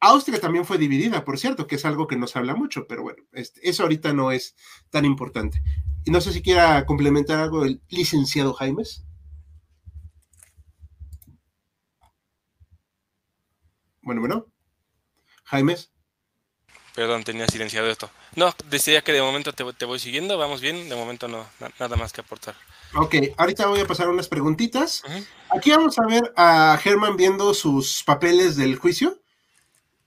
Austria 0.00 0.40
también 0.40 0.64
fue 0.64 0.78
dividida, 0.78 1.24
por 1.24 1.38
cierto, 1.38 1.66
que 1.66 1.74
es 1.76 1.84
algo 1.84 2.06
que 2.06 2.16
nos 2.16 2.36
habla 2.36 2.54
mucho, 2.54 2.86
pero 2.86 3.02
bueno, 3.02 3.24
este, 3.32 3.68
eso 3.68 3.82
ahorita 3.82 4.12
no 4.12 4.30
es 4.30 4.54
tan 4.90 5.04
importante. 5.04 5.62
Y 6.04 6.10
no 6.10 6.20
sé 6.20 6.32
si 6.32 6.40
quiera 6.42 6.86
complementar 6.86 7.40
algo 7.40 7.64
el 7.64 7.82
licenciado 7.88 8.54
Jaimes. 8.54 9.04
Bueno, 14.02 14.20
bueno. 14.20 14.46
Jaimes. 15.44 15.92
Perdón, 16.98 17.22
tenía 17.22 17.46
silenciado 17.46 17.88
esto. 17.88 18.10
No, 18.34 18.52
decía 18.70 19.02
que 19.02 19.12
de 19.12 19.22
momento 19.22 19.52
te, 19.52 19.84
voy 19.84 20.00
siguiendo, 20.00 20.36
vamos 20.36 20.60
bien, 20.60 20.88
de 20.88 20.96
momento 20.96 21.28
no, 21.28 21.46
nada 21.78 21.94
más 21.94 22.12
que 22.12 22.22
aportar. 22.22 22.56
Ok, 22.92 23.14
ahorita 23.36 23.68
voy 23.68 23.78
a 23.78 23.86
pasar 23.86 24.08
unas 24.08 24.26
preguntitas. 24.26 25.04
Aquí 25.48 25.70
vamos 25.70 25.96
a 26.00 26.06
ver 26.06 26.32
a 26.34 26.76
Germán 26.82 27.16
viendo 27.16 27.54
sus 27.54 28.02
papeles 28.02 28.56
del 28.56 28.74
juicio. 28.74 29.22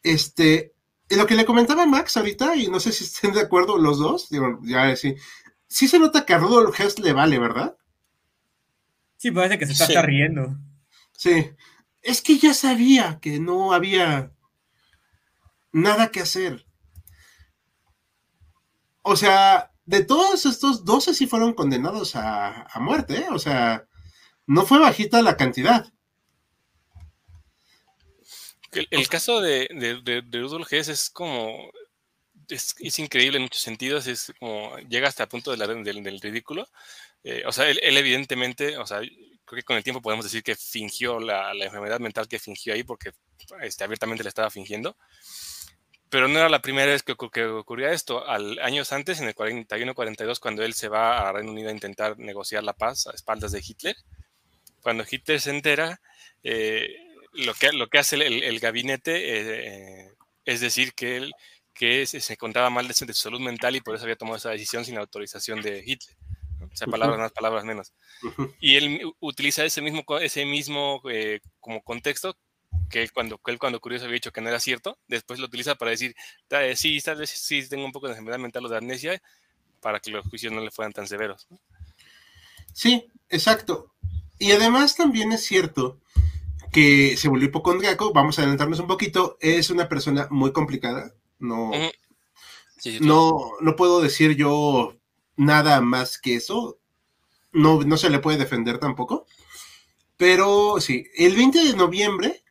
Este, 0.03 0.73
lo 1.07 1.25
que 1.27 1.35
le 1.35 1.45
comentaba 1.45 1.85
Max 1.85 2.17
ahorita, 2.17 2.57
y 2.57 2.67
no 2.67 2.81
sé 2.81 2.91
si 2.91 3.05
estén 3.05 3.31
de 3.31 3.39
acuerdo 3.39 3.77
los 3.77 3.97
dos, 3.97 4.29
digo, 4.29 4.59
ya 4.63 4.93
sí. 4.97 5.15
Sí 5.69 5.87
se 5.87 5.97
nota 5.97 6.25
que 6.25 6.33
a 6.33 6.39
Rudolf 6.39 6.77
Hess 6.77 6.99
le 6.99 7.13
vale, 7.13 7.39
¿verdad? 7.39 7.77
Sí, 9.15 9.31
parece 9.31 9.57
que 9.57 9.65
se 9.65 9.81
está 9.81 10.01
riendo. 10.01 10.57
Sí. 11.15 11.51
Es 12.01 12.21
que 12.21 12.37
ya 12.37 12.53
sabía 12.53 13.19
que 13.21 13.39
no 13.39 13.71
había 13.71 14.33
nada 15.71 16.11
que 16.11 16.19
hacer. 16.19 16.65
O 19.03 19.15
sea, 19.15 19.71
de 19.85 20.03
todos 20.03 20.45
estos, 20.45 20.85
12 20.85 21.13
sí 21.13 21.27
fueron 21.27 21.53
condenados 21.53 22.15
a, 22.15 22.67
muerte, 22.79 23.17
¿eh? 23.17 23.27
O 23.31 23.39
sea, 23.39 23.85
no 24.45 24.65
fue 24.65 24.79
bajita 24.79 25.21
la 25.21 25.37
cantidad. 25.37 25.91
El, 28.71 29.09
caso 29.09 29.41
de, 29.41 29.67
de, 30.03 30.21
Rudolf 30.39 30.71
Hess 30.71 30.87
es 30.87 31.09
como. 31.09 31.71
Es, 32.47 32.99
increíble 32.99 33.37
en 33.37 33.43
muchos 33.43 33.61
sentidos, 33.61 34.07
es 34.07 34.31
como. 34.39 34.77
llega 34.89 35.09
hasta 35.09 35.23
el 35.23 35.29
punto 35.29 35.55
del, 35.55 35.83
del 35.83 36.21
ridículo. 36.21 36.67
Eh, 37.23 37.43
o 37.45 37.51
sea, 37.51 37.69
él, 37.69 37.79
evidentemente, 37.81 38.77
o 38.77 38.87
sea, 38.87 38.99
creo 38.99 39.57
que 39.57 39.63
con 39.63 39.77
el 39.77 39.83
tiempo 39.83 40.01
podemos 40.01 40.23
decir 40.25 40.41
que 40.41 40.55
fingió 40.55 41.19
la, 41.19 41.53
la 41.53 41.65
enfermedad 41.65 41.99
mental 41.99 42.27
que 42.27 42.39
fingió 42.39 42.73
ahí 42.73 42.83
porque 42.83 43.11
este, 43.61 43.83
abiertamente 43.83 44.23
le 44.23 44.29
estaba 44.29 44.49
fingiendo 44.49 44.95
pero 46.11 46.27
no 46.27 46.39
era 46.39 46.49
la 46.49 46.61
primera 46.61 46.91
vez 46.91 47.03
que, 47.03 47.13
ocurría 47.13 47.93
esto. 47.93 48.27
Al, 48.27 48.59
años 48.59 48.91
antes, 48.91 49.21
en 49.21 49.29
el 49.29 49.33
41-42, 49.33 50.39
cuando 50.39 50.61
él 50.61 50.73
se 50.73 50.89
va 50.89 51.29
a 51.29 51.31
Reino 51.31 51.51
Unido 51.51 51.69
a 51.69 51.71
intentar 51.71 52.19
negociar 52.19 52.63
la 52.63 52.73
paz 52.73 53.07
a 53.07 53.11
espaldas 53.11 53.53
de 53.53 53.63
Hitler, 53.65 53.95
cuando 54.81 55.05
Hitler 55.09 55.39
se 55.39 55.51
entera, 55.51 56.01
eh, 56.43 56.97
lo, 57.31 57.53
que, 57.53 57.71
lo 57.71 57.87
que 57.87 57.97
hace 57.97 58.17
el, 58.17 58.59
gabinete 58.59 59.21
eh, 59.23 60.11
es 60.43 60.59
decir 60.59 60.93
que 60.93 61.15
él 61.15 61.33
que 61.73 62.05
se 62.05 62.33
encontraba 62.33 62.69
mal 62.69 62.89
de, 62.89 62.93
su 62.93 63.05
salud 63.13 63.39
mental 63.39 63.77
y 63.77 63.81
por 63.81 63.95
eso 63.95 64.03
había 64.03 64.17
tomado 64.17 64.35
esa 64.35 64.49
decisión 64.49 64.83
sin 64.83 64.97
autorización 64.97 65.61
de 65.61 65.81
Hitler. 65.85 66.17
O 66.61 66.75
sea, 66.75 66.87
palabras 66.87 67.19
más, 67.19 67.31
palabras 67.31 67.63
menos. 67.63 67.93
Y 68.59 68.75
él 68.75 69.01
utiliza 69.21 69.63
ese 69.63 69.81
mismo, 69.81 70.03
ese 70.19 70.45
mismo 70.45 71.01
eh, 71.09 71.39
como 71.61 71.81
contexto 71.81 72.37
que 72.91 73.01
él 73.01 73.11
cuando, 73.11 73.39
él 73.47 73.57
cuando 73.57 73.79
curioso 73.79 74.05
había 74.05 74.15
dicho 74.15 74.31
que 74.31 74.41
no 74.41 74.49
era 74.49 74.59
cierto, 74.59 74.97
después 75.07 75.39
lo 75.39 75.47
utiliza 75.47 75.75
para 75.75 75.91
decir, 75.91 76.15
sí, 76.75 76.99
tal 77.01 77.17
vez 77.17 77.29
sí 77.29 77.67
tengo 77.67 77.85
un 77.85 77.91
poco 77.91 78.07
de 78.07 78.13
enfermedad 78.13 78.39
mental 78.39 78.65
o 78.65 78.69
de 78.69 78.77
amnesia, 78.77 79.21
para 79.79 79.99
que 79.99 80.11
los 80.11 80.27
juicios 80.27 80.53
no 80.53 80.61
le 80.61 80.71
fueran 80.71 80.93
tan 80.93 81.07
severos. 81.07 81.47
Sí, 82.73 83.07
exacto. 83.29 83.91
Y 84.37 84.51
además 84.51 84.95
también 84.95 85.31
es 85.31 85.43
cierto 85.43 85.99
que 86.71 87.17
se 87.17 87.27
volvió 87.27 87.47
hipocondriaco, 87.47 88.13
vamos 88.13 88.37
a 88.37 88.41
adelantarnos 88.41 88.79
un 88.79 88.87
poquito, 88.87 89.37
es 89.41 89.69
una 89.69 89.89
persona 89.89 90.27
muy 90.29 90.53
complicada, 90.53 91.13
no, 91.39 91.71
no, 93.01 93.51
no 93.59 93.75
puedo 93.75 94.01
decir 94.01 94.35
yo 94.35 94.95
nada 95.35 95.81
más 95.81 96.17
que 96.17 96.35
eso, 96.35 96.77
no, 97.51 97.81
no 97.81 97.97
se 97.97 98.09
le 98.09 98.19
puede 98.19 98.37
defender 98.37 98.77
tampoco, 98.77 99.25
pero 100.15 100.79
sí, 100.79 101.07
el 101.17 101.35
20 101.35 101.65
de 101.65 101.75
noviembre, 101.75 102.43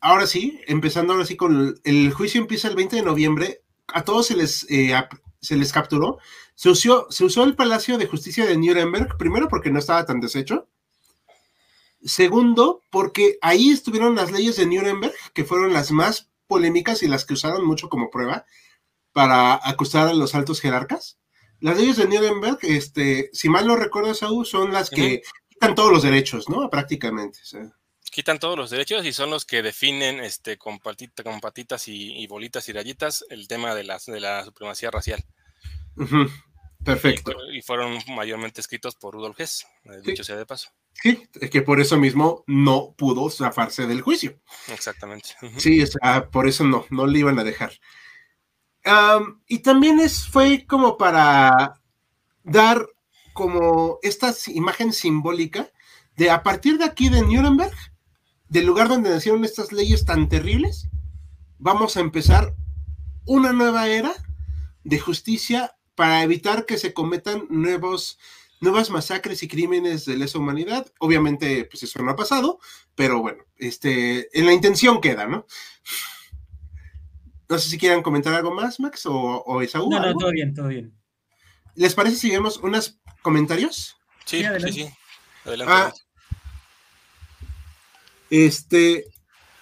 ahora 0.00 0.26
sí, 0.26 0.60
empezando 0.66 1.12
ahora 1.12 1.26
sí 1.26 1.36
con 1.36 1.80
el, 1.84 2.12
juicio 2.12 2.40
empieza 2.40 2.68
el 2.68 2.76
20 2.76 2.96
de 2.96 3.02
noviembre, 3.02 3.62
a 3.88 4.02
todos 4.02 4.26
se 4.26 4.36
les, 4.36 4.66
eh, 4.70 4.94
se 5.40 5.56
les 5.56 5.72
capturó, 5.72 6.18
se 6.54 6.70
usó, 6.70 7.06
se 7.10 7.24
usó 7.24 7.44
el 7.44 7.54
Palacio 7.54 7.98
de 7.98 8.06
Justicia 8.06 8.46
de 8.46 8.56
Nuremberg, 8.56 9.16
primero 9.16 9.48
porque 9.48 9.70
no 9.70 9.78
estaba 9.78 10.04
tan 10.06 10.20
deshecho, 10.20 10.68
Segundo, 12.06 12.82
porque 12.90 13.36
ahí 13.40 13.70
estuvieron 13.70 14.14
las 14.14 14.30
leyes 14.30 14.56
de 14.56 14.66
Nuremberg, 14.66 15.14
que 15.34 15.44
fueron 15.44 15.72
las 15.72 15.90
más 15.90 16.30
polémicas 16.46 17.02
y 17.02 17.08
las 17.08 17.24
que 17.24 17.34
usaron 17.34 17.66
mucho 17.66 17.88
como 17.88 18.10
prueba 18.10 18.46
para 19.12 19.58
acusar 19.68 20.08
a 20.08 20.14
los 20.14 20.34
altos 20.36 20.60
jerarcas. 20.60 21.18
Las 21.58 21.78
leyes 21.78 21.96
de 21.96 22.06
Nuremberg, 22.06 22.58
este, 22.62 23.30
si 23.32 23.48
mal 23.48 23.66
no 23.66 23.74
recuerdo, 23.74 24.14
Saúl, 24.14 24.46
son 24.46 24.72
las 24.72 24.88
que 24.88 25.22
quitan 25.48 25.74
todos 25.74 25.90
los 25.90 26.04
derechos, 26.04 26.48
¿no? 26.48 26.70
Prácticamente. 26.70 27.40
Quitan 28.16 28.38
todos 28.38 28.56
los 28.56 28.70
derechos 28.70 29.04
y 29.04 29.12
son 29.12 29.28
los 29.28 29.44
que 29.44 29.60
definen 29.60 30.20
este, 30.20 30.56
con, 30.56 30.78
con 30.78 31.40
patitas 31.42 31.86
y, 31.86 32.26
bolitas 32.26 32.66
y 32.66 32.72
rayitas 32.72 33.26
el 33.28 33.46
tema 33.46 33.74
de, 33.74 33.84
las, 33.84 34.06
de 34.06 34.20
la 34.20 34.42
supremacía 34.42 34.90
racial. 34.90 35.22
Perfecto. 36.82 37.34
Y, 37.52 37.60
fueron 37.60 37.98
mayormente 38.08 38.62
escritos 38.62 38.94
por 38.94 39.12
Rudolf 39.12 39.38
Hess, 39.38 39.66
eh, 39.84 40.00
dicho 40.02 40.24
sea 40.24 40.36
de 40.36 40.46
paso. 40.46 40.70
Sí, 40.94 41.28
es 41.38 41.50
que 41.50 41.60
por 41.60 41.78
eso 41.78 41.98
mismo 41.98 42.42
no 42.46 42.94
pudo 42.96 43.28
zafarse 43.28 43.86
del 43.86 44.00
juicio. 44.00 44.40
Exactamente. 44.68 45.36
Sí, 45.58 45.84
por 46.32 46.48
eso 46.48 46.64
no, 46.64 46.86
no 46.88 47.06
le 47.06 47.18
iban 47.18 47.38
a 47.38 47.44
dejar. 47.44 47.74
y 49.46 49.58
también 49.58 50.00
es, 50.00 50.26
fue 50.26 50.64
como 50.66 50.96
para 50.96 51.82
dar 52.44 52.86
como 53.34 53.98
esta 54.00 54.32
imagen 54.46 54.94
simbólica 54.94 55.68
de 56.16 56.30
a 56.30 56.42
partir 56.42 56.78
de 56.78 56.86
aquí 56.86 57.10
de 57.10 57.20
Nuremberg, 57.20 57.76
del 58.48 58.66
lugar 58.66 58.88
donde 58.88 59.10
nacieron 59.10 59.44
estas 59.44 59.72
leyes 59.72 60.04
tan 60.04 60.28
terribles, 60.28 60.88
vamos 61.58 61.96
a 61.96 62.00
empezar 62.00 62.54
una 63.24 63.52
nueva 63.52 63.88
era 63.88 64.12
de 64.84 64.98
justicia 64.98 65.76
para 65.94 66.22
evitar 66.22 66.66
que 66.66 66.78
se 66.78 66.92
cometan 66.92 67.46
nuevos 67.50 68.18
nuevas 68.60 68.90
masacres 68.90 69.42
y 69.42 69.48
crímenes 69.48 70.04
de 70.04 70.16
lesa 70.16 70.38
humanidad. 70.38 70.90
Obviamente, 70.98 71.66
pues 71.66 71.82
eso 71.82 72.02
no 72.02 72.10
ha 72.10 72.16
pasado, 72.16 72.58
pero 72.94 73.20
bueno, 73.20 73.44
este, 73.56 74.28
en 74.38 74.46
la 74.46 74.52
intención 74.52 75.00
queda, 75.00 75.26
¿no? 75.26 75.46
No 77.48 77.58
sé 77.58 77.68
si 77.68 77.78
quieran 77.78 78.02
comentar 78.02 78.34
algo 78.34 78.52
más, 78.52 78.80
Max 78.80 79.06
o, 79.06 79.12
o 79.14 79.62
Esaú. 79.62 79.88
No, 79.90 80.00
no, 80.00 80.14
todo 80.14 80.32
bien, 80.32 80.54
todo 80.54 80.68
bien. 80.68 80.94
¿Les 81.74 81.94
parece 81.94 82.16
si 82.16 82.30
vemos 82.30 82.56
unos 82.58 82.98
comentarios? 83.22 83.96
Sí, 84.24 84.42
sí, 84.60 84.72
sí. 84.72 84.88
Adelante. 85.44 85.72
Ah, 85.72 85.92
este, 88.30 89.04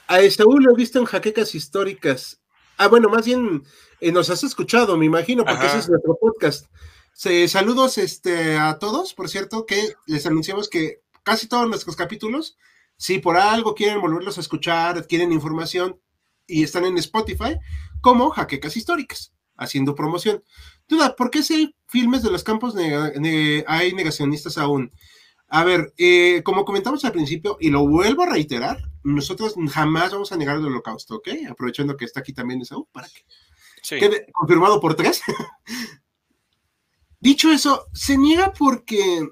a 0.07 0.21
Esaú 0.21 0.59
lo 0.59 0.73
he 0.73 0.77
visto 0.77 0.99
en 0.99 1.05
jaquecas 1.05 1.55
históricas. 1.55 2.41
Ah, 2.77 2.89
bueno, 2.89 3.09
más 3.09 3.25
bien 3.25 3.63
eh, 4.01 4.13
nos 4.13 4.31
has 4.31 4.43
escuchado, 4.45 4.97
me 4.97 5.07
imagino, 5.07 5.45
porque 5.45 5.67
ese 5.67 5.79
es 5.79 5.89
nuestro 5.89 6.17
podcast 6.21 6.67
saludos 7.15 7.99
este, 7.99 8.57
a 8.57 8.79
todos, 8.79 9.15
por 9.15 9.29
cierto, 9.29 9.67
que 9.67 9.95
les 10.07 10.27
anunciamos 10.27 10.69
que 10.69 11.03
casi 11.23 11.49
todos 11.49 11.69
nuestros 11.69 11.97
capítulos, 11.97 12.57
si 12.97 13.19
por 13.19 13.37
algo 13.37 13.75
quieren 13.75 14.01
volverlos 14.01 14.39
a 14.39 14.41
escuchar, 14.41 15.07
quieren 15.07 15.33
información 15.33 16.01
y 16.47 16.63
están 16.63 16.85
en 16.85 16.99
Spotify, 16.99 17.57
como 18.01 18.31
Jaquecas 18.31 18.77
Históricas, 18.77 19.33
haciendo 19.57 19.95
promoción. 19.95 20.43
Duda, 20.89 21.17
¿por 21.17 21.31
qué 21.31 21.43
si 21.43 21.55
hay 21.55 21.77
filmes 21.89 22.23
de 22.23 22.31
los 22.31 22.45
campos 22.45 22.75
hay 22.77 23.93
negacionistas 23.95 24.59
aún? 24.59 24.93
A 25.49 25.65
ver, 25.65 25.93
eh, 25.99 26.43
como 26.45 26.65
comentamos 26.65 27.05
al 27.05 27.13
principio, 27.13 27.57
y 27.61 27.71
lo 27.71 27.87
vuelvo 27.87 28.23
a 28.23 28.31
reiterar, 28.31 28.91
nosotros 29.03 29.55
jamás 29.71 30.13
vamos 30.13 30.33
a 30.33 30.37
negar 30.37 30.57
el 30.57 30.67
holocausto, 30.67 31.17
¿ok? 31.17 31.29
Aprovechando 31.51 31.97
que 31.97 32.05
está 32.05 32.21
aquí 32.21 32.33
también 32.33 32.63
Esaú, 32.63 32.89
para 32.91 33.09
que 33.09 33.25
quede 33.99 34.27
confirmado 34.33 34.81
por 34.81 34.95
tres. 34.95 35.23
Dicho 37.21 37.51
eso, 37.51 37.87
se 37.93 38.19
niega 38.19 38.53
porque 38.53 39.29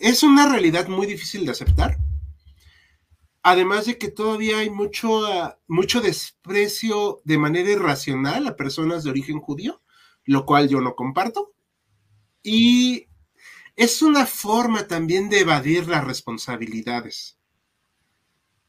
es 0.00 0.22
una 0.22 0.48
realidad 0.48 0.88
muy 0.88 1.06
difícil 1.06 1.44
de 1.44 1.52
aceptar. 1.52 1.98
Además 3.42 3.86
de 3.86 3.98
que 3.98 4.08
todavía 4.08 4.58
hay 4.58 4.70
mucho, 4.70 5.22
mucho 5.66 6.00
desprecio 6.00 7.20
de 7.24 7.38
manera 7.38 7.70
irracional 7.70 8.46
a 8.46 8.56
personas 8.56 9.04
de 9.04 9.10
origen 9.10 9.38
judío, 9.38 9.82
lo 10.24 10.46
cual 10.46 10.68
yo 10.68 10.80
no 10.80 10.94
comparto. 10.94 11.52
Y 12.44 13.08
es 13.74 14.02
una 14.02 14.24
forma 14.24 14.86
también 14.86 15.28
de 15.28 15.40
evadir 15.40 15.88
las 15.88 16.04
responsabilidades. 16.04 17.36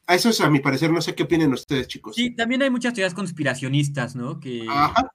A 0.08 0.16
eso 0.16 0.30
es 0.30 0.40
a 0.40 0.50
mi 0.50 0.58
parecer, 0.58 0.90
no 0.90 1.00
sé 1.00 1.14
qué 1.14 1.22
opinan 1.22 1.52
ustedes, 1.52 1.86
chicos. 1.86 2.16
Sí, 2.16 2.34
también 2.34 2.62
hay 2.62 2.70
muchas 2.70 2.94
teorías 2.94 3.14
conspiracionistas, 3.14 4.16
¿no? 4.16 4.40
Que 4.40 4.66
Ajá 4.68 5.12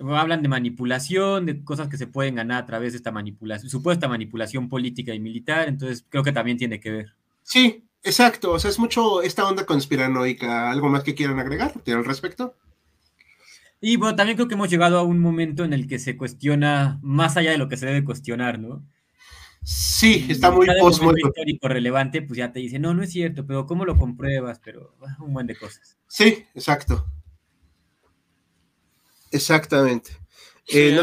hablan 0.00 0.42
de 0.42 0.48
manipulación, 0.48 1.46
de 1.46 1.64
cosas 1.64 1.88
que 1.88 1.96
se 1.96 2.06
pueden 2.06 2.34
ganar 2.34 2.62
a 2.62 2.66
través 2.66 2.92
de 2.92 2.96
esta 2.98 3.12
manipulación, 3.12 3.70
supuesta 3.70 4.08
manipulación 4.08 4.68
política 4.68 5.14
y 5.14 5.20
militar, 5.20 5.68
entonces 5.68 6.04
creo 6.08 6.22
que 6.22 6.32
también 6.32 6.56
tiene 6.56 6.80
que 6.80 6.90
ver. 6.90 7.14
Sí, 7.42 7.84
exacto, 8.02 8.52
o 8.52 8.58
sea, 8.58 8.70
es 8.70 8.78
mucho 8.78 9.22
esta 9.22 9.46
onda 9.46 9.66
conspiranoica, 9.66 10.70
¿algo 10.70 10.88
más 10.88 11.04
que 11.04 11.14
quieran 11.14 11.38
agregar 11.38 11.74
al 11.86 12.04
respecto? 12.04 12.54
Y 13.84 13.96
bueno, 13.96 14.14
también 14.14 14.36
creo 14.36 14.46
que 14.46 14.54
hemos 14.54 14.70
llegado 14.70 14.96
a 14.96 15.02
un 15.02 15.18
momento 15.18 15.64
en 15.64 15.72
el 15.72 15.88
que 15.88 15.98
se 15.98 16.16
cuestiona 16.16 17.00
más 17.02 17.36
allá 17.36 17.50
de 17.50 17.58
lo 17.58 17.68
que 17.68 17.76
se 17.76 17.84
debe 17.84 18.04
cuestionar, 18.04 18.60
¿no? 18.60 18.86
Sí, 19.64 20.24
está 20.28 20.52
muy 20.52 20.68
histórico 21.16 21.66
relevante, 21.66 22.22
pues 22.22 22.38
ya 22.38 22.52
te 22.52 22.60
dice, 22.60 22.78
no, 22.78 22.94
no 22.94 23.02
es 23.02 23.10
cierto, 23.10 23.44
pero 23.44 23.66
¿cómo 23.66 23.84
lo 23.84 23.96
compruebas? 23.96 24.60
Pero 24.64 24.96
un 25.18 25.34
buen 25.34 25.48
de 25.48 25.56
cosas. 25.56 25.98
Sí, 26.06 26.46
exacto. 26.54 27.04
Exactamente. 29.32 30.12
Eh, 30.68 31.00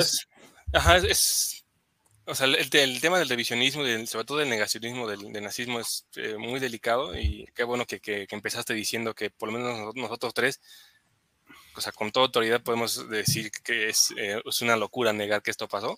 ajá, 0.71 0.97
es, 0.97 1.65
o 2.25 2.33
sea, 2.33 2.47
el, 2.47 3.01
tema 3.01 3.19
del 3.19 3.27
revisionismo, 3.27 3.83
sobre 4.05 4.25
todo 4.25 4.37
del 4.37 4.49
negacionismo 4.49 5.05
del, 5.05 5.33
nazismo 5.33 5.81
es 5.81 6.05
eh, 6.15 6.37
muy 6.37 6.61
delicado 6.61 7.17
y 7.19 7.45
qué 7.53 7.65
bueno 7.65 7.85
que, 7.85 7.99
que, 7.99 8.25
empezaste 8.29 8.73
diciendo 8.73 9.13
que 9.15 9.31
por 9.31 9.51
lo 9.51 9.57
menos 9.57 9.95
nosotros 9.95 10.33
tres, 10.33 10.61
o 11.75 11.81
sea, 11.81 11.91
con 11.91 12.11
toda 12.11 12.27
autoridad 12.27 12.61
podemos 12.61 13.09
decir 13.09 13.51
que 13.63 13.89
es, 13.89 14.13
eh, 14.17 14.41
es 14.45 14.61
una 14.61 14.75
locura 14.75 15.13
negar 15.13 15.41
que 15.41 15.51
esto 15.51 15.67
pasó 15.67 15.97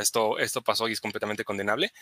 esto, 0.00 0.38
esto 0.38 0.62
pasó 0.62 0.88
y 0.88 0.92
es 0.92 1.00
completamente 1.00 1.44
condenable, 1.44 1.92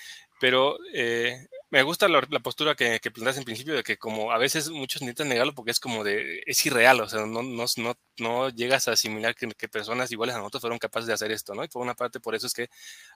pero 0.40 0.78
eh, 0.92 1.46
me 1.70 1.82
gusta 1.82 2.08
la, 2.08 2.22
postura 2.40 2.74
que, 2.74 3.00
que 3.00 3.10
planteas 3.10 3.38
en 3.38 3.44
principio 3.44 3.74
de 3.74 3.82
que 3.82 3.98
como 3.98 4.32
a 4.32 4.38
veces 4.38 4.70
muchos 4.70 5.02
necesitan 5.02 5.28
negarlo 5.28 5.54
porque 5.54 5.70
es 5.72 5.80
como 5.80 6.04
de, 6.04 6.42
es 6.46 6.64
irreal, 6.66 7.00
o 7.00 7.08
sea, 7.08 7.26
no, 7.26 7.42
no, 7.42 7.64
no, 7.76 7.96
no 8.18 8.48
llegas 8.50 8.88
a 8.88 8.92
asimilar 8.92 9.34
que, 9.34 9.48
personas 9.68 10.10
iguales 10.12 10.34
a 10.34 10.38
nosotros 10.38 10.62
fueron 10.62 10.78
capaces 10.78 11.06
de 11.06 11.12
hacer 11.12 11.32
esto, 11.32 11.54
¿no? 11.54 11.64
Y 11.64 11.68
por 11.68 11.82
una 11.82 11.94
parte 11.94 12.20
por 12.20 12.34
eso 12.34 12.46
es 12.46 12.54
que 12.54 12.68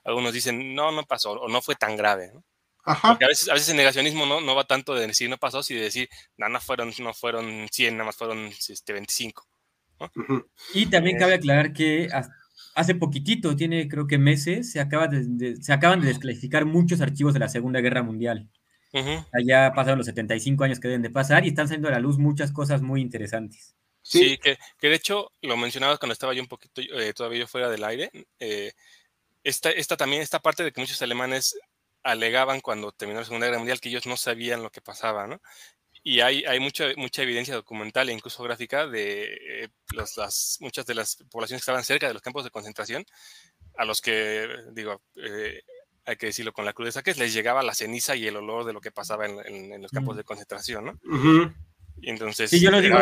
algunos 0.03 0.33
dicen, 0.33 0.75
no, 0.75 0.91
no 0.91 1.03
pasó, 1.05 1.31
o 1.31 1.47
no 1.47 1.61
fue 1.61 1.75
tan 1.75 1.95
grave, 1.95 2.31
¿no? 2.33 2.43
Porque 2.83 3.25
a 3.25 3.27
veces, 3.27 3.49
a 3.49 3.53
veces 3.53 3.69
el 3.69 3.77
negacionismo 3.77 4.25
no, 4.25 4.41
no 4.41 4.55
va 4.55 4.63
tanto 4.63 4.93
de 4.95 5.07
decir 5.07 5.29
no 5.29 5.37
pasó, 5.37 5.61
sino 5.61 5.79
de 5.79 5.85
decir, 5.85 6.09
no, 6.37 6.49
no 6.49 6.59
fueron, 6.59 6.91
no 6.99 7.13
fueron 7.13 7.67
100, 7.71 7.95
nada 7.95 8.05
más 8.05 8.15
fueron 8.15 8.47
este, 8.47 8.93
25. 8.93 9.47
Y 10.73 10.87
también 10.87 11.17
cabe 11.17 11.35
aclarar 11.35 11.73
que 11.73 12.09
hace 12.73 12.95
poquitito, 12.95 13.55
tiene 13.55 13.87
creo 13.87 14.07
que 14.07 14.17
meses, 14.17 14.71
se, 14.71 14.79
acaba 14.79 15.07
de, 15.07 15.57
se 15.61 15.73
acaban 15.73 16.01
de 16.01 16.07
desclasificar 16.07 16.65
muchos 16.65 17.01
archivos 17.01 17.33
de 17.33 17.39
la 17.39 17.49
Segunda 17.49 17.81
Guerra 17.81 18.03
Mundial. 18.03 18.49
Allá 19.31 19.71
pasaron 19.73 19.99
los 19.99 20.07
75 20.07 20.63
años 20.65 20.79
que 20.79 20.89
deben 20.89 21.01
de 21.01 21.09
pasar 21.09 21.45
y 21.45 21.49
están 21.49 21.67
saliendo 21.67 21.87
a 21.87 21.91
la 21.91 21.99
luz 21.99 22.17
muchas 22.17 22.51
cosas 22.51 22.81
muy 22.81 23.01
interesantes. 23.01 23.75
Sí, 24.01 24.37
que, 24.37 24.57
que, 24.79 24.89
de 24.89 24.95
hecho 24.95 25.31
lo 25.43 25.55
mencionabas 25.55 25.99
cuando 25.99 26.13
estaba 26.13 26.33
yo 26.33 26.41
un 26.41 26.47
poquito 26.47 26.81
eh, 26.81 27.13
todavía 27.13 27.47
fuera 27.47 27.69
del 27.69 27.83
aire. 27.83 28.09
Eh, 28.39 28.73
esta, 29.43 29.69
esta, 29.69 29.95
también, 29.95 30.21
esta 30.21 30.39
parte 30.39 30.63
de 30.63 30.71
que 30.71 30.81
muchos 30.81 31.01
alemanes 31.01 31.55
alegaban 32.03 32.61
cuando 32.61 32.91
terminó 32.91 33.19
la 33.19 33.25
Segunda 33.25 33.47
Guerra 33.47 33.59
Mundial 33.59 33.79
que 33.79 33.89
ellos 33.89 34.07
no 34.07 34.17
sabían 34.17 34.63
lo 34.63 34.71
que 34.71 34.81
pasaba, 34.81 35.27
¿no? 35.27 35.41
y 36.03 36.19
hay, 36.21 36.43
hay 36.45 36.59
mucha, 36.59 36.85
mucha 36.97 37.21
evidencia 37.21 37.53
documental 37.53 38.09
e 38.09 38.13
incluso 38.13 38.43
gráfica 38.43 38.87
de 38.87 39.63
eh, 39.63 39.69
las, 39.93 40.57
muchas 40.59 40.85
de 40.85 40.95
las 40.95 41.17
poblaciones 41.29 41.61
que 41.61 41.63
estaban 41.63 41.83
cerca 41.83 42.07
de 42.07 42.13
los 42.13 42.23
campos 42.23 42.43
de 42.43 42.49
concentración, 42.49 43.05
a 43.77 43.85
los 43.85 44.01
que, 44.01 44.47
digo, 44.73 45.01
eh, 45.15 45.61
hay 46.05 46.15
que 46.15 46.27
decirlo 46.27 46.53
con 46.53 46.65
la 46.65 46.73
crudeza 46.73 47.03
que 47.03 47.13
les 47.13 47.33
llegaba 47.33 47.61
la 47.61 47.75
ceniza 47.75 48.15
y 48.15 48.25
el 48.25 48.35
olor 48.35 48.65
de 48.65 48.73
lo 48.73 48.81
que 48.81 48.91
pasaba 48.91 49.27
en, 49.27 49.81
los 49.81 49.91
campos 49.91 50.17
de 50.17 50.23
concentración, 50.23 50.85
¿no? 50.85 51.53
Y 52.01 52.09
entonces... 52.09 52.49
Sí, 52.49 52.59
yo 52.59 52.71
lo 52.71 52.81
digo. 52.81 52.97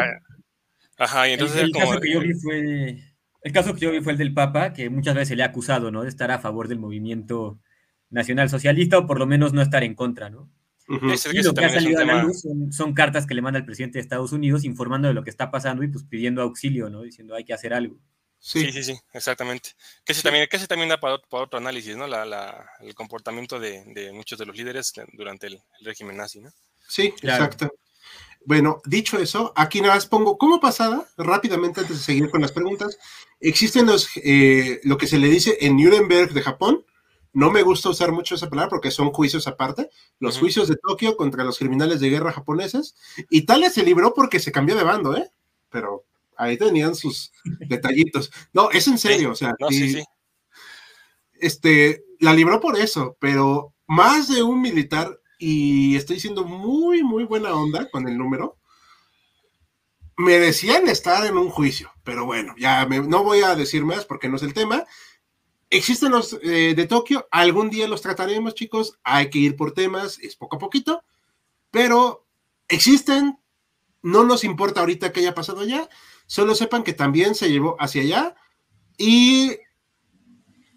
ajá, 0.97 1.29
y 1.29 1.33
entonces... 1.33 1.63
El, 1.63 1.71
caso 1.71 2.01
que 2.01 2.11
yo 2.11 2.19
vi 2.19 2.33
fue 2.33 3.03
El 3.43 3.53
caso 3.53 3.73
que 3.73 3.79
yo 3.79 3.91
vi 3.91 4.01
fue 4.01 4.11
el 4.11 4.17
del 4.17 4.33
Papa, 4.33 4.73
que 4.73 4.89
muchas 4.89 5.15
veces 5.15 5.29
se 5.29 5.35
le 5.37 5.43
ha 5.43 5.47
acusado, 5.47 5.89
¿no? 5.89 6.03
De 6.03 6.09
estar 6.09 6.31
a 6.31 6.39
favor 6.39 6.67
del 6.67 6.79
movimiento 6.79 7.61
nacional 8.09 8.49
socialista 8.49 8.97
o 8.97 9.07
por 9.07 9.19
lo 9.19 9.25
menos 9.25 9.53
no 9.53 9.61
estar 9.61 9.83
en 9.83 9.95
contra, 9.95 10.29
¿no? 10.29 10.49
y 10.89 11.43
lo 11.43 11.53
que 11.53 11.65
ha 11.65 11.69
salido 11.69 12.01
a 12.01 12.05
la 12.05 12.23
luz 12.23 12.43
son, 12.71 12.93
cartas 12.93 13.27
que 13.27 13.35
le 13.35 13.43
manda 13.43 13.59
el 13.59 13.65
presidente 13.65 13.99
de 13.99 14.01
Estados 14.01 14.31
Unidos 14.31 14.63
informando 14.65 15.07
de 15.07 15.13
lo 15.13 15.23
que 15.23 15.29
está 15.29 15.51
pasando 15.51 15.83
y 15.83 15.87
pues 15.87 16.03
pidiendo 16.03 16.41
auxilio, 16.41 16.89
¿no? 16.89 17.03
Diciendo 17.03 17.35
hay 17.35 17.45
que 17.45 17.53
hacer 17.53 17.73
algo. 17.73 17.99
Sí, 18.39 18.71
sí, 18.71 18.83
sí, 18.83 18.97
exactamente. 19.13 19.71
Que 20.03 20.13
se, 20.13 20.23
también, 20.23 20.47
que 20.49 20.57
se 20.57 20.65
también 20.65 20.89
da 20.89 20.99
para, 20.99 21.15
otro 21.15 21.59
análisis, 21.59 21.95
¿no? 21.95 22.05
el 22.05 22.95
comportamiento 22.95 23.59
de, 23.59 24.11
muchos 24.13 24.39
de 24.39 24.45
los 24.45 24.55
líderes 24.55 24.93
durante 25.13 25.47
el, 25.47 25.61
régimen 25.81 26.17
nazi, 26.17 26.39
¿no? 26.41 26.49
Sí, 26.87 27.13
exacto. 27.21 27.71
Bueno, 28.45 28.81
dicho 28.85 29.19
eso, 29.19 29.51
aquí 29.55 29.81
nada 29.81 29.95
más 29.95 30.05
pongo 30.05 30.37
como 30.37 30.59
pasada, 30.61 31.05
rápidamente 31.17 31.81
antes 31.81 31.97
de 31.97 32.03
seguir 32.03 32.29
con 32.29 32.41
las 32.41 32.53
preguntas, 32.53 32.97
existen 33.39 33.85
los, 33.85 34.09
eh, 34.15 34.79
lo 34.83 34.97
que 34.97 35.07
se 35.07 35.19
le 35.19 35.27
dice 35.27 35.57
en 35.59 35.75
Nuremberg 35.75 36.33
de 36.33 36.41
Japón, 36.41 36.85
no 37.33 37.51
me 37.51 37.61
gusta 37.61 37.89
usar 37.89 38.11
mucho 38.11 38.35
esa 38.35 38.49
palabra 38.49 38.69
porque 38.69 38.91
son 38.91 39.11
juicios 39.11 39.47
aparte, 39.47 39.89
los 40.19 40.37
juicios 40.39 40.67
de 40.67 40.75
Tokio 40.75 41.15
contra 41.15 41.43
los 41.43 41.59
criminales 41.59 41.99
de 41.99 42.09
guerra 42.09 42.31
japoneses. 42.31 42.95
Italia 43.29 43.69
se 43.69 43.83
libró 43.83 44.13
porque 44.13 44.39
se 44.39 44.51
cambió 44.51 44.75
de 44.75 44.83
bando, 44.83 45.15
¿eh? 45.15 45.29
Pero 45.69 46.05
ahí 46.35 46.57
tenían 46.57 46.95
sus 46.95 47.31
detallitos. 47.67 48.31
No, 48.53 48.71
es 48.71 48.87
en 48.87 48.97
serio, 48.97 49.31
o 49.31 49.35
sea, 49.35 49.55
este, 51.33 52.03
la 52.19 52.33
libró 52.33 52.59
por 52.59 52.77
eso, 52.77 53.15
pero 53.19 53.73
más 53.87 54.27
de 54.27 54.43
un 54.43 54.61
militar, 54.61 55.19
y 55.37 55.95
estoy 55.95 56.19
siendo 56.19 56.43
muy, 56.43 57.03
muy 57.03 57.23
buena 57.23 57.53
onda 57.53 57.89
con 57.89 58.07
el 58.07 58.17
número, 58.17 58.57
merecían 60.17 60.87
estar 60.89 61.25
en 61.25 61.37
un 61.37 61.49
juicio, 61.49 61.91
pero 62.03 62.25
bueno, 62.25 62.53
ya 62.57 62.85
no 62.85 63.23
voy 63.23 63.39
a 63.39 63.55
decir 63.55 63.85
más 63.85 64.05
porque 64.05 64.27
no 64.27 64.35
es 64.35 64.43
el 64.43 64.53
tema. 64.53 64.83
Existen 65.69 66.11
los 66.11 66.39
eh, 66.41 66.73
de 66.75 66.87
Tokio, 66.87 67.27
algún 67.29 67.69
día 67.69 67.87
los 67.87 68.01
trataremos, 68.01 68.55
chicos, 68.55 68.99
hay 69.03 69.29
que 69.29 69.39
ir 69.39 69.55
por 69.55 69.73
temas, 69.73 70.17
es 70.19 70.35
poco 70.35 70.55
a 70.55 70.59
poquito, 70.59 71.03
pero 71.69 72.25
existen, 72.67 73.39
no 74.01 74.23
nos 74.23 74.43
importa 74.43 74.79
ahorita 74.79 75.11
que 75.11 75.19
haya 75.19 75.35
pasado 75.35 75.61
allá, 75.61 75.87
Solo 76.29 76.53
sepan 76.53 76.83
que 76.83 76.93
también 76.93 77.33
se 77.33 77.49
llevó 77.49 77.75
hacia 77.79 78.03
allá 78.03 78.35
y 78.99 79.57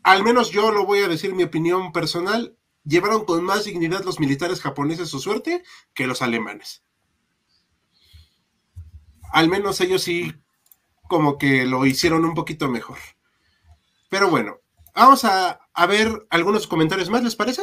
al 0.03 0.23
menos 0.23 0.51
yo 0.51 0.73
lo 0.73 0.87
voy 0.87 1.01
a 1.01 1.09
decir 1.09 1.35
mi 1.35 1.43
opinión 1.43 1.93
personal, 1.93 2.57
llevaron 2.85 3.27
con 3.27 3.45
más 3.45 3.65
dignidad 3.65 4.03
los 4.03 4.19
militares 4.19 4.63
japoneses 4.63 5.11
su 5.11 5.21
suerte 5.21 5.63
que 5.93 6.07
los 6.07 6.23
alemanes. 6.23 6.85
Al 9.31 9.51
menos 9.51 9.79
ellos 9.83 10.03
sí 10.03 10.33
como 11.03 11.37
que 11.37 11.67
lo 11.67 11.85
hicieron 11.85 12.25
un 12.25 12.33
poquito 12.33 12.71
mejor. 12.71 12.97
Pero 14.09 14.31
bueno, 14.31 14.62
vamos 14.95 15.25
a, 15.25 15.59
ver 15.89 16.27
algunos 16.31 16.67
comentarios 16.67 17.11
más, 17.11 17.23
¿les 17.23 17.37
parece? 17.37 17.63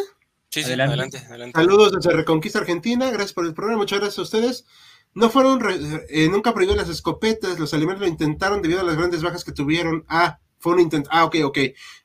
Sí, 0.49 0.63
sí, 0.63 0.71
adelante, 0.71 1.17
adelante. 1.17 1.59
Saludos 1.59 1.91
desde 1.91 2.15
Reconquista 2.15 2.59
Argentina, 2.59 3.09
gracias 3.11 3.33
por 3.33 3.45
el 3.45 3.53
programa, 3.53 3.79
muchas 3.79 3.99
gracias 3.99 4.19
a 4.19 4.23
ustedes. 4.23 4.65
No 5.13 5.29
fueron, 5.29 5.59
eh, 6.09 6.29
nunca 6.29 6.53
prohibieron 6.53 6.77
las 6.77 6.89
escopetas, 6.89 7.59
los 7.59 7.73
alemanes 7.73 8.01
lo 8.01 8.07
intentaron 8.07 8.61
debido 8.61 8.79
a 8.79 8.83
las 8.83 8.95
grandes 8.95 9.23
bajas 9.23 9.43
que 9.43 9.51
tuvieron. 9.51 10.05
Ah, 10.07 10.39
fue 10.59 10.73
un 10.73 10.81
intento. 10.81 11.09
Ah, 11.11 11.25
ok, 11.25 11.37
ok. 11.43 11.57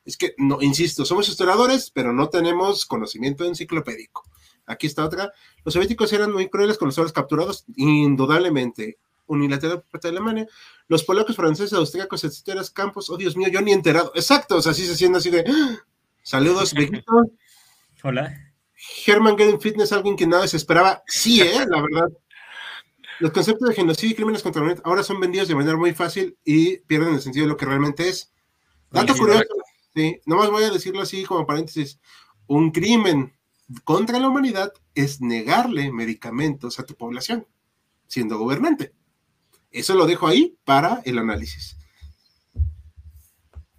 Es 0.05 0.17
que, 0.17 0.33
no, 0.37 0.61
insisto, 0.61 1.05
somos 1.05 1.29
historiadores, 1.29 1.91
pero 1.91 2.13
no 2.13 2.29
tenemos 2.29 2.85
conocimiento 2.85 3.45
enciclopédico. 3.45 4.23
Aquí 4.65 4.87
está 4.87 5.05
otra. 5.05 5.31
Los 5.63 5.73
soviéticos 5.73 6.11
eran 6.13 6.31
muy 6.31 6.49
crueles 6.49 6.77
con 6.77 6.87
los 6.87 6.97
hombres 6.97 7.13
capturados, 7.13 7.65
indudablemente. 7.75 8.97
Unilateral 9.27 9.81
por 9.81 9.89
parte 9.89 10.07
de 10.07 10.17
Alemania. 10.17 10.47
Los 10.87 11.03
polacos, 11.03 11.35
franceses, 11.35 11.73
austríacos, 11.73 12.23
etcétera, 12.23 12.61
campos. 12.73 13.09
Oh, 13.09 13.17
Dios 13.17 13.35
mío, 13.35 13.47
yo 13.49 13.61
ni 13.61 13.71
enterado. 13.71 14.11
Exacto, 14.15 14.57
o 14.57 14.61
sea, 14.61 14.71
así 14.71 14.85
se 14.85 14.95
siente 14.95 15.17
así 15.17 15.29
de. 15.29 15.43
¡Ah! 15.47 15.79
Saludos, 16.21 16.73
Víctor. 16.75 17.31
Hola. 18.03 18.53
Herman 19.05 19.37
Getting 19.37 19.59
Fitness, 19.59 19.91
alguien 19.91 20.15
que 20.15 20.27
nada 20.27 20.47
se 20.47 20.57
esperaba. 20.57 21.03
Sí, 21.07 21.41
¿eh? 21.41 21.65
La 21.69 21.81
verdad. 21.81 22.09
Los 23.19 23.31
conceptos 23.31 23.69
de 23.69 23.75
genocidio 23.75 24.11
y 24.11 24.15
crímenes 24.15 24.43
contra 24.43 24.59
la 24.61 24.65
humanidad 24.65 24.83
ahora 24.85 25.01
son 25.01 25.19
vendidos 25.19 25.47
de 25.47 25.55
manera 25.55 25.77
muy 25.77 25.93
fácil 25.93 26.37
y 26.43 26.77
pierden 26.79 27.13
el 27.13 27.21
sentido 27.21 27.45
de 27.45 27.49
lo 27.49 27.57
que 27.57 27.65
realmente 27.65 28.09
es. 28.09 28.33
Dato 28.91 29.15
curioso, 29.15 29.45
sí, 29.93 30.19
nomás 30.25 30.49
voy 30.49 30.63
a 30.63 30.69
decirlo 30.69 31.01
así 31.01 31.23
como 31.23 31.45
paréntesis. 31.45 31.99
Un 32.47 32.71
crimen 32.71 33.33
contra 33.83 34.19
la 34.19 34.27
humanidad 34.27 34.71
es 34.93 35.21
negarle 35.21 35.91
medicamentos 35.91 36.79
a 36.79 36.85
tu 36.85 36.95
población, 36.95 37.47
siendo 38.07 38.37
gobernante. 38.37 38.93
Eso 39.75 39.93
lo 39.93 40.05
dejo 40.05 40.27
ahí 40.27 40.57
para 40.63 41.01
el 41.03 41.19
análisis. 41.19 41.77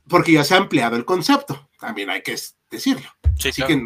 Porque 0.08 0.32
ya 0.32 0.44
se 0.44 0.54
ha 0.54 0.58
empleado 0.58 0.94
el 0.96 1.06
concepto, 1.06 1.70
también 1.80 2.10
hay 2.10 2.22
que 2.22 2.36
decirlo. 2.70 3.08
así 3.38 3.62
que, 3.62 3.82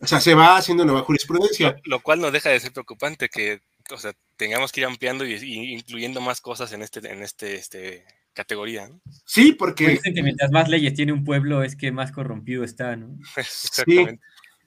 o 0.00 0.06
sea, 0.06 0.20
se 0.20 0.34
va 0.34 0.56
haciendo 0.56 0.86
nueva 0.86 1.02
jurisprudencia. 1.02 1.72
Lo, 1.84 1.96
lo 1.96 2.00
cual 2.00 2.20
no 2.20 2.30
deja 2.30 2.48
de 2.48 2.60
ser 2.60 2.72
preocupante 2.72 3.28
que, 3.28 3.60
o 3.90 3.98
sea, 3.98 4.14
tengamos 4.36 4.72
que 4.72 4.80
ir 4.80 4.86
ampliando 4.86 5.26
y, 5.26 5.34
incluyendo 5.74 6.22
más 6.22 6.40
cosas 6.40 6.72
en 6.72 6.80
este, 6.80 7.00
en 7.12 7.22
este, 7.22 7.56
este 7.56 8.06
categoría. 8.32 8.90
Sí, 9.26 9.52
porque. 9.52 9.88
Dicen 9.88 10.14
que 10.14 10.22
mientras 10.22 10.50
más 10.50 10.70
leyes 10.70 10.94
tiene 10.94 11.12
un 11.12 11.24
pueblo, 11.24 11.62
es 11.62 11.76
que 11.76 11.92
más 11.92 12.10
corrompido 12.10 12.64
está, 12.64 12.96
¿no? 12.96 13.18
Exactamente. 13.36 14.20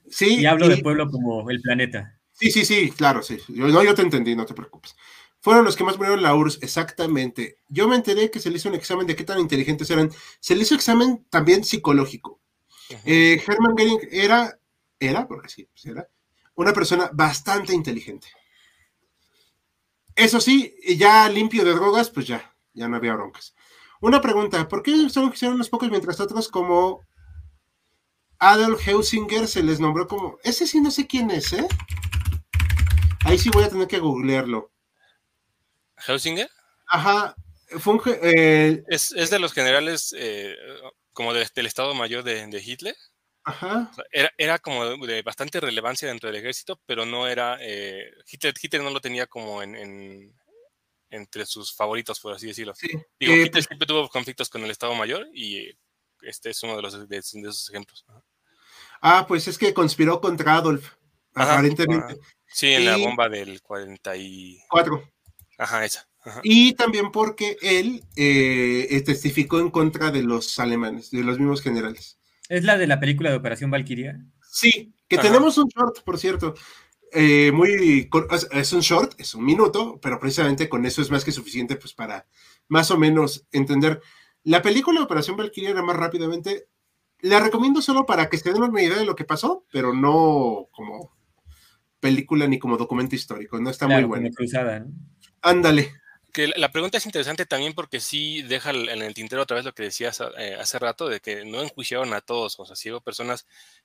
Sí, 0.08 0.40
y 0.40 0.46
hablo 0.46 0.68
de 0.68 0.78
pueblo 0.78 1.10
como 1.10 1.50
el 1.50 1.60
planeta. 1.60 2.18
Sí, 2.32 2.52
sí, 2.52 2.64
sí, 2.64 2.92
claro, 2.92 3.20
sí. 3.20 3.36
Yo, 3.48 3.66
no, 3.66 3.82
yo 3.82 3.96
te 3.96 4.02
entendí, 4.02 4.36
no 4.36 4.46
te 4.46 4.54
preocupes. 4.54 4.94
Fueron 5.40 5.64
los 5.64 5.76
que 5.76 5.84
más 5.84 5.96
murieron 5.96 6.22
la 6.22 6.34
URSS, 6.34 6.62
exactamente. 6.62 7.58
Yo 7.68 7.86
me 7.88 7.96
enteré 7.96 8.30
que 8.30 8.40
se 8.40 8.50
le 8.50 8.56
hizo 8.56 8.68
un 8.68 8.74
examen 8.74 9.06
de 9.06 9.14
qué 9.14 9.24
tan 9.24 9.38
inteligentes 9.38 9.88
eran. 9.90 10.10
Se 10.40 10.56
le 10.56 10.62
hizo 10.62 10.74
examen 10.74 11.24
también 11.30 11.64
psicológico. 11.64 12.40
Eh, 13.04 13.42
Hermann 13.46 13.76
Göring 13.76 14.08
era, 14.10 14.58
era, 14.98 15.28
porque 15.28 15.48
sí, 15.48 15.64
pues 15.64 15.86
era, 15.86 16.08
una 16.54 16.72
persona 16.72 17.10
bastante 17.12 17.72
inteligente. 17.72 18.28
Eso 20.16 20.40
sí, 20.40 20.74
ya 20.96 21.28
limpio 21.28 21.64
de 21.64 21.74
drogas, 21.74 22.10
pues 22.10 22.26
ya, 22.26 22.54
ya 22.72 22.88
no 22.88 22.96
había 22.96 23.14
broncas. 23.14 23.54
Una 24.00 24.20
pregunta, 24.20 24.66
¿por 24.66 24.82
qué 24.82 25.08
solo 25.10 25.32
hicieron 25.32 25.56
unos 25.56 25.68
pocos 25.68 25.90
mientras 25.90 26.18
otros 26.18 26.48
como 26.48 27.06
Adolf 28.38 28.86
Heusinger 28.86 29.46
se 29.46 29.62
les 29.62 29.80
nombró 29.80 30.06
como... 30.06 30.38
Ese 30.42 30.66
sí 30.66 30.80
no 30.80 30.90
sé 30.90 31.06
quién 31.06 31.30
es, 31.30 31.52
¿eh? 31.52 31.66
Ahí 33.24 33.38
sí 33.38 33.50
voy 33.50 33.64
a 33.64 33.68
tener 33.68 33.88
que 33.88 33.98
googlearlo. 33.98 34.72
¿Heusinger? 36.06 36.50
Ajá, 36.86 37.34
fue 37.78 37.98
eh, 38.22 38.82
es, 38.88 39.10
de 39.10 39.38
los 39.38 39.52
generales 39.52 40.14
eh, 40.16 40.56
como 41.12 41.34
del 41.34 41.66
Estado 41.66 41.94
Mayor 41.94 42.22
de 42.22 42.62
Hitler 42.64 42.96
era, 44.36 44.58
como 44.58 45.06
de, 45.06 45.22
bastante 45.22 45.60
relevancia 45.60 46.08
dentro 46.08 46.28
del 46.28 46.40
ejército, 46.40 46.80
pero 46.86 47.06
no 47.06 47.26
era. 47.26 47.58
Eh, 47.60 48.12
Hitler, 48.30 48.54
Hitler, 48.60 48.82
no 48.82 48.90
lo 48.90 49.00
tenía 49.00 49.26
como 49.26 49.62
en, 49.62 50.34
entre 51.10 51.46
sus 51.46 51.74
favoritos, 51.74 52.20
por 52.20 52.34
así 52.34 52.46
decirlo. 52.46 52.74
Digo, 53.18 53.32
eh, 53.32 53.36
Hitler 53.36 53.50
pues 53.50 53.64
siempre 53.66 53.86
tuvo 53.86 54.08
conflictos 54.08 54.48
con 54.48 54.62
el 54.62 54.70
Estado 54.70 54.94
Mayor 54.94 55.26
y 55.32 55.70
este 56.22 56.50
es 56.50 56.62
uno 56.62 56.76
de, 56.76 56.82
los, 56.82 57.08
de, 57.08 57.16
esos 57.16 57.70
ejemplos. 57.70 58.04
Ah, 59.00 59.24
pues 59.26 59.46
es 59.48 59.56
que 59.56 59.72
conspiró 59.72 60.20
contra 60.20 60.54
Adolf, 60.54 60.94
aparentemente. 61.34 62.18
Sí, 62.46 62.72
en 62.72 62.86
la 62.86 62.96
bomba 62.96 63.28
del 63.28 63.62
44. 63.62 65.12
Ajá, 65.58 65.84
esa. 65.84 66.08
Y 66.42 66.74
también 66.74 67.10
porque 67.10 67.56
él 67.62 68.04
eh, 68.16 69.02
testificó 69.04 69.60
en 69.60 69.70
contra 69.70 70.10
de 70.10 70.22
los 70.22 70.58
alemanes, 70.58 71.10
de 71.10 71.22
los 71.22 71.38
mismos 71.38 71.62
generales. 71.62 72.18
¿Es 72.48 72.64
la 72.64 72.78
de 72.78 72.86
la 72.86 73.00
película 73.00 73.30
de 73.30 73.36
Operación 73.36 73.70
Valkyria? 73.70 74.24
Sí, 74.50 74.94
que 75.06 75.18
tenemos 75.18 75.58
un 75.58 75.68
short, 75.68 76.02
por 76.02 76.18
cierto. 76.18 76.54
Eh, 77.12 77.52
muy 77.52 78.08
es 78.52 78.72
un 78.72 78.80
short, 78.80 79.18
es 79.18 79.34
un 79.34 79.44
minuto, 79.44 79.98
pero 80.00 80.18
precisamente 80.18 80.68
con 80.68 80.84
eso 80.84 81.00
es 81.00 81.10
más 81.10 81.24
que 81.24 81.32
suficiente 81.32 81.76
pues 81.76 81.94
para 81.94 82.26
más 82.68 82.90
o 82.90 82.98
menos 82.98 83.46
entender. 83.50 84.00
La 84.44 84.62
película 84.62 85.00
de 85.00 85.04
Operación 85.04 85.36
Valkyria 85.36 85.70
era 85.70 85.82
más 85.82 85.96
rápidamente, 85.96 86.68
la 87.20 87.40
recomiendo 87.40 87.80
solo 87.82 88.04
para 88.04 88.28
que 88.28 88.36
se 88.36 88.52
den 88.52 88.62
una 88.62 88.82
idea 88.82 88.98
de 88.98 89.06
lo 89.06 89.16
que 89.16 89.24
pasó, 89.24 89.64
pero 89.72 89.94
no 89.94 90.68
como 90.70 91.16
película 91.98 92.46
ni 92.46 92.58
como 92.58 92.76
documento 92.76 93.16
histórico, 93.16 93.58
no 93.58 93.70
está 93.70 93.88
muy 93.88 94.04
bueno. 94.04 94.28
Ándale. 95.42 95.92
La 96.56 96.70
pregunta 96.70 96.98
es 96.98 97.06
interesante 97.06 97.46
también 97.46 97.72
porque 97.72 97.98
sí 97.98 98.42
deja 98.42 98.70
en 98.70 99.02
el 99.02 99.14
tintero 99.14 99.42
otra 99.42 99.56
vez 99.56 99.64
lo 99.64 99.72
que 99.72 99.84
decías 99.84 100.22
eh, 100.36 100.56
hace 100.60 100.78
rato, 100.78 101.08
de 101.08 101.18
que 101.18 101.44
no 101.44 101.62
enjuiciaron 101.62 102.12
a 102.12 102.20
todos, 102.20 102.60
o 102.60 102.64
sea, 102.64 102.76
si 102.76 102.92
hubo 102.92 103.00
personas, 103.00 103.44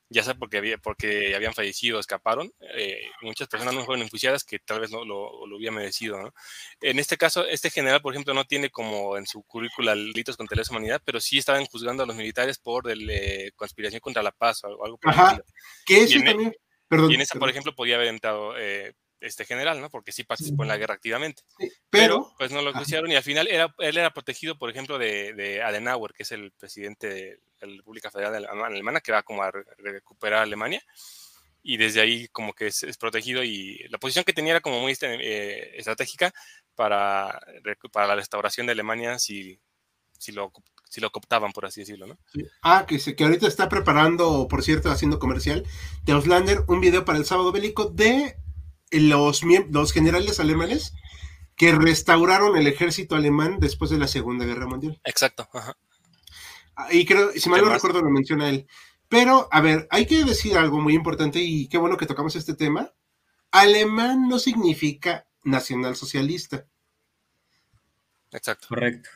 ya 0.10 0.24
sea 0.24 0.36
porque, 0.36 0.58
había, 0.58 0.78
porque 0.78 1.36
habían 1.36 1.56
fallecido, 1.56 2.00
escaparon, 2.00 2.54
eh, 2.76 3.10
muchas 3.22 3.48
personas 3.48 3.74
no 3.74 3.86
fueron 3.86 4.04
enjuiciadas 4.04 4.44
que 4.44 4.60
tal 4.60 4.82
vez 4.82 4.92
no 4.92 5.04
lo, 5.04 5.48
lo 5.48 5.56
hubieran 5.56 5.76
merecido, 5.76 6.22
¿no? 6.22 6.34
En 6.82 7.00
este 7.00 7.18
caso, 7.18 7.48
este 7.48 7.72
general, 7.72 8.02
por 8.02 8.14
ejemplo, 8.14 8.36
no 8.36 8.46
tiene 8.46 8.70
como 8.70 9.18
en 9.18 9.26
su 9.26 9.42
currícula 9.44 9.96
delitos 9.96 10.38
contra 10.38 10.56
la 10.56 10.64
humanidad, 10.70 11.02
pero 11.04 11.20
sí 11.20 11.40
estaban 11.40 11.66
juzgando 11.66 12.04
a 12.04 12.06
los 12.06 12.16
militares 12.16 12.60
por 12.60 12.84
eh, 12.92 13.52
conspiración 13.56 14.02
contra 14.02 14.22
la 14.22 14.32
paz 14.32 14.64
o 14.66 14.86
algo 14.86 14.98
por 14.98 15.12
Ajá, 15.12 15.42
que 15.86 16.04
eso 16.04 16.20
e 16.20 16.24
también... 16.24 16.54
Perdón, 16.88 17.12
y 17.12 17.16
en 17.16 17.22
esa, 17.22 17.40
por 17.40 17.50
ejemplo, 17.50 17.74
podía 17.74 17.96
haber 17.96 18.10
entrado 18.10 18.54
este 19.24 19.46
general, 19.46 19.82
¿no? 19.82 19.90
Porque 19.90 20.12
sí 20.12 20.24
participó 20.24 20.64
en 20.64 20.70
la 20.70 20.78
guerra 20.78 20.94
activamente. 20.96 21.44
pero, 21.58 21.70
Pero, 21.90 22.36
pues 22.38 22.52
no 22.52 22.62
lo 22.62 22.80
hicieron 22.82 23.12
y 23.12 23.16
al 23.16 23.24
final 23.24 23.48
era, 23.48 23.74
él 23.80 23.98
era 23.98 24.12
protegido, 24.12 24.58
por 24.58 24.70
ejemplo, 24.70 24.98
de, 24.98 25.34
de 25.34 25.62
Adenauer, 25.64 26.14
que 26.14 26.24
es 26.24 26.32
el 26.32 26.52
presidente 26.52 27.08
de 27.08 27.40
la 27.62 27.78
República 27.78 28.12
Federal 28.12 28.46
Alemana, 28.46 29.02
que 29.02 29.12
va 29.12 29.24
como 29.24 29.44
a 29.44 29.52
recuperar 29.78 30.44
Alemania. 30.44 30.82
Y 31.62 31.78
desde 31.78 32.02
ahí 32.02 32.28
como 32.28 32.54
que 32.54 32.68
es, 32.68 32.98
protegido 33.00 33.44
y 33.44 33.78
la 33.90 33.98
posición 33.98 34.26
que 34.26 34.34
tenía 34.34 34.52
era 34.52 34.62
como 34.62 34.82
muy 34.82 34.92
este, 34.92 35.16
eh, 35.16 35.78
estratégica 35.78 36.34
para, 36.76 37.40
para 37.92 38.08
la 38.08 38.16
restauración 38.16 38.66
de 38.66 38.74
Alemania 38.74 39.18
si, 39.18 39.62
si 40.20 40.34
lo 40.34 40.52
si 40.94 41.02
lo 41.02 41.12
cooptaban, 41.12 41.54
por 41.54 41.66
así 41.66 41.82
decirlo, 41.82 42.06
¿no? 42.06 42.20
Ah, 42.62 42.86
que, 42.88 43.00
que 43.16 43.24
ahorita 43.24 43.48
está 43.48 43.68
preparando, 43.68 44.48
por 44.48 44.62
cierto, 44.62 44.92
haciendo 44.92 45.18
comercial, 45.18 45.66
de 46.04 46.14
Auslander, 46.14 46.60
un 46.68 46.82
video 46.82 47.04
para 47.04 47.18
el 47.18 47.26
sábado 47.26 47.52
bélico 47.52 47.86
de 47.86 48.38
los, 48.94 49.42
los 49.70 49.92
generales 49.92 50.40
alemanes 50.40 50.94
que 51.56 51.72
restauraron 51.72 52.58
el 52.58 52.68
ejército 52.68 53.16
alemán 53.16 53.58
después 53.60 53.92
de 53.92 53.98
la 53.98 54.08
Segunda 54.08 54.46
Guerra 54.46 54.68
Mundial. 54.68 55.00
Exacto. 55.04 55.48
Ajá. 55.54 55.78
Ah, 56.76 56.88
y 56.92 57.06
creo, 57.06 57.32
si 57.34 57.50
mal 57.50 57.62
no 57.62 57.70
recuerdo, 57.70 58.02
lo 58.02 58.10
menciona 58.10 58.50
él. 58.50 58.68
Pero, 59.08 59.48
a 59.52 59.62
ver, 59.62 59.88
hay 59.92 60.06
que 60.08 60.24
decir 60.24 60.58
algo 60.58 60.82
muy 60.82 60.96
importante 60.96 61.40
y 61.40 61.68
qué 61.68 61.78
bueno 61.78 61.98
que 61.98 62.08
tocamos 62.08 62.36
este 62.36 62.56
tema. 62.56 62.92
Alemán 63.52 64.28
no 64.28 64.40
significa 64.40 65.28
nacionalsocialista. 65.44 66.66
Exacto. 68.32 68.68
Correcto. 68.70 69.10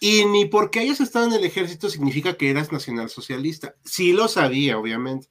Y 0.00 0.24
ni 0.26 0.46
porque 0.46 0.80
hayas 0.80 1.00
estado 1.00 1.26
en 1.26 1.34
el 1.34 1.44
ejército 1.44 1.88
significa 1.88 2.36
que 2.36 2.50
eras 2.50 2.72
nacionalsocialista. 2.72 3.76
Sí 3.84 4.12
lo 4.12 4.26
sabía, 4.26 4.76
obviamente. 4.76 5.28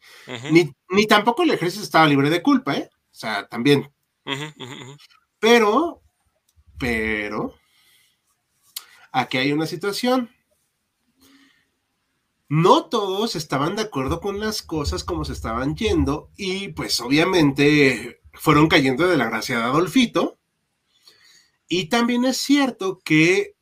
ni, 0.51 1.05
tampoco 1.05 1.43
el 1.43 1.51
ejército 1.51 1.83
estaba 1.83 2.07
libre 2.07 2.29
de 2.29 2.41
culpa, 2.41 2.75
¿eh? 2.75 2.89
O 3.13 3.15
sea, 3.15 3.47
también. 3.47 3.93
pero, 5.39 6.01
pero, 6.79 7.53
aquí 9.11 9.37
hay 9.37 9.51
una 9.51 9.67
situación. 9.67 10.31
No 12.49 12.85
todos 12.85 13.35
estaban 13.35 13.75
de 13.75 13.83
acuerdo 13.83 14.19
con 14.19 14.39
las 14.39 14.61
cosas 14.61 15.03
como 15.03 15.25
se 15.25 15.33
estaban 15.33 15.75
yendo 15.75 16.29
y 16.37 16.69
pues 16.69 16.99
obviamente 16.99 18.21
fueron 18.33 18.67
cayendo 18.67 19.07
de 19.07 19.17
la 19.17 19.29
gracia 19.29 19.57
de 19.57 19.63
Adolfito. 19.63 20.39
Y 21.67 21.85
también 21.85 22.25
es 22.25 22.37
cierto 22.37 22.99
que 23.03 23.55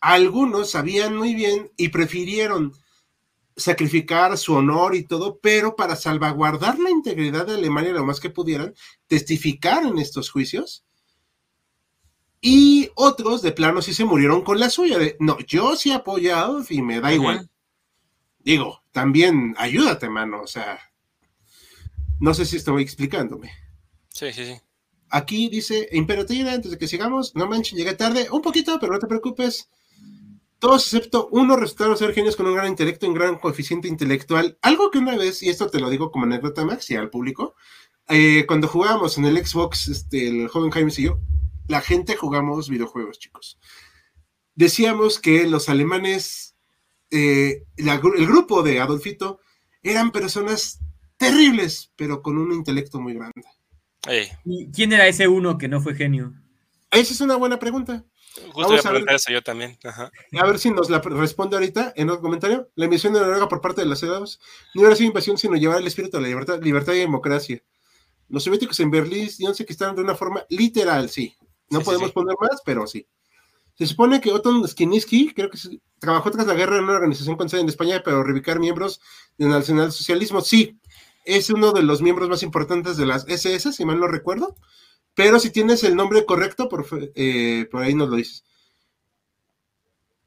algunos 0.00 0.70
sabían 0.70 1.16
muy 1.16 1.34
bien 1.34 1.72
y 1.76 1.88
prefirieron 1.88 2.72
sacrificar 3.58 4.38
su 4.38 4.54
honor 4.54 4.94
y 4.94 5.04
todo, 5.04 5.38
pero 5.40 5.76
para 5.76 5.96
salvaguardar 5.96 6.78
la 6.78 6.90
integridad 6.90 7.46
de 7.46 7.54
Alemania 7.54 7.92
lo 7.92 8.04
más 8.04 8.20
que 8.20 8.30
pudieran, 8.30 8.74
testificar 9.06 9.84
en 9.84 9.98
estos 9.98 10.30
juicios. 10.30 10.84
Y 12.40 12.90
otros 12.94 13.42
de 13.42 13.52
plano 13.52 13.82
sí 13.82 13.92
se 13.92 14.04
murieron 14.04 14.42
con 14.42 14.60
la 14.60 14.70
suya, 14.70 14.96
de 14.96 15.16
no, 15.18 15.38
yo 15.40 15.74
sí 15.76 15.90
he 15.90 15.94
apoyado 15.94 16.64
y 16.68 16.82
me 16.82 17.00
da 17.00 17.12
igual. 17.12 17.50
Digo, 18.38 18.82
también 18.92 19.54
ayúdate, 19.58 20.08
mano, 20.08 20.40
o 20.42 20.46
sea, 20.46 20.78
no 22.20 22.32
sé 22.34 22.46
si 22.46 22.56
estoy 22.56 22.82
explicándome. 22.82 23.52
Sí, 24.08 24.32
sí, 24.32 24.46
sí. 24.46 24.60
Aquí 25.10 25.48
dice, 25.48 25.88
Imperativa, 25.92 26.52
antes 26.52 26.70
de 26.70 26.78
que 26.78 26.86
sigamos, 26.86 27.34
no 27.34 27.46
manches, 27.46 27.76
llegué 27.76 27.94
tarde, 27.94 28.28
un 28.30 28.42
poquito, 28.42 28.78
pero 28.78 28.92
no 28.92 28.98
te 28.98 29.06
preocupes. 29.06 29.68
Todos 30.58 30.84
excepto 30.84 31.28
uno 31.30 31.56
resultaron 31.56 31.96
ser 31.96 32.12
genios 32.12 32.36
con 32.36 32.46
un 32.46 32.54
gran 32.54 32.68
intelecto 32.68 33.06
y 33.06 33.10
un 33.10 33.14
gran 33.14 33.38
coeficiente 33.38 33.86
intelectual. 33.86 34.58
Algo 34.62 34.90
que 34.90 34.98
una 34.98 35.16
vez, 35.16 35.42
y 35.42 35.48
esto 35.48 35.68
te 35.68 35.78
lo 35.78 35.88
digo 35.88 36.10
como 36.10 36.24
anécdota, 36.24 36.64
Max, 36.64 36.90
y 36.90 36.96
al 36.96 37.10
público, 37.10 37.54
eh, 38.08 38.44
cuando 38.46 38.66
jugábamos 38.66 39.18
en 39.18 39.26
el 39.26 39.44
Xbox, 39.44 39.88
este, 39.88 40.28
el 40.28 40.48
joven 40.48 40.70
Jaime 40.70 40.92
y 40.96 41.02
yo, 41.04 41.20
la 41.68 41.80
gente 41.80 42.16
jugamos 42.16 42.68
videojuegos, 42.68 43.18
chicos. 43.18 43.58
Decíamos 44.54 45.20
que 45.20 45.46
los 45.46 45.68
alemanes, 45.68 46.56
eh, 47.10 47.64
el 47.76 48.26
grupo 48.26 48.62
de 48.62 48.80
Adolfito, 48.80 49.40
eran 49.82 50.10
personas 50.10 50.80
terribles, 51.16 51.92
pero 51.94 52.22
con 52.22 52.38
un 52.38 52.52
intelecto 52.52 53.00
muy 53.00 53.14
grande. 53.14 53.42
¿Y 54.44 54.70
quién 54.70 54.92
era 54.92 55.06
ese 55.06 55.28
uno 55.28 55.58
que 55.58 55.68
no 55.68 55.80
fue 55.80 55.94
genio? 55.94 56.34
Esa 56.90 57.12
es 57.12 57.20
una 57.20 57.36
buena 57.36 57.58
pregunta. 57.58 58.04
Justo 58.52 58.74
a, 58.74 58.90
preguntar 58.90 59.14
eso 59.16 59.32
yo 59.32 59.42
también. 59.42 59.78
A 59.84 60.46
ver 60.46 60.58
si 60.58 60.70
nos 60.70 60.90
la 60.90 61.00
responde 61.00 61.56
ahorita 61.56 61.92
en 61.96 62.10
otro 62.10 62.22
comentario. 62.22 62.70
La 62.76 62.86
emisión 62.86 63.12
de 63.12 63.20
Noruega 63.20 63.48
por 63.48 63.60
parte 63.60 63.80
de 63.80 63.86
las 63.86 64.00
CEDAWs 64.00 64.40
no 64.74 64.86
era 64.86 64.94
sido 64.94 65.08
invasión, 65.08 65.38
sino 65.38 65.56
llevar 65.56 65.78
el 65.78 65.86
espíritu 65.86 66.16
de 66.16 66.22
la 66.22 66.28
libertad, 66.28 66.62
libertad 66.62 66.92
y 66.94 67.00
democracia. 67.00 67.62
Los 68.28 68.44
soviéticos 68.44 68.78
en 68.80 68.90
Berlín 68.90 69.30
sé 69.30 69.64
que 69.64 69.72
están 69.72 69.96
de 69.96 70.02
una 70.02 70.14
forma 70.14 70.44
literal, 70.48 71.08
sí. 71.08 71.36
No 71.70 71.80
podemos 71.80 72.12
poner 72.12 72.36
más, 72.40 72.60
pero 72.64 72.86
sí. 72.86 73.06
Se 73.76 73.86
supone 73.86 74.20
que 74.20 74.32
Otto 74.32 74.66
Skiniski, 74.66 75.32
creo 75.34 75.50
que 75.50 75.58
trabajó 75.98 76.30
tras 76.30 76.46
la 76.46 76.54
guerra 76.54 76.78
en 76.78 76.84
una 76.84 76.94
organización 76.94 77.36
con 77.36 77.48
sede 77.48 77.60
en 77.62 77.68
España, 77.68 78.02
pero 78.04 78.22
reivindicar 78.22 78.58
miembros 78.58 79.00
del 79.36 79.50
nacionalsocialismo, 79.50 80.40
sí. 80.40 80.78
Es 81.24 81.50
uno 81.50 81.72
de 81.72 81.82
los 81.82 82.02
miembros 82.02 82.28
más 82.28 82.42
importantes 82.42 82.96
de 82.96 83.06
las 83.06 83.26
SS, 83.28 83.72
si 83.72 83.84
mal 83.84 84.00
no 84.00 84.08
recuerdo. 84.08 84.56
Pero 85.18 85.40
si 85.40 85.50
tienes 85.50 85.82
el 85.82 85.96
nombre 85.96 86.24
correcto, 86.24 86.68
por, 86.68 86.86
eh, 86.92 87.66
por 87.72 87.82
ahí 87.82 87.92
nos 87.92 88.08
lo 88.08 88.14
dices. 88.14 88.44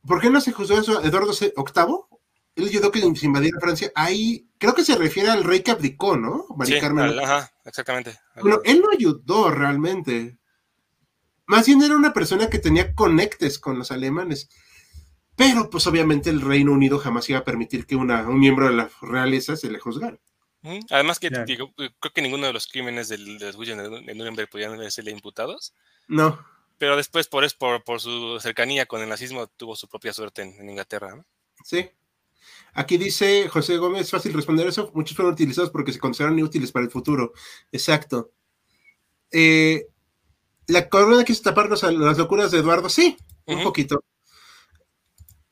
¿Por 0.05 0.19
qué 0.19 0.29
no 0.29 0.41
se 0.41 0.51
juzgó 0.51 0.77
eso 0.77 0.99
a 0.99 1.07
Eduardo 1.07 1.31
VIII? 1.31 2.19
Él 2.57 2.65
ayudó 2.67 2.91
que 2.91 2.99
se 2.99 3.25
invadiera 3.25 3.57
Francia. 3.61 3.89
Ahí 3.95 4.49
creo 4.57 4.75
que 4.75 4.83
se 4.83 4.97
refiere 4.97 5.29
al 5.29 5.45
rey 5.45 5.61
que 5.61 5.71
abdicó, 5.71 6.17
¿no? 6.17 6.45
sí, 6.65 6.75
ajá, 6.75 7.53
exactamente. 7.63 8.19
Bueno, 8.41 8.59
él 8.65 8.81
no 8.81 8.89
ayudó 8.91 9.49
realmente. 9.49 10.37
Más 11.45 11.67
bien 11.67 11.81
era 11.81 11.95
una 11.95 12.11
persona 12.11 12.49
que 12.49 12.59
tenía 12.59 12.93
conectes 12.93 13.59
con 13.59 13.79
los 13.79 13.93
alemanes. 13.93 14.49
Pero, 15.37 15.69
pues 15.69 15.87
obviamente 15.87 16.29
el 16.29 16.41
Reino 16.41 16.73
Unido 16.73 16.99
jamás 16.99 17.29
iba 17.29 17.39
a 17.39 17.45
permitir 17.45 17.85
que 17.85 17.95
una, 17.95 18.27
un 18.27 18.41
miembro 18.41 18.67
de 18.67 18.73
la 18.73 18.89
realeza 19.01 19.55
se 19.55 19.71
le 19.71 19.79
juzgara. 19.79 20.19
Además 20.89 21.19
que 21.19 21.29
creo 21.29 21.73
que 22.13 22.21
ninguno 22.21 22.45
de 22.45 22.53
los 22.53 22.67
crímenes 22.67 23.09
del, 23.09 23.39
del 23.39 23.55
de 23.55 24.15
Nuremberg 24.15 24.49
podían 24.49 24.91
serle 24.91 25.11
imputados. 25.11 25.73
No. 26.07 26.39
Pero 26.77 26.97
después, 26.97 27.27
por, 27.27 27.45
por, 27.57 27.83
por 27.83 27.99
su 27.99 28.39
cercanía 28.39 28.87
con 28.87 29.01
el 29.01 29.09
nazismo, 29.09 29.47
tuvo 29.47 29.75
su 29.75 29.87
propia 29.87 30.13
suerte 30.13 30.41
en, 30.41 30.69
Inglaterra. 30.69 31.23
Sí. 31.63 31.89
Aquí 32.73 32.97
dice 32.97 33.47
José 33.49 33.77
Gómez, 33.77 34.01
es 34.01 34.11
fácil 34.11 34.33
responder 34.33 34.67
eso. 34.67 34.91
Muchos 34.95 35.15
fueron 35.15 35.33
utilizados 35.33 35.69
porque 35.69 35.93
se 35.93 35.99
consideraron 35.99 36.39
inútiles 36.39 36.71
para 36.71 36.85
el 36.85 36.91
futuro. 36.91 37.33
Exacto. 37.71 38.31
Eh, 39.31 39.87
la 40.67 40.89
corona 40.89 41.23
quiso 41.23 41.43
tapar 41.43 41.69
las 41.69 42.17
locuras 42.17 42.49
de 42.49 42.57
Eduardo. 42.57 42.89
Sí, 42.89 43.15
un 43.45 43.61
poquito. 43.61 44.03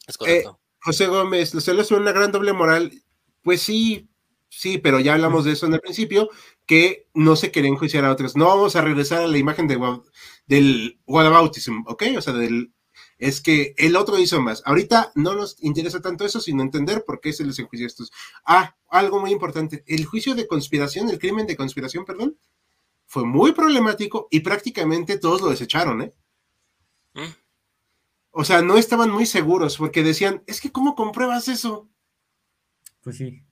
Es 0.08 0.18
correcto. 0.18 0.50
Eh, 0.50 0.76
José 0.82 1.08
Gómez, 1.08 1.54
los 1.54 1.64
celos 1.64 1.88
son 1.88 2.02
una 2.02 2.12
gran 2.12 2.32
doble 2.32 2.54
moral. 2.54 2.92
Pues 3.44 3.62
sí, 3.62 4.09
sí, 4.50 4.78
pero 4.78 5.00
ya 5.00 5.14
hablamos 5.14 5.46
de 5.46 5.54
eso 5.54 5.66
en 5.66 5.74
el 5.74 5.80
principio, 5.80 6.30
que 6.66 7.08
no 7.14 7.36
se 7.36 7.52
quieren 7.52 7.74
enjuiciar 7.74 8.06
a 8.06 8.12
otros. 8.12 8.36
No 8.36 8.46
vamos 8.46 8.76
a 8.76 8.82
regresar 8.82 9.22
a 9.22 9.28
la 9.28 9.38
imagen 9.38 9.68
de, 9.68 9.80
del 10.48 11.00
whataboutism, 11.06 11.84
¿ok? 11.88 12.04
O 12.18 12.22
sea, 12.22 12.34
del, 12.34 12.74
es 13.18 13.42
que 13.42 13.74
el 13.78 13.96
otro 13.96 14.18
hizo 14.18 14.42
más. 14.42 14.64
Ahorita 14.66 15.12
no 15.16 15.36
nos 15.36 15.62
interesa 15.62 16.02
tanto 16.02 16.26
eso, 16.26 16.40
sino 16.40 16.64
entender 16.64 17.04
por 17.06 17.20
qué 17.20 17.34
se 17.34 17.46
les 17.46 17.60
enjuicia 17.60 17.86
a 17.86 17.88
estos. 17.88 18.12
Ah, 18.46 18.76
algo 18.90 19.20
muy 19.20 19.32
importante. 19.32 19.84
El 19.88 20.06
juicio 20.06 20.36
de 20.36 20.48
conspiración, 20.48 21.10
el 21.10 21.20
crimen 21.20 21.46
de 21.46 21.58
conspiración, 21.58 22.06
perdón, 22.06 22.38
fue 23.06 23.26
muy 23.26 23.52
problemático 23.52 24.28
y 24.32 24.40
prácticamente 24.40 25.18
todos 25.18 25.42
lo 25.42 25.50
desecharon, 25.50 26.02
¿eh? 26.02 26.14
¿Mm? 27.14 27.34
O 28.32 28.44
sea, 28.44 28.62
no 28.62 28.78
estaban 28.78 29.10
muy 29.10 29.26
seguros 29.26 29.78
porque 29.78 30.04
decían, 30.04 30.44
es 30.48 30.62
que 30.62 30.72
¿cómo 30.72 30.96
compruebas 30.96 31.48
eso? 31.48 31.90
Pues 33.02 33.18
sí. 33.18 33.44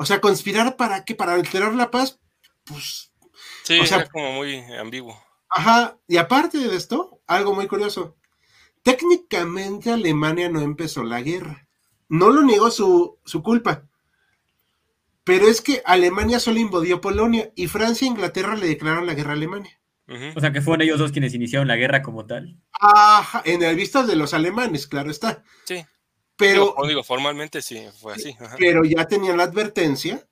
O 0.00 0.06
sea, 0.06 0.20
conspirar 0.20 0.76
para 0.76 1.04
qué? 1.04 1.16
Para 1.16 1.34
alterar 1.34 1.74
la 1.74 1.90
paz, 1.90 2.20
pues. 2.64 3.12
Sí, 3.64 3.80
o 3.80 3.84
sea, 3.84 4.06
como 4.06 4.32
muy 4.32 4.62
ambiguo. 4.78 5.20
Ajá, 5.50 5.98
y 6.06 6.18
aparte 6.18 6.58
de 6.58 6.76
esto, 6.76 7.20
algo 7.26 7.52
muy 7.52 7.66
curioso. 7.66 8.16
Técnicamente 8.84 9.90
Alemania 9.90 10.48
no 10.48 10.60
empezó 10.60 11.02
la 11.02 11.20
guerra. 11.20 11.66
No 12.08 12.30
lo 12.30 12.42
negó 12.42 12.70
su, 12.70 13.18
su 13.24 13.42
culpa. 13.42 13.88
Pero 15.24 15.48
es 15.48 15.60
que 15.60 15.82
Alemania 15.84 16.38
solo 16.38 16.60
invadió 16.60 17.00
Polonia 17.00 17.50
y 17.56 17.66
Francia 17.66 18.06
e 18.06 18.10
Inglaterra 18.10 18.54
le 18.54 18.68
declararon 18.68 19.04
la 19.04 19.14
guerra 19.14 19.30
a 19.30 19.34
Alemania. 19.34 19.80
O 20.36 20.40
sea 20.40 20.52
que 20.52 20.62
fueron 20.62 20.82
ellos 20.82 21.00
dos 21.00 21.12
quienes 21.12 21.34
iniciaron 21.34 21.66
la 21.66 21.76
guerra 21.76 22.02
como 22.02 22.24
tal. 22.24 22.56
Ajá, 22.72 23.42
en 23.44 23.64
el 23.64 23.74
visto 23.74 24.06
de 24.06 24.14
los 24.14 24.32
alemanes, 24.32 24.86
claro 24.86 25.10
está. 25.10 25.42
Sí. 25.64 25.84
Pero, 26.38 26.76
digo, 26.86 27.02
formalmente 27.02 27.60
sí, 27.60 27.84
fue 28.00 28.14
así. 28.14 28.34
Pero 28.58 28.84
ya 28.84 29.06
tenían 29.06 29.36
la 29.36 29.42
advertencia 29.42 30.26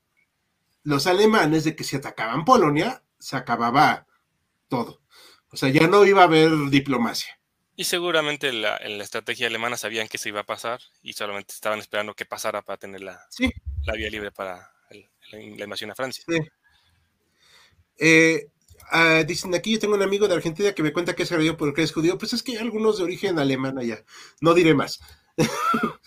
los 0.84 1.08
alemanes 1.08 1.64
de 1.64 1.74
que 1.74 1.82
si 1.82 1.96
atacaban 1.96 2.44
Polonia, 2.44 3.02
se 3.18 3.36
acababa 3.36 4.06
todo. 4.68 5.02
O 5.50 5.56
sea, 5.56 5.68
ya 5.68 5.88
no 5.88 6.04
iba 6.04 6.22
a 6.22 6.26
haber 6.26 6.50
diplomacia. 6.70 7.40
Y 7.74 7.84
seguramente 7.84 8.52
la, 8.52 8.76
en 8.76 8.96
la 8.96 9.02
estrategia 9.02 9.48
alemana 9.48 9.76
sabían 9.76 10.06
que 10.06 10.16
se 10.16 10.28
iba 10.28 10.40
a 10.40 10.46
pasar 10.46 10.80
y 11.02 11.14
solamente 11.14 11.54
estaban 11.54 11.80
esperando 11.80 12.14
que 12.14 12.24
pasara 12.24 12.62
para 12.62 12.78
tener 12.78 13.00
la, 13.00 13.20
la 13.84 13.94
vía 13.94 14.08
libre 14.08 14.30
para 14.30 14.70
la 15.32 15.40
invasión 15.40 15.90
a 15.90 15.96
Francia. 15.96 16.24
Eh, 17.98 18.46
ah, 18.92 19.24
dicen 19.26 19.56
aquí, 19.56 19.72
yo 19.72 19.80
tengo 19.80 19.96
un 19.96 20.02
amigo 20.02 20.28
de 20.28 20.34
Argentina 20.36 20.72
que 20.72 20.84
me 20.84 20.92
cuenta 20.92 21.16
que 21.16 21.24
es 21.24 21.30
judío 21.30 21.56
porque 21.56 21.82
es 21.82 21.92
judío. 21.92 22.16
Pues 22.16 22.32
es 22.32 22.44
que 22.44 22.52
hay 22.52 22.58
algunos 22.58 22.98
de 22.98 23.04
origen 23.04 23.40
alemán 23.40 23.76
allá. 23.76 24.04
No 24.40 24.54
diré 24.54 24.72
más. 24.72 25.00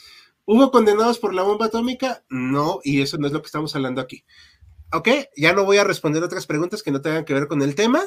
¿Hubo 0.45 0.71
condenados 0.71 1.19
por 1.19 1.33
la 1.33 1.43
bomba 1.43 1.67
atómica? 1.67 2.23
No, 2.29 2.79
y 2.83 3.01
eso 3.01 3.17
no 3.17 3.27
es 3.27 3.33
lo 3.33 3.41
que 3.41 3.47
estamos 3.47 3.75
hablando 3.75 4.01
aquí. 4.01 4.25
Ok, 4.91 5.09
ya 5.37 5.53
no 5.53 5.65
voy 5.65 5.77
a 5.77 5.83
responder 5.83 6.23
otras 6.23 6.47
preguntas 6.47 6.81
que 6.81 6.91
no 6.91 7.01
tengan 7.01 7.25
que 7.25 7.33
ver 7.33 7.47
con 7.47 7.61
el 7.61 7.75
tema. 7.75 8.01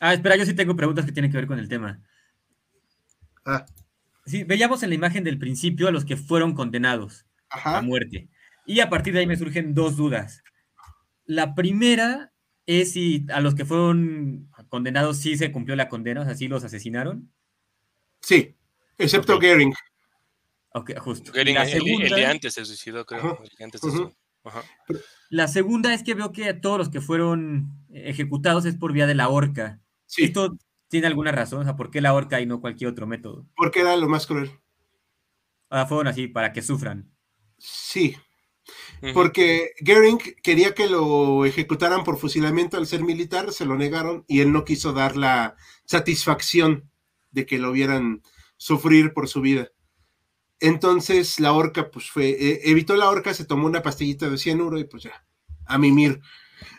Ah, 0.00 0.14
espera, 0.14 0.36
yo 0.36 0.46
sí 0.46 0.54
tengo 0.54 0.76
preguntas 0.76 1.04
que 1.04 1.12
tienen 1.12 1.30
que 1.30 1.38
ver 1.38 1.46
con 1.46 1.58
el 1.58 1.68
tema. 1.68 2.00
Ah. 3.44 3.66
Sí, 4.24 4.44
veíamos 4.44 4.82
en 4.82 4.90
la 4.90 4.94
imagen 4.94 5.24
del 5.24 5.38
principio 5.38 5.88
a 5.88 5.92
los 5.92 6.04
que 6.04 6.16
fueron 6.16 6.54
condenados 6.54 7.26
a 7.48 7.80
muerte. 7.82 8.28
Y 8.66 8.80
a 8.80 8.90
partir 8.90 9.14
de 9.14 9.20
ahí 9.20 9.26
me 9.26 9.36
surgen 9.36 9.74
dos 9.74 9.96
dudas. 9.96 10.42
La 11.24 11.54
primera 11.54 12.32
es 12.66 12.92
si 12.92 13.26
a 13.32 13.40
los 13.40 13.54
que 13.54 13.64
fueron 13.64 14.50
condenados 14.68 15.18
sí 15.18 15.36
se 15.36 15.52
cumplió 15.52 15.76
la 15.76 15.88
condena, 15.88 16.22
o 16.22 16.24
sea, 16.24 16.34
sí 16.34 16.48
los 16.48 16.64
asesinaron. 16.64 17.32
Sí, 18.20 18.56
excepto 18.98 19.40
Gering. 19.40 19.72
Ok, 20.76 20.98
justo. 20.98 21.32
la 21.34 21.64
segunda... 21.64 22.06
el, 22.06 22.14
de 22.14 22.26
antes 22.26 22.52
se 22.52 22.64
suicidó, 22.66 23.06
creo. 23.06 23.38
La 25.30 25.48
segunda 25.48 25.94
es 25.94 26.02
que 26.02 26.12
veo 26.12 26.32
que 26.32 26.52
todos 26.52 26.76
los 26.76 26.90
que 26.90 27.00
fueron 27.00 27.70
ejecutados 27.90 28.66
es 28.66 28.76
por 28.76 28.92
vía 28.92 29.06
de 29.06 29.14
la 29.14 29.30
horca. 29.30 29.80
¿Esto 30.18 30.58
tiene 30.88 31.06
alguna 31.06 31.32
razón? 31.32 31.60
O 31.60 31.64
sea, 31.64 31.76
¿por 31.76 31.90
qué 31.90 32.02
la 32.02 32.12
horca 32.12 32.42
y 32.42 32.46
no 32.46 32.60
cualquier 32.60 32.90
otro 32.90 33.06
método? 33.06 33.46
Porque 33.56 33.80
era 33.80 33.96
lo 33.96 34.06
más 34.06 34.26
cruel. 34.26 34.50
Ah, 35.70 35.86
fueron 35.86 36.08
así, 36.08 36.28
para 36.28 36.52
que 36.52 36.60
sufran. 36.60 37.10
Sí, 37.58 38.14
porque 39.14 39.70
Goering 39.80 40.18
quería 40.42 40.74
que 40.74 40.88
lo 40.88 41.46
ejecutaran 41.46 42.04
por 42.04 42.18
fusilamiento 42.18 42.76
al 42.76 42.86
ser 42.86 43.02
militar, 43.02 43.52
se 43.52 43.64
lo 43.64 43.76
negaron 43.76 44.24
y 44.28 44.40
él 44.40 44.52
no 44.52 44.64
quiso 44.64 44.92
dar 44.92 45.16
la 45.16 45.56
satisfacción 45.86 46.90
de 47.30 47.46
que 47.46 47.58
lo 47.58 47.72
vieran 47.72 48.22
sufrir 48.58 49.12
por 49.12 49.28
su 49.28 49.40
vida. 49.40 49.70
Entonces 50.60 51.38
la 51.40 51.52
horca, 51.52 51.90
pues 51.90 52.10
fue, 52.10 52.30
eh, 52.30 52.60
evitó 52.64 52.96
la 52.96 53.10
horca, 53.10 53.34
se 53.34 53.44
tomó 53.44 53.66
una 53.66 53.82
pastillita 53.82 54.28
de 54.28 54.38
cianuro 54.38 54.78
y 54.78 54.84
pues 54.84 55.02
ya, 55.02 55.24
a 55.66 55.78
mimir. 55.78 56.20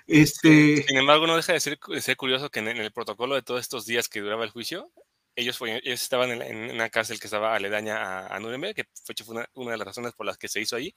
Este... 0.07 0.83
Sin 0.87 0.97
embargo, 0.97 1.27
no 1.27 1.35
deja 1.35 1.53
de 1.53 1.59
ser, 1.59 2.17
curioso 2.17 2.49
que 2.49 2.59
en, 2.59 2.67
el 2.69 2.91
protocolo 2.91 3.35
de 3.35 3.43
todos 3.43 3.61
estos 3.61 3.85
días 3.85 4.09
que 4.09 4.21
duraba 4.21 4.43
el 4.43 4.49
juicio, 4.49 4.91
ellos, 5.35 5.59
estaban 5.83 6.41
en, 6.41 6.71
una 6.71 6.89
cárcel 6.89 7.19
que 7.19 7.27
estaba 7.27 7.55
aledaña 7.55 8.25
a, 8.27 8.39
Nuremberg, 8.39 8.73
que 8.73 8.85
fue, 9.05 9.13
una, 9.27 9.47
una, 9.53 9.71
de 9.71 9.77
las 9.77 9.87
razones 9.87 10.13
por 10.13 10.25
las 10.25 10.37
que 10.37 10.47
se 10.47 10.59
hizo 10.59 10.75
ahí 10.75 10.95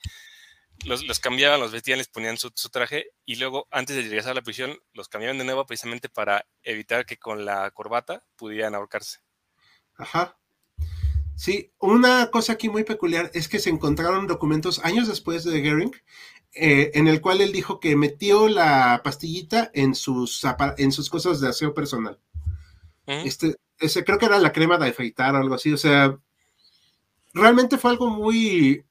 los, 0.85 1.21
cambiaban, 1.21 1.61
los 1.61 1.73
vestían, 1.73 1.99
les 1.99 2.09
ponían 2.09 2.37
su, 2.37 2.51
traje 2.71 3.13
y 3.25 3.37
luego 3.37 3.67
antes 3.71 3.97
de 3.97 4.03
regresar 4.03 4.33
a 4.33 4.35
la 4.35 4.43
prisión 4.43 4.79
los 4.93 5.09
cambiaban 5.09 5.39
de 5.39 5.45
nuevo 5.45 5.67
precisamente 5.67 6.09
para 6.09 6.47
evitar 6.63 7.05
que 7.07 7.19
con 7.19 7.45
la 7.45 7.71
corbata 7.71 8.25
pudieran 8.37 8.75
ahorcarse. 8.75 9.19
Ajá. 9.95 10.39
Sí, 11.41 11.73
una 11.79 12.31
cosa 12.31 12.53
aquí 12.53 12.69
muy 12.69 12.85
peculiar 12.85 13.31
es 13.33 13.49
que 13.49 13.61
se 13.61 13.71
encontraron 13.71 14.27
documentos 14.27 14.79
años 14.85 15.09
después 15.09 15.43
de 15.43 15.63
Goering 15.63 15.97
eh, 16.53 16.91
en 16.93 17.09
el 17.09 17.23
cual 17.23 17.41
él 17.41 17.51
dijo 17.51 17.81
que 17.81 17.97
metió 17.97 18.47
la 18.47 19.01
pastillita 19.03 19.71
en 19.73 19.95
sus, 19.95 20.43
en 20.77 20.93
sus 20.93 21.09
cosas 21.09 21.41
de 21.41 21.49
aseo 21.49 21.73
personal. 21.73 22.21
Este, 23.07 23.57
ese, 23.79 24.05
creo 24.05 24.19
que 24.19 24.27
era 24.27 24.39
la 24.39 24.53
crema 24.53 24.77
de 24.77 24.91
afeitar 24.91 25.35
o 25.35 25.39
algo 25.39 25.55
así, 25.55 25.73
o 25.73 25.79
sea, 25.79 26.15
realmente 27.33 27.79
fue 27.79 27.93
algo 27.93 28.11
muy, 28.11 28.85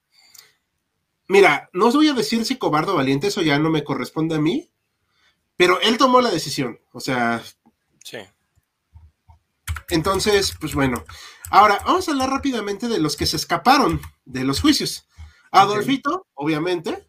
Mira, 1.28 1.70
no 1.72 1.90
os 1.90 1.96
voy 1.96 2.08
a 2.08 2.14
decir 2.14 2.44
si 2.46 2.56
cobardo 2.56 2.94
o 2.94 2.96
valiente, 2.96 3.28
eso 3.28 3.44
ya 3.44 3.60
no 3.60 3.70
me 3.70 3.84
corresponde 3.84 4.34
a 4.34 4.42
mí, 4.42 4.72
pero 5.56 5.80
él 5.82 6.00
tomó 6.00 6.20
la 6.20 6.32
decisión, 6.32 6.80
o 6.94 7.00
sea. 7.00 7.44
Sí. 8.04 8.18
Entonces, 9.92 10.56
pues 10.60 10.74
bueno. 10.74 11.04
Ahora, 11.52 11.82
vamos 11.86 12.08
a 12.08 12.12
hablar 12.12 12.30
rápidamente 12.30 12.88
de 12.88 13.00
los 13.00 13.18
que 13.18 13.26
se 13.26 13.38
escaparon 13.38 14.00
de 14.26 14.44
los 14.44 14.62
juicios. 14.62 15.08
Adolfito, 15.52 16.28
obviamente. 16.36 17.08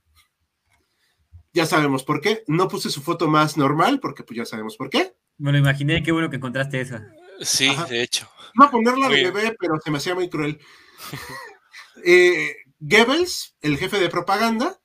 Ya 1.52 1.66
sabemos 1.66 2.04
por 2.04 2.20
qué. 2.20 2.42
No 2.46 2.68
puse 2.68 2.90
su 2.90 3.02
foto 3.02 3.28
más 3.28 3.56
normal, 3.56 4.00
porque 4.00 4.22
pues 4.22 4.38
ya 4.38 4.46
sabemos 4.46 4.76
por 4.76 4.88
qué. 4.88 5.14
Me 5.36 5.52
lo 5.52 5.58
imaginé, 5.58 6.02
qué 6.02 6.12
bueno 6.12 6.30
que 6.30 6.36
encontraste 6.36 6.80
esa. 6.80 7.06
Sí, 7.40 7.74
de 7.88 8.02
hecho. 8.02 8.28
Iba 8.54 8.66
a 8.66 8.70
ponerla 8.70 9.08
de 9.08 9.30
bebé, 9.30 9.56
pero 9.58 9.74
se 9.82 9.90
me 9.90 9.98
hacía 9.98 10.14
muy 10.14 10.28
cruel. 10.28 10.60
eh, 12.04 12.56
Goebbels, 12.78 13.56
el 13.60 13.76
jefe 13.76 13.98
de 13.98 14.08
propaganda, 14.08 14.80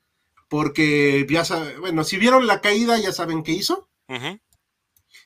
porque 0.49 1.25
ya 1.29 1.45
saben, 1.45 1.79
bueno, 1.79 2.03
si 2.03 2.17
vieron 2.17 2.45
la 2.45 2.61
caída 2.61 2.97
ya 2.97 3.11
saben 3.11 3.43
qué 3.43 3.53
hizo. 3.53 3.89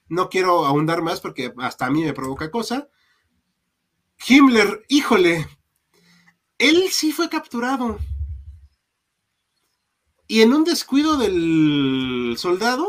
No 0.08 0.30
quiero 0.30 0.66
ahondar 0.66 1.02
más 1.02 1.20
porque 1.20 1.54
hasta 1.58 1.86
a 1.86 1.90
mí 1.92 2.04
me 2.04 2.14
provoca 2.14 2.52
cosa. 2.52 2.90
Himmler, 4.28 4.86
híjole, 4.88 5.48
él 6.58 6.84
sí 6.92 7.12
fue 7.12 7.30
capturado. 7.30 8.00
Y 10.28 10.42
en 10.42 10.54
un 10.54 10.64
descuido 10.64 11.18
del 11.18 12.36
soldado, 12.38 12.88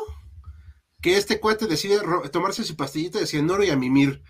que 1.01 1.17
este 1.17 1.41
cuate 1.41 1.67
decide 1.67 2.01
tomarse 2.31 2.65
su 2.65 2.77
pastillita 2.77 3.19
de 3.19 3.27
cianuro 3.27 3.65
y 3.65 3.71
a 3.71 3.77
mimir. 3.77 4.23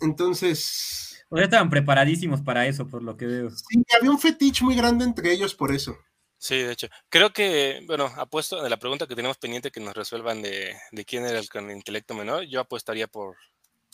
Entonces, 0.00 1.10
o 1.30 1.38
estaban 1.38 1.70
preparadísimos 1.70 2.40
para 2.40 2.66
eso, 2.66 2.88
por 2.88 3.02
lo 3.04 3.16
que 3.16 3.26
veo. 3.26 3.50
Sí, 3.50 3.84
había 3.96 4.10
un 4.10 4.18
fetiche 4.18 4.64
muy 4.64 4.74
grande 4.74 5.04
entre 5.04 5.32
ellos 5.32 5.54
por 5.54 5.72
eso. 5.72 5.96
Sí, 6.38 6.56
de 6.56 6.72
hecho. 6.72 6.88
Creo 7.08 7.32
que, 7.32 7.82
bueno, 7.86 8.06
apuesto 8.16 8.60
de 8.60 8.68
la 8.68 8.78
pregunta 8.78 9.06
que 9.06 9.14
tenemos 9.14 9.38
pendiente 9.38 9.70
que 9.70 9.78
nos 9.78 9.94
resuelvan 9.94 10.42
de, 10.42 10.74
quién 11.06 11.24
era 11.24 11.38
el 11.38 11.48
con 11.48 11.70
intelecto 11.70 12.14
menor, 12.14 12.44
yo 12.44 12.60
apostaría 12.60 13.06
por, 13.06 13.36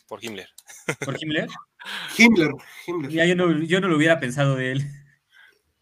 por 0.07 0.25
Himmler. 0.25 0.49
¿Por 1.05 1.23
Himmler? 1.23 1.49
Himmler, 2.17 2.51
Himmler. 2.87 3.11
Ya, 3.11 3.25
yo, 3.27 3.37
no, 3.37 3.63
yo 3.63 3.81
no 3.81 3.89
lo 3.89 3.97
hubiera 3.97 4.21
pensado 4.21 4.57
de 4.57 4.73
él. 4.73 4.87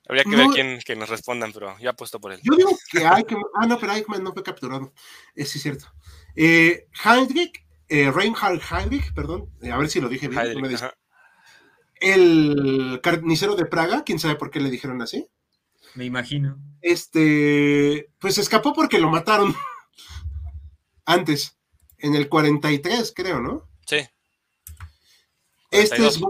Habría 0.06 0.24
que 0.24 0.36
ver 0.36 0.48
quién 0.48 0.78
que 0.84 0.96
nos 0.96 1.08
respondan, 1.08 1.52
pero 1.52 1.78
yo 1.78 1.90
apuesto 1.90 2.20
por 2.20 2.32
él. 2.32 2.40
Yo 2.42 2.54
digo 2.54 2.70
que 2.90 2.98
Eichmann, 2.98 3.42
ah, 3.54 3.66
no, 3.66 3.78
pero 3.78 3.92
Eichmann 3.94 4.22
no 4.22 4.32
fue 4.32 4.42
capturado. 4.42 4.92
Es 5.34 5.50
sí, 5.50 5.58
cierto. 5.58 5.86
Eh, 6.36 6.88
Heinrich, 7.04 7.66
eh, 7.88 8.10
Reinhard 8.10 8.60
Heinrich, 8.70 9.14
perdón, 9.14 9.50
eh, 9.62 9.70
a 9.70 9.78
ver 9.78 9.88
si 9.88 10.00
lo 10.00 10.08
dije 10.08 10.28
bien. 10.28 10.42
Heinrich, 10.42 10.80
el 12.00 13.00
carnicero 13.02 13.56
de 13.56 13.64
Praga, 13.64 14.04
quién 14.04 14.18
sabe 14.18 14.34
por 14.34 14.50
qué 14.50 14.60
le 14.60 14.70
dijeron 14.70 15.00
así. 15.00 15.26
Me 15.94 16.04
imagino. 16.04 16.58
Este, 16.82 18.10
pues 18.18 18.36
escapó 18.36 18.74
porque 18.74 18.98
lo 18.98 19.08
mataron 19.08 19.54
antes, 21.06 21.56
en 21.96 22.14
el 22.14 22.28
43, 22.28 23.12
creo, 23.16 23.40
¿no? 23.40 23.68
Este 25.74 26.06
es 26.06 26.20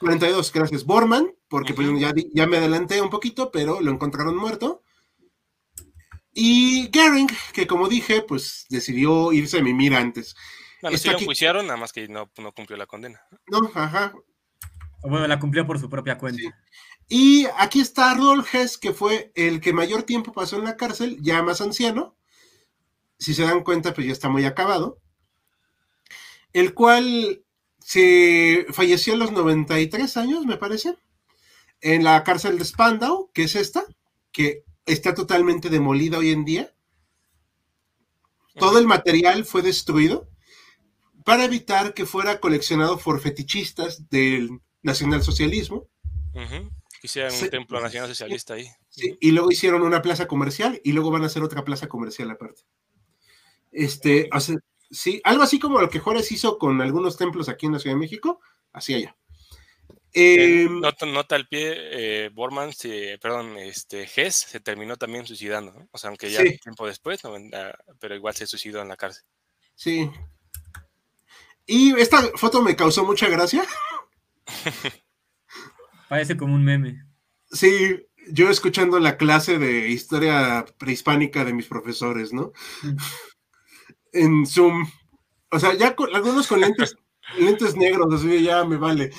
42, 0.00 0.52
gracias. 0.52 0.84
Borman, 0.84 1.34
porque 1.48 1.74
pues 1.74 1.88
ya, 1.98 2.12
ya, 2.32 2.46
me 2.46 2.56
adelanté 2.56 3.00
un 3.00 3.10
poquito, 3.10 3.50
pero 3.50 3.80
lo 3.80 3.90
encontraron 3.90 4.36
muerto. 4.36 4.82
Y 6.32 6.88
Gering, 6.92 7.28
que 7.52 7.66
como 7.66 7.88
dije, 7.88 8.22
pues 8.22 8.66
decidió 8.68 9.32
irse 9.32 9.58
a 9.58 9.62
mimir 9.62 9.94
antes. 9.94 10.36
Bueno, 10.80 10.96
sí 10.96 11.08
lo 11.08 11.18
enjuiciaron, 11.18 11.66
nada 11.66 11.78
más 11.78 11.92
que 11.92 12.06
no, 12.08 12.30
no 12.38 12.52
cumplió 12.52 12.76
la 12.76 12.86
condena. 12.86 13.20
No, 13.48 13.70
ajá. 13.74 14.14
Bueno, 15.02 15.26
la 15.26 15.38
cumplió 15.40 15.66
por 15.66 15.78
su 15.80 15.88
propia 15.88 16.18
cuenta. 16.18 16.42
Y 17.08 17.46
aquí 17.56 17.80
está 17.80 18.14
Rudolf 18.14 18.54
Hess, 18.54 18.78
que 18.78 18.92
fue 18.92 19.32
el 19.34 19.60
que 19.60 19.72
mayor 19.72 20.02
tiempo 20.02 20.32
pasó 20.32 20.56
en 20.56 20.64
la 20.64 20.76
cárcel, 20.76 21.18
ya 21.20 21.42
más 21.42 21.60
anciano. 21.60 22.16
Si 23.18 23.34
se 23.34 23.42
dan 23.42 23.64
cuenta, 23.64 23.94
pues 23.94 24.06
ya 24.06 24.12
está 24.12 24.28
muy 24.28 24.44
acabado. 24.44 25.00
El 26.52 26.74
cual 26.74 27.42
se 27.88 28.66
falleció 28.68 29.14
a 29.14 29.16
los 29.16 29.32
93 29.32 30.18
años, 30.18 30.44
me 30.44 30.58
parece, 30.58 30.94
en 31.80 32.04
la 32.04 32.22
cárcel 32.22 32.58
de 32.58 32.66
Spandau, 32.66 33.30
que 33.32 33.44
es 33.44 33.56
esta, 33.56 33.82
que 34.30 34.64
está 34.84 35.14
totalmente 35.14 35.70
demolida 35.70 36.18
hoy 36.18 36.32
en 36.32 36.44
día. 36.44 36.74
Todo 38.56 38.78
el 38.78 38.86
material 38.86 39.46
fue 39.46 39.62
destruido 39.62 40.28
para 41.24 41.46
evitar 41.46 41.94
que 41.94 42.04
fuera 42.04 42.40
coleccionado 42.40 42.98
por 42.98 43.22
fetichistas 43.22 44.10
del 44.10 44.60
nacionalsocialismo. 44.82 45.88
Hicieron 47.02 47.32
un 47.32 47.48
templo 47.48 47.80
nacional 47.80 48.10
socialista 48.10 48.52
ahí. 48.52 48.68
y 49.18 49.30
luego 49.30 49.50
hicieron 49.50 49.80
una 49.80 50.02
plaza 50.02 50.28
comercial 50.28 50.78
y 50.84 50.92
luego 50.92 51.10
van 51.10 51.22
a 51.22 51.28
hacer 51.28 51.42
otra 51.42 51.64
plaza 51.64 51.88
comercial 51.88 52.30
aparte. 52.30 52.60
Este, 53.72 54.28
sí, 54.90 55.20
algo 55.24 55.42
así 55.42 55.58
como 55.58 55.80
lo 55.80 55.88
que 55.90 55.98
Juárez 56.00 56.30
hizo 56.32 56.58
con 56.58 56.80
algunos 56.80 57.16
templos 57.16 57.48
aquí 57.48 57.66
en 57.66 57.72
la 57.72 57.78
Ciudad 57.78 57.96
de 57.96 58.00
México, 58.00 58.40
así 58.72 58.94
allá. 58.94 59.16
Em, 60.12 60.80
nota, 60.80 61.36
al 61.36 61.48
pie, 61.48 61.74
eh, 61.76 62.30
Borman, 62.30 62.70
perdón, 63.20 63.58
este, 63.58 64.08
Hess 64.16 64.46
se 64.48 64.60
terminó 64.60 64.96
también 64.96 65.26
suicidando, 65.26 65.86
o 65.92 65.98
sea, 65.98 66.08
aunque 66.08 66.30
ya 66.30 66.42
tiempo 66.42 66.86
después, 66.86 67.20
pero 68.00 68.14
igual 68.14 68.34
se 68.34 68.46
suicidó 68.46 68.80
en 68.80 68.88
la 68.88 68.96
cárcel. 68.96 69.24
Sí. 69.74 70.10
Y 71.66 71.92
esta 72.00 72.22
foto 72.36 72.62
me 72.62 72.74
causó 72.74 73.04
mucha 73.04 73.28
gracia. 73.28 73.64
Parece 76.08 76.36
como 76.36 76.54
un 76.54 76.64
meme. 76.64 77.04
Sí, 77.50 78.06
yo 78.32 78.50
escuchando 78.50 78.98
la 78.98 79.18
clase 79.18 79.58
de 79.58 79.88
historia 79.88 80.64
prehispánica 80.78 81.44
de 81.44 81.52
mis 81.52 81.66
profesores, 81.66 82.32
¿no? 82.32 82.52
En 84.12 84.46
Zoom. 84.46 84.86
O 85.50 85.58
sea, 85.58 85.74
ya 85.74 85.94
con, 85.94 86.14
algunos 86.14 86.46
con 86.46 86.60
lentes, 86.60 86.96
lentes 87.38 87.76
negros, 87.76 88.12
así 88.12 88.42
ya 88.42 88.64
me 88.64 88.76
vale. 88.76 89.10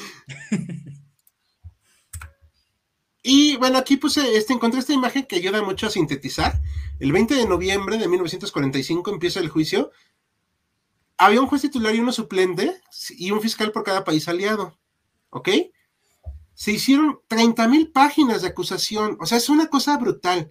Y 3.21 3.57
bueno, 3.57 3.77
aquí 3.77 3.97
puse, 3.97 4.37
este, 4.37 4.53
encontré 4.53 4.79
esta 4.79 4.93
imagen 4.93 5.25
que 5.25 5.35
ayuda 5.35 5.61
mucho 5.61 5.87
a 5.87 5.89
sintetizar. 5.89 6.61
El 6.99 7.11
20 7.11 7.35
de 7.35 7.45
noviembre 7.45 7.97
de 7.97 8.07
1945 8.07 9.11
empieza 9.11 9.39
el 9.39 9.49
juicio. 9.49 9.91
Había 11.17 11.41
un 11.41 11.47
juez 11.47 11.61
titular 11.61 11.93
y 11.93 11.99
uno 11.99 12.11
suplente 12.13 12.81
y 13.11 13.31
un 13.31 13.41
fiscal 13.41 13.71
por 13.71 13.83
cada 13.83 14.03
país 14.03 14.27
aliado. 14.27 14.79
¿Ok? 15.29 15.49
Se 16.53 16.71
hicieron 16.71 17.19
30 17.27 17.67
mil 17.67 17.91
páginas 17.91 18.41
de 18.41 18.47
acusación. 18.47 19.17
O 19.19 19.25
sea, 19.25 19.37
es 19.37 19.49
una 19.49 19.67
cosa 19.67 19.97
brutal. 19.97 20.49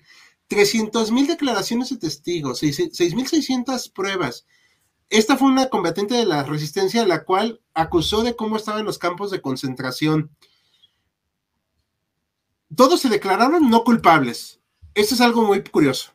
300 0.48 1.12
mil 1.12 1.26
declaraciones 1.26 1.90
de 1.90 1.98
testigos, 1.98 2.62
6.600 2.62 3.92
pruebas. 3.92 4.46
Esta 5.10 5.36
fue 5.36 5.48
una 5.48 5.68
combatiente 5.68 6.14
de 6.14 6.26
la 6.26 6.42
resistencia, 6.42 7.06
la 7.06 7.24
cual 7.24 7.60
acusó 7.74 8.22
de 8.22 8.36
cómo 8.36 8.56
estaban 8.56 8.84
los 8.84 8.98
campos 8.98 9.30
de 9.30 9.40
concentración 9.40 10.30
todos 12.74 13.00
se 13.00 13.08
declararon 13.08 13.70
no 13.70 13.84
culpables. 13.84 14.60
Esto 14.94 15.14
es 15.14 15.20
algo 15.20 15.42
muy 15.42 15.62
curioso. 15.62 16.12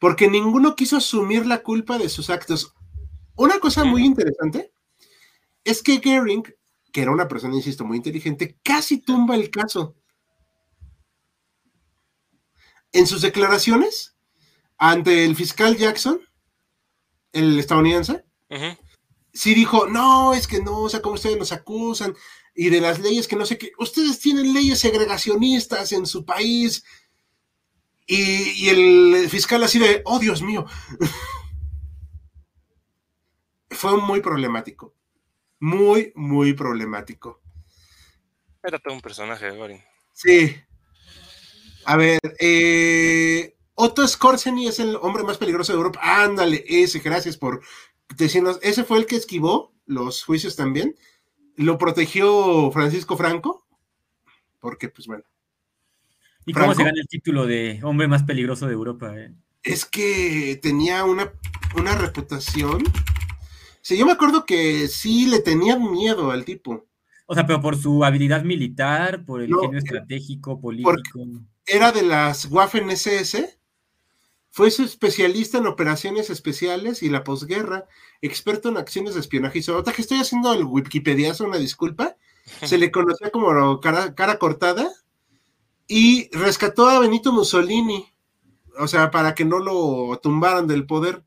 Porque 0.00 0.28
ninguno 0.28 0.74
quiso 0.74 0.96
asumir 0.96 1.46
la 1.46 1.62
culpa 1.62 1.98
de 1.98 2.08
sus 2.08 2.28
actos. 2.30 2.74
Una 3.36 3.60
cosa 3.60 3.84
muy 3.84 4.04
interesante 4.04 4.72
es 5.64 5.82
que 5.82 6.00
Gering, 6.00 6.42
que 6.92 7.02
era 7.02 7.12
una 7.12 7.28
persona, 7.28 7.54
insisto, 7.54 7.84
muy 7.84 7.98
inteligente, 7.98 8.58
casi 8.62 8.98
tumba 8.98 9.36
el 9.36 9.50
caso. 9.50 9.96
En 12.92 13.06
sus 13.06 13.22
declaraciones 13.22 14.14
ante 14.78 15.24
el 15.24 15.36
fiscal 15.36 15.76
Jackson, 15.76 16.20
el 17.32 17.58
estadounidense, 17.58 18.24
sí 19.32 19.54
dijo, 19.54 19.86
no, 19.86 20.34
es 20.34 20.46
que 20.46 20.60
no, 20.60 20.80
o 20.80 20.88
sea, 20.88 21.00
como 21.00 21.14
ustedes 21.14 21.38
nos 21.38 21.52
acusan, 21.52 22.14
y 22.54 22.70
de 22.70 22.80
las 22.80 22.98
leyes 22.98 23.28
que 23.28 23.36
no 23.36 23.46
sé 23.46 23.58
qué. 23.58 23.72
Ustedes 23.78 24.20
tienen 24.20 24.52
leyes 24.52 24.80
segregacionistas 24.80 25.92
en 25.92 26.06
su 26.06 26.24
país. 26.24 26.84
Y, 28.06 28.68
el 28.68 29.28
fiscal 29.30 29.62
así 29.62 29.78
de, 29.78 30.02
oh 30.04 30.18
Dios 30.18 30.42
mío. 30.42 30.66
Fue 33.70 33.96
muy 33.96 34.20
problemático. 34.20 34.94
Muy, 35.60 36.12
muy 36.14 36.52
problemático. 36.52 37.40
Era 38.62 38.78
todo 38.78 38.94
un 38.94 39.00
personaje 39.00 39.46
de 39.46 39.56
Goring. 39.56 39.82
Sí. 40.12 40.56
A 41.84 41.96
ver, 41.96 42.20
eh, 42.38 43.56
Otto 43.74 44.06
Skorzeny 44.06 44.68
es 44.68 44.78
el 44.78 44.96
hombre 44.96 45.24
más 45.24 45.38
peligroso 45.38 45.72
de 45.72 45.78
Europa. 45.78 46.00
Ándale, 46.02 46.64
ese, 46.68 47.00
gracias 47.00 47.36
por 47.36 47.60
decirnos. 48.16 48.58
Ese 48.62 48.84
fue 48.84 48.98
el 48.98 49.06
que 49.06 49.16
esquivó 49.16 49.72
los 49.86 50.24
juicios 50.24 50.56
también 50.56 50.94
lo 51.56 51.78
protegió 51.78 52.70
Francisco 52.70 53.16
Franco, 53.16 53.66
porque 54.60 54.88
pues 54.88 55.06
bueno. 55.06 55.24
¿Y 56.44 56.52
cómo 56.52 56.74
se 56.74 56.84
gana 56.84 57.00
el 57.00 57.06
título 57.06 57.46
de 57.46 57.80
hombre 57.82 58.08
más 58.08 58.24
peligroso 58.24 58.66
de 58.66 58.72
Europa? 58.72 59.16
Eh? 59.16 59.32
Es 59.62 59.84
que 59.84 60.58
tenía 60.60 61.04
una, 61.04 61.32
una 61.76 61.94
reputación. 61.94 62.82
Sí, 63.80 63.96
yo 63.96 64.06
me 64.06 64.12
acuerdo 64.12 64.44
que 64.44 64.88
sí 64.88 65.26
le 65.26 65.40
tenían 65.40 65.90
miedo 65.90 66.30
al 66.30 66.44
tipo. 66.44 66.86
O 67.26 67.34
sea, 67.34 67.46
pero 67.46 67.60
por 67.60 67.76
su 67.76 68.04
habilidad 68.04 68.42
militar, 68.42 69.24
por 69.24 69.40
el 69.40 69.54
genio 69.54 69.78
estratégico, 69.78 70.60
político. 70.60 71.20
Era 71.66 71.92
de 71.92 72.02
las 72.02 72.46
Waffen 72.46 72.90
SS 72.90 73.58
fue 74.52 74.68
especialista 74.68 75.56
en 75.56 75.66
operaciones 75.66 76.28
especiales 76.28 77.02
y 77.02 77.08
la 77.08 77.24
posguerra, 77.24 77.88
experto 78.20 78.68
en 78.68 78.76
acciones 78.76 79.14
de 79.14 79.20
espionaje 79.20 79.60
y 79.60 79.70
ahorita 79.70 79.94
que 79.94 80.02
estoy 80.02 80.18
haciendo 80.18 80.52
el 80.52 80.64
Wikipedia, 80.64 81.32
una 81.40 81.56
disculpa, 81.56 82.16
se 82.62 82.76
le 82.76 82.90
conocía 82.90 83.30
como 83.30 83.80
cara, 83.80 84.38
cortada 84.38 84.92
y 85.88 86.28
rescató 86.36 86.86
a 86.86 86.98
Benito 86.98 87.32
Mussolini, 87.32 88.12
o 88.78 88.86
sea, 88.86 89.10
para 89.10 89.34
que 89.34 89.46
no 89.46 89.58
lo 89.58 90.18
tumbaran 90.22 90.66
del 90.66 90.84
poder. 90.84 91.24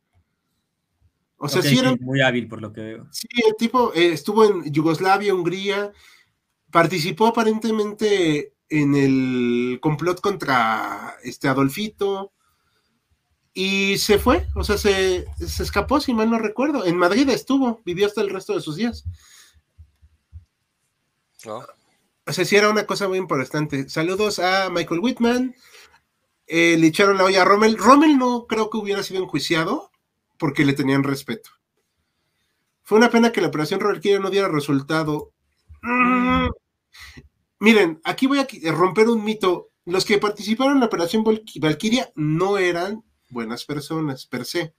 O 1.38 1.50
sea, 1.50 1.64
sí, 1.64 1.80
era 1.80 1.96
muy 2.00 2.22
hábil 2.22 2.48
por 2.48 2.62
lo 2.62 2.72
que 2.72 2.82
veo. 2.82 3.08
Sí, 3.12 3.28
el 3.48 3.56
tipo 3.58 3.92
eh, 3.96 4.14
estuvo 4.14 4.46
en 4.46 4.72
Yugoslavia, 4.72 5.34
Hungría, 5.34 5.92
participó 6.70 7.26
aparentemente 7.26 8.55
en 8.70 8.95
el 8.95 9.80
complot 9.82 10.22
contra 10.22 11.16
este 11.24 11.47
Adolfito, 11.47 12.34
y 13.57 13.97
se 13.99 14.20
fue, 14.20 14.45
o 14.53 14.66
sea, 14.66 14.78
se, 14.78 15.26
escapó, 15.39 16.01
si 16.01 16.13
mal 16.13 16.30
no 16.30 16.38
recuerdo. 16.38 16.86
En 16.86 16.97
Madrid 16.97 17.30
estuvo, 17.30 17.82
vivió 17.86 18.05
hasta 18.05 18.20
el 18.20 18.30
resto 18.30 18.53
de 18.53 18.59
sus 18.59 18.76
días. 18.76 19.05
O 21.45 22.34
sea, 22.34 22.43
sí 22.43 22.57
era 22.57 22.70
una 22.70 22.86
cosa 22.86 23.07
muy 23.07 23.18
importante. 23.18 23.88
Saludos 23.88 24.39
a 24.39 24.70
Michael 24.70 24.99
Whitman. 24.99 25.55
Eh, 26.47 26.76
le 26.78 26.88
echaron 26.88 27.18
la 27.18 27.24
olla 27.24 27.43
a 27.43 27.45
Rommel. 27.45 27.78
Rommel 27.78 28.18
no 28.18 28.45
creo 28.45 28.70
que 28.70 28.78
hubiera 28.78 29.03
sido 29.03 29.24
enjuiciado 29.24 29.89
porque 30.38 30.66
le 30.66 30.74
tenían 30.74 31.03
respeto. 31.03 31.51
Fue 32.84 32.97
una 32.97 33.09
pena 33.09 33.32
que 33.32 33.39
la 33.39 33.47
operación 33.47 33.80
Valkyria 33.80 34.20
no 34.20 34.32
diera 34.32 34.49
resultado. 34.49 35.32
Mm. 35.82 36.49
Miren, 37.60 38.01
aquí 38.03 38.28
voy 38.28 38.39
a 38.39 38.47
romper 38.72 39.08
un 39.10 39.24
mito. 39.24 39.70
Los 39.86 40.06
que 40.06 40.18
participaron 40.18 40.76
en 40.76 40.80
la 40.82 40.88
operación 40.88 41.24
Valkyria 41.24 42.12
no 42.16 42.58
eran 42.58 43.03
buenas 43.30 43.66
personas 43.66 44.26
per 44.26 44.45
se. 44.45 44.74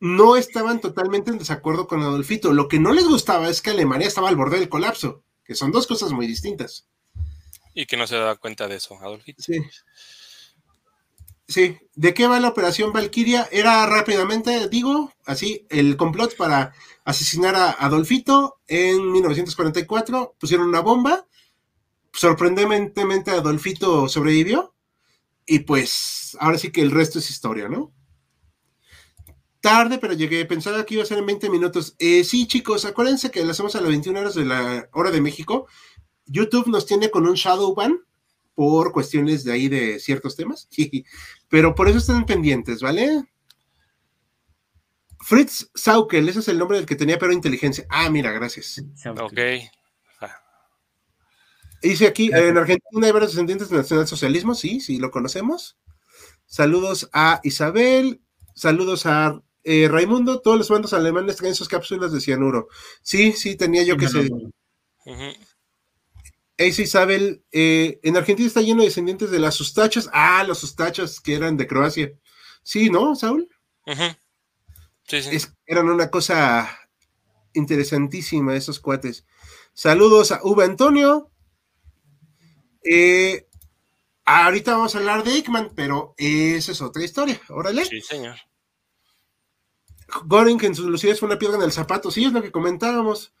No 0.00 0.36
estaban 0.36 0.80
totalmente 0.80 1.30
en 1.30 1.38
desacuerdo 1.38 1.86
con 1.86 2.00
Adolfito. 2.00 2.52
Lo 2.54 2.68
que 2.68 2.78
no 2.78 2.92
les 2.92 3.06
gustaba 3.06 3.48
es 3.48 3.60
que 3.60 3.70
Alemania 3.70 4.08
estaba 4.08 4.30
al 4.30 4.36
borde 4.36 4.58
del 4.58 4.70
colapso, 4.70 5.24
que 5.44 5.54
son 5.54 5.72
dos 5.72 5.86
cosas 5.86 6.12
muy 6.12 6.26
distintas. 6.26 6.88
Y 7.74 7.86
que 7.86 7.98
no 7.98 8.06
se 8.06 8.16
daba 8.16 8.36
cuenta 8.36 8.66
de 8.66 8.76
eso, 8.76 8.98
Adolfito. 8.98 9.42
Sí. 9.42 9.58
Sí, 11.50 11.76
¿de 11.96 12.14
qué 12.14 12.28
va 12.28 12.38
la 12.38 12.50
operación 12.50 12.92
Valkyria? 12.92 13.48
Era 13.50 13.84
rápidamente, 13.84 14.68
digo, 14.68 15.12
así, 15.24 15.66
el 15.68 15.96
complot 15.96 16.36
para 16.36 16.72
asesinar 17.04 17.56
a 17.56 17.72
Adolfito 17.72 18.60
en 18.68 19.10
1944. 19.10 20.36
Pusieron 20.38 20.68
una 20.68 20.78
bomba. 20.78 21.26
Sorprendentemente, 22.12 23.32
Adolfito 23.32 24.08
sobrevivió. 24.08 24.76
Y 25.44 25.60
pues, 25.60 26.36
ahora 26.38 26.56
sí 26.56 26.70
que 26.70 26.82
el 26.82 26.92
resto 26.92 27.18
es 27.18 27.30
historia, 27.30 27.68
¿no? 27.68 27.92
Tarde, 29.60 29.98
pero 29.98 30.12
llegué. 30.12 30.44
Pensaba 30.44 30.86
que 30.86 30.94
iba 30.94 31.02
a 31.02 31.06
ser 31.06 31.18
en 31.18 31.26
20 31.26 31.50
minutos. 31.50 31.96
Eh, 31.98 32.22
sí, 32.22 32.46
chicos, 32.46 32.84
acuérdense 32.84 33.32
que 33.32 33.44
lo 33.44 33.50
hacemos 33.50 33.74
a 33.74 33.80
las 33.80 33.88
21 33.88 34.20
horas 34.20 34.36
de 34.36 34.44
la 34.44 34.88
hora 34.92 35.10
de 35.10 35.20
México. 35.20 35.66
YouTube 36.26 36.68
nos 36.68 36.86
tiene 36.86 37.10
con 37.10 37.26
un 37.26 37.34
shadow 37.34 37.74
ban 37.74 37.98
por 38.54 38.92
cuestiones 38.92 39.42
de 39.42 39.52
ahí 39.52 39.68
de 39.68 39.98
ciertos 39.98 40.36
temas. 40.36 40.68
pero 41.50 41.74
por 41.74 41.88
eso 41.88 41.98
están 41.98 42.24
pendientes, 42.24 42.80
¿vale? 42.80 43.24
Fritz 45.18 45.70
Saukel, 45.74 46.28
ese 46.28 46.38
es 46.38 46.48
el 46.48 46.58
nombre 46.58 46.78
del 46.78 46.86
que 46.86 46.96
tenía 46.96 47.18
pero 47.18 47.32
inteligencia. 47.32 47.84
Ah, 47.90 48.08
mira, 48.08 48.32
gracias. 48.32 48.82
Ok. 49.20 49.38
Dice 51.82 52.06
aquí, 52.06 52.30
en 52.32 52.56
Argentina 52.58 53.06
hay 53.06 53.12
varios 53.12 53.32
descendientes 53.32 53.68
del 53.68 53.78
nacionalsocialismo, 53.78 54.54
sí, 54.54 54.80
sí, 54.80 54.98
lo 54.98 55.10
conocemos. 55.10 55.78
Saludos 56.46 57.08
a 57.12 57.40
Isabel, 57.42 58.20
saludos 58.54 59.06
a 59.06 59.42
eh, 59.64 59.88
Raimundo, 59.90 60.40
todos 60.40 60.58
los 60.58 60.68
bandos 60.68 60.92
alemanes 60.92 61.36
traen 61.36 61.54
sus 61.54 61.68
cápsulas 61.68 62.12
de 62.12 62.20
cianuro. 62.20 62.68
Sí, 63.02 63.32
sí, 63.32 63.56
tenía 63.56 63.82
yo 63.82 63.96
que 63.96 64.08
ser. 64.08 64.30
Isabel, 66.66 67.44
eh, 67.52 68.00
en 68.02 68.16
Argentina 68.16 68.46
está 68.46 68.60
lleno 68.60 68.82
de 68.82 68.88
descendientes 68.88 69.30
de 69.30 69.38
las 69.38 69.54
sustachas. 69.54 70.10
Ah, 70.12 70.44
los 70.44 70.58
sustachas 70.58 71.20
que 71.20 71.34
eran 71.34 71.56
de 71.56 71.66
Croacia. 71.66 72.12
Sí, 72.62 72.90
¿no, 72.90 73.14
Saúl? 73.16 73.48
Sí, 75.06 75.22
sí. 75.22 75.48
eran 75.66 75.88
una 75.88 76.10
cosa 76.10 76.78
interesantísima 77.54 78.54
esos 78.54 78.78
cuates. 78.78 79.24
Saludos 79.72 80.32
a 80.32 80.40
Uwe 80.44 80.64
Antonio, 80.64 81.30
eh, 82.82 83.48
ahorita 84.24 84.72
vamos 84.72 84.94
a 84.94 84.98
hablar 84.98 85.24
de 85.24 85.38
Ekman, 85.38 85.72
pero 85.74 86.14
esa 86.16 86.72
es 86.72 86.80
otra 86.80 87.04
historia. 87.04 87.40
Órale. 87.48 87.84
Sí, 87.84 88.00
señor. 88.00 88.36
Goring 90.24 90.62
en 90.64 90.74
sus 90.74 90.86
lucidez 90.86 91.20
fue 91.20 91.28
una 91.28 91.38
piedra 91.38 91.56
en 91.56 91.62
el 91.62 91.72
zapato, 91.72 92.10
sí, 92.10 92.24
es 92.24 92.32
lo 92.32 92.42
que 92.42 92.50
comentábamos. 92.50 93.32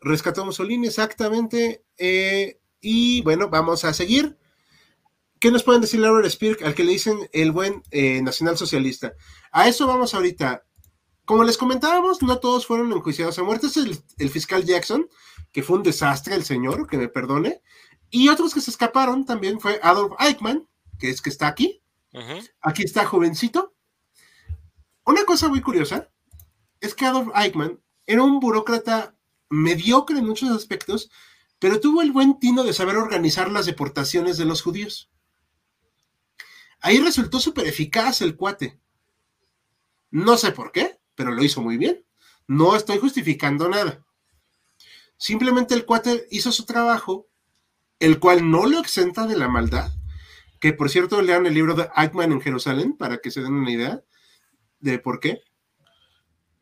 Rescató 0.00 0.42
a 0.42 0.44
Mussolini, 0.44 0.88
exactamente. 0.88 1.84
Eh, 1.96 2.60
y 2.80 3.22
bueno, 3.22 3.48
vamos 3.48 3.84
a 3.84 3.92
seguir. 3.92 4.38
¿Qué 5.40 5.50
nos 5.50 5.64
pueden 5.64 5.82
decir 5.82 6.00
Laura 6.00 6.28
Spear 6.28 6.56
al 6.64 6.74
que 6.74 6.84
le 6.84 6.92
dicen 6.92 7.28
el 7.32 7.52
buen 7.52 7.82
eh, 7.90 8.22
nacional 8.22 8.56
socialista? 8.56 9.14
A 9.52 9.68
eso 9.68 9.86
vamos 9.86 10.14
ahorita. 10.14 10.64
Como 11.24 11.44
les 11.44 11.58
comentábamos, 11.58 12.22
no 12.22 12.38
todos 12.38 12.66
fueron 12.66 12.92
enjuiciados 12.92 13.38
a 13.38 13.42
muerte. 13.42 13.66
es 13.66 13.76
el, 13.76 13.98
el 14.18 14.30
fiscal 14.30 14.64
Jackson, 14.64 15.08
que 15.52 15.62
fue 15.62 15.76
un 15.76 15.82
desastre 15.82 16.34
el 16.34 16.44
señor, 16.44 16.86
que 16.86 16.96
me 16.96 17.08
perdone. 17.08 17.62
Y 18.10 18.28
otros 18.28 18.54
que 18.54 18.60
se 18.60 18.70
escaparon 18.70 19.24
también 19.24 19.60
fue 19.60 19.80
Adolf 19.82 20.14
Eichmann, 20.20 20.68
que 20.98 21.10
es 21.10 21.20
que 21.20 21.30
está 21.30 21.48
aquí. 21.48 21.82
Aquí 22.62 22.82
está 22.82 23.04
jovencito. 23.04 23.74
una 25.04 25.24
cosa 25.24 25.48
muy 25.48 25.60
curiosa 25.60 26.10
es 26.80 26.94
que 26.94 27.04
Adolf 27.04 27.28
Eichmann 27.34 27.82
era 28.06 28.22
un 28.22 28.40
burócrata 28.40 29.15
mediocre 29.48 30.18
en 30.18 30.26
muchos 30.26 30.50
aspectos, 30.50 31.10
pero 31.58 31.80
tuvo 31.80 32.02
el 32.02 32.12
buen 32.12 32.38
tino 32.38 32.64
de 32.64 32.72
saber 32.72 32.96
organizar 32.96 33.50
las 33.50 33.66
deportaciones 33.66 34.36
de 34.36 34.44
los 34.44 34.62
judíos. 34.62 35.10
Ahí 36.80 37.00
resultó 37.00 37.40
súper 37.40 37.66
eficaz 37.66 38.20
el 38.20 38.36
cuate. 38.36 38.78
No 40.10 40.36
sé 40.36 40.52
por 40.52 40.72
qué, 40.72 40.98
pero 41.14 41.32
lo 41.32 41.42
hizo 41.42 41.62
muy 41.62 41.76
bien. 41.76 42.04
No 42.46 42.76
estoy 42.76 42.98
justificando 42.98 43.68
nada. 43.68 44.04
Simplemente 45.16 45.74
el 45.74 45.86
cuate 45.86 46.26
hizo 46.30 46.52
su 46.52 46.64
trabajo, 46.64 47.28
el 47.98 48.20
cual 48.20 48.50
no 48.50 48.66
lo 48.66 48.78
exenta 48.78 49.26
de 49.26 49.36
la 49.36 49.48
maldad. 49.48 49.90
Que 50.60 50.72
por 50.72 50.90
cierto, 50.90 51.20
lean 51.22 51.46
el 51.46 51.54
libro 51.54 51.74
de 51.74 51.88
Eichmann 51.96 52.32
en 52.32 52.40
Jerusalén 52.40 52.96
para 52.96 53.18
que 53.18 53.30
se 53.30 53.42
den 53.42 53.54
una 53.54 53.70
idea 53.70 54.02
de 54.80 54.98
por 54.98 55.20
qué. 55.20 55.42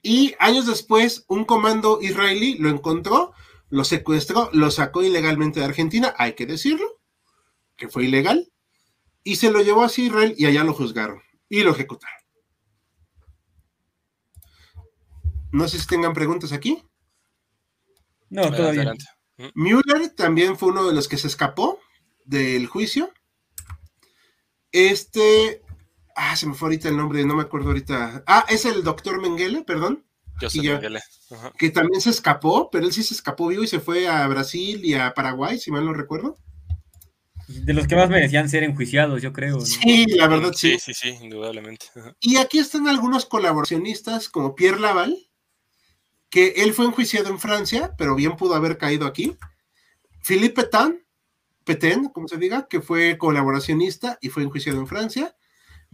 Y 0.07 0.35
años 0.39 0.67
después, 0.67 1.25
un 1.29 1.47
comando 1.47 1.99
israelí 2.03 2.59
lo 2.59 2.69
encontró, 2.69 3.33
lo 3.71 3.85
secuestró, 3.85 4.51
lo 4.53 4.71
sacó 4.71 5.03
ilegalmente 5.03 5.61
de 5.61 5.67
Argentina, 5.67 6.15
hay 6.19 6.35
que 6.35 6.45
decirlo, 6.45 7.01
que 7.75 7.89
fue 7.89 8.05
ilegal, 8.05 8.53
y 9.23 9.37
se 9.37 9.51
lo 9.51 9.63
llevó 9.63 9.83
a 9.83 9.87
Israel 9.87 10.35
y 10.37 10.45
allá 10.45 10.63
lo 10.63 10.75
juzgaron 10.75 11.23
y 11.49 11.63
lo 11.63 11.71
ejecutaron. 11.71 12.19
No 15.53 15.69
sé 15.69 15.79
si 15.79 15.87
tengan 15.87 16.13
preguntas 16.13 16.53
aquí. 16.53 16.85
No, 18.29 18.53
todavía. 18.53 18.93
Müller 19.55 20.11
también 20.11 20.59
fue 20.59 20.69
uno 20.69 20.87
de 20.87 20.93
los 20.93 21.09
que 21.09 21.17
se 21.17 21.29
escapó 21.29 21.81
del 22.27 22.67
juicio. 22.67 23.11
Este, 24.71 25.63
ah, 26.15 26.37
se 26.37 26.47
me 26.47 26.55
fue 26.55 26.69
ahorita 26.69 26.89
el 26.89 26.97
nombre, 26.97 27.25
no 27.25 27.35
me 27.37 27.43
acuerdo 27.43 27.69
ahorita. 27.69 28.25
Ah, 28.27 28.45
es 28.49 28.65
el 28.65 28.83
doctor 28.83 29.21
Mengele, 29.21 29.63
perdón. 29.63 30.05
Mengele. 30.41 31.01
Que 31.59 31.71
también 31.71 32.01
se 32.01 32.11
escapó, 32.11 32.71
pero 32.71 32.87
él 32.87 32.93
sí 32.93 33.03
se 33.03 33.15
escapó 33.15 33.49
vivo 33.49 33.63
y 33.63 33.69
se 33.69 33.81
fue 33.81 34.09
a 34.09 34.27
Brasil 34.27 34.85
y 34.85 34.95
a 34.95 35.15
Paraguay, 35.15 35.59
si 35.59 35.71
mal 35.71 35.85
no 35.85 35.93
recuerdo. 35.93 36.39
De 37.47 37.75
los 37.75 37.87
que 37.87 37.97
más 37.97 38.09
merecían 38.09 38.49
ser 38.49 38.63
enjuiciados, 38.63 39.21
yo 39.21 39.33
creo. 39.33 39.61
Sí, 39.61 40.07
la 40.07 40.29
verdad 40.29 40.53
sí. 40.55 40.79
Sí, 40.79 40.93
sí, 40.93 40.95
sí, 40.95 41.25
indudablemente. 41.25 41.87
Y 42.21 42.37
aquí 42.37 42.59
están 42.59 42.89
algunos 42.89 43.27
colaboracionistas 43.27 44.29
como 44.29 44.55
Pierre 44.55 44.81
Laval, 44.81 45.17
que 46.31 46.55
él 46.57 46.73
fue 46.73 46.87
enjuiciado 46.87 47.29
en 47.29 47.39
Francia, 47.39 47.95
pero 47.99 48.15
bien 48.15 48.37
pudo 48.37 48.55
haber 48.55 48.79
caído 48.79 49.07
aquí. 49.07 49.37
Philippe 50.23 50.63
Petain, 50.63 51.05
Petain, 51.65 52.09
como 52.09 52.29
se 52.29 52.39
diga, 52.39 52.67
que 52.67 52.81
fue 52.81 53.19
colaboracionista 53.19 54.19
y 54.21 54.31
fue 54.31 54.43
enjuiciado 54.43 54.81
en 54.81 54.87
Francia. 54.87 55.37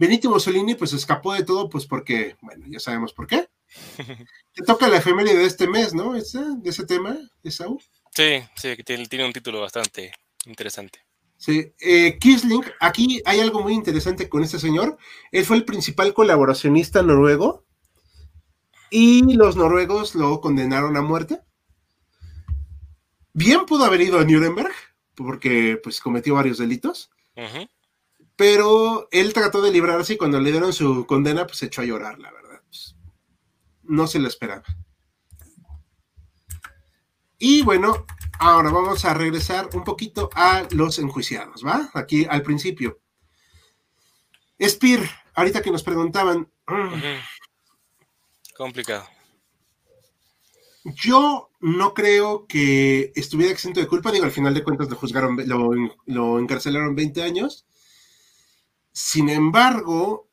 Benito 0.01 0.31
Mussolini, 0.31 0.73
pues 0.73 0.93
escapó 0.93 1.31
de 1.31 1.43
todo, 1.43 1.69
pues 1.69 1.85
porque, 1.85 2.35
bueno, 2.41 2.65
ya 2.67 2.79
sabemos 2.79 3.13
por 3.13 3.27
qué. 3.27 3.47
Te 4.55 4.63
toca 4.63 4.87
la 4.87 4.97
efeméride 4.97 5.37
de 5.37 5.45
este 5.45 5.67
mes, 5.67 5.93
¿no? 5.93 6.13
de 6.13 6.21
ese 6.65 6.85
tema, 6.87 7.15
Esaú. 7.43 7.79
Sí, 8.09 8.41
sí, 8.55 8.75
que 8.75 8.83
tiene, 8.83 9.05
tiene 9.05 9.25
un 9.25 9.31
título 9.31 9.61
bastante 9.61 10.11
interesante. 10.47 11.05
Sí, 11.37 11.71
eh, 11.79 12.17
Kisling, 12.19 12.63
aquí 12.79 13.21
hay 13.25 13.41
algo 13.41 13.61
muy 13.61 13.73
interesante 13.75 14.27
con 14.27 14.41
este 14.41 14.57
señor. 14.57 14.97
Él 15.31 15.45
fue 15.45 15.57
el 15.57 15.65
principal 15.65 16.15
colaboracionista 16.15 17.03
noruego 17.03 17.63
y 18.89 19.35
los 19.35 19.55
noruegos 19.55 20.15
lo 20.15 20.41
condenaron 20.41 20.97
a 20.97 21.03
muerte. 21.03 21.41
Bien 23.33 23.67
pudo 23.67 23.85
haber 23.85 24.01
ido 24.01 24.17
a 24.17 24.25
Nuremberg, 24.25 24.73
porque 25.13 25.79
pues 25.83 25.99
cometió 25.99 26.33
varios 26.33 26.57
delitos, 26.57 27.11
pero 28.41 29.07
él 29.11 29.33
trató 29.33 29.61
de 29.61 29.71
librarse 29.71 30.13
y 30.13 30.17
cuando 30.17 30.39
le 30.39 30.49
dieron 30.49 30.73
su 30.73 31.05
condena, 31.05 31.45
pues 31.45 31.59
se 31.59 31.67
echó 31.67 31.83
a 31.83 31.85
llorar, 31.85 32.17
la 32.17 32.31
verdad. 32.31 32.59
Pues, 32.65 32.95
no 33.83 34.07
se 34.07 34.17
lo 34.17 34.27
esperaba. 34.27 34.63
Y 37.37 37.61
bueno, 37.61 38.03
ahora 38.39 38.71
vamos 38.71 39.05
a 39.05 39.13
regresar 39.13 39.69
un 39.73 39.83
poquito 39.83 40.31
a 40.33 40.67
los 40.71 40.97
enjuiciados, 40.97 41.63
¿va? 41.63 41.91
Aquí 41.93 42.25
al 42.27 42.41
principio. 42.41 42.99
Spear, 44.59 45.07
ahorita 45.35 45.61
que 45.61 45.69
nos 45.69 45.83
preguntaban, 45.83 46.51
Complicado. 48.57 49.05
Yo 50.83 51.51
no 51.59 51.93
creo 51.93 52.47
que 52.47 53.11
estuviera 53.15 53.53
exento 53.53 53.79
de 53.79 53.87
culpa, 53.87 54.11
digo, 54.11 54.25
al 54.25 54.31
final 54.31 54.55
de 54.55 54.63
cuentas 54.63 54.89
lo 54.89 54.95
juzgaron, 54.95 55.37
lo, 56.07 56.39
encarcelaron 56.39 56.95
20 56.95 57.21
años. 57.21 57.67
Sin 58.91 59.29
embargo, 59.29 60.29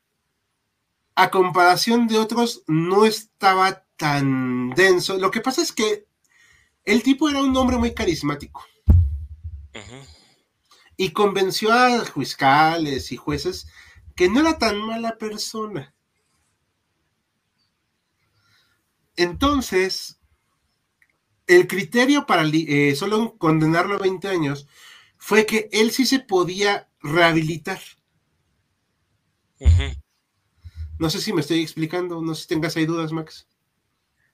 a 1.15 1.29
comparación 1.29 2.07
de 2.07 2.17
otros, 2.17 2.63
no 2.67 3.05
estaba 3.05 3.85
tan 3.97 4.69
denso. 4.71 5.17
Lo 5.17 5.31
que 5.31 5.41
pasa 5.41 5.61
es 5.61 5.71
que 5.71 6.07
el 6.85 7.03
tipo 7.03 7.29
era 7.29 7.41
un 7.41 7.55
hombre 7.55 7.77
muy 7.77 7.93
carismático. 7.93 8.65
Y 10.97 11.11
convenció 11.11 11.71
a 11.71 12.03
fiscales 12.05 13.11
y 13.11 13.17
jueces 13.17 13.67
que 14.15 14.29
no 14.29 14.41
era 14.41 14.57
tan 14.57 14.77
mala 14.79 15.17
persona. 15.17 15.93
Entonces, 19.15 20.19
el 21.47 21.67
criterio 21.67 22.25
para 22.25 22.43
eh, 22.45 22.95
solo 22.95 23.37
condenarlo 23.37 23.95
a 23.95 23.99
20 23.99 24.27
años 24.27 24.67
fue 25.17 25.45
que 25.45 25.69
él 25.71 25.91
sí 25.91 26.05
se 26.05 26.19
podía 26.19 26.89
rehabilitar. 27.01 27.81
No 30.97 31.09
sé 31.09 31.21
si 31.21 31.31
me 31.31 31.41
estoy 31.41 31.61
explicando, 31.61 32.21
no 32.21 32.35
sé 32.35 32.41
si 32.41 32.47
tengas 32.49 32.75
ahí 32.75 32.85
dudas, 32.85 33.11
Max. 33.11 33.47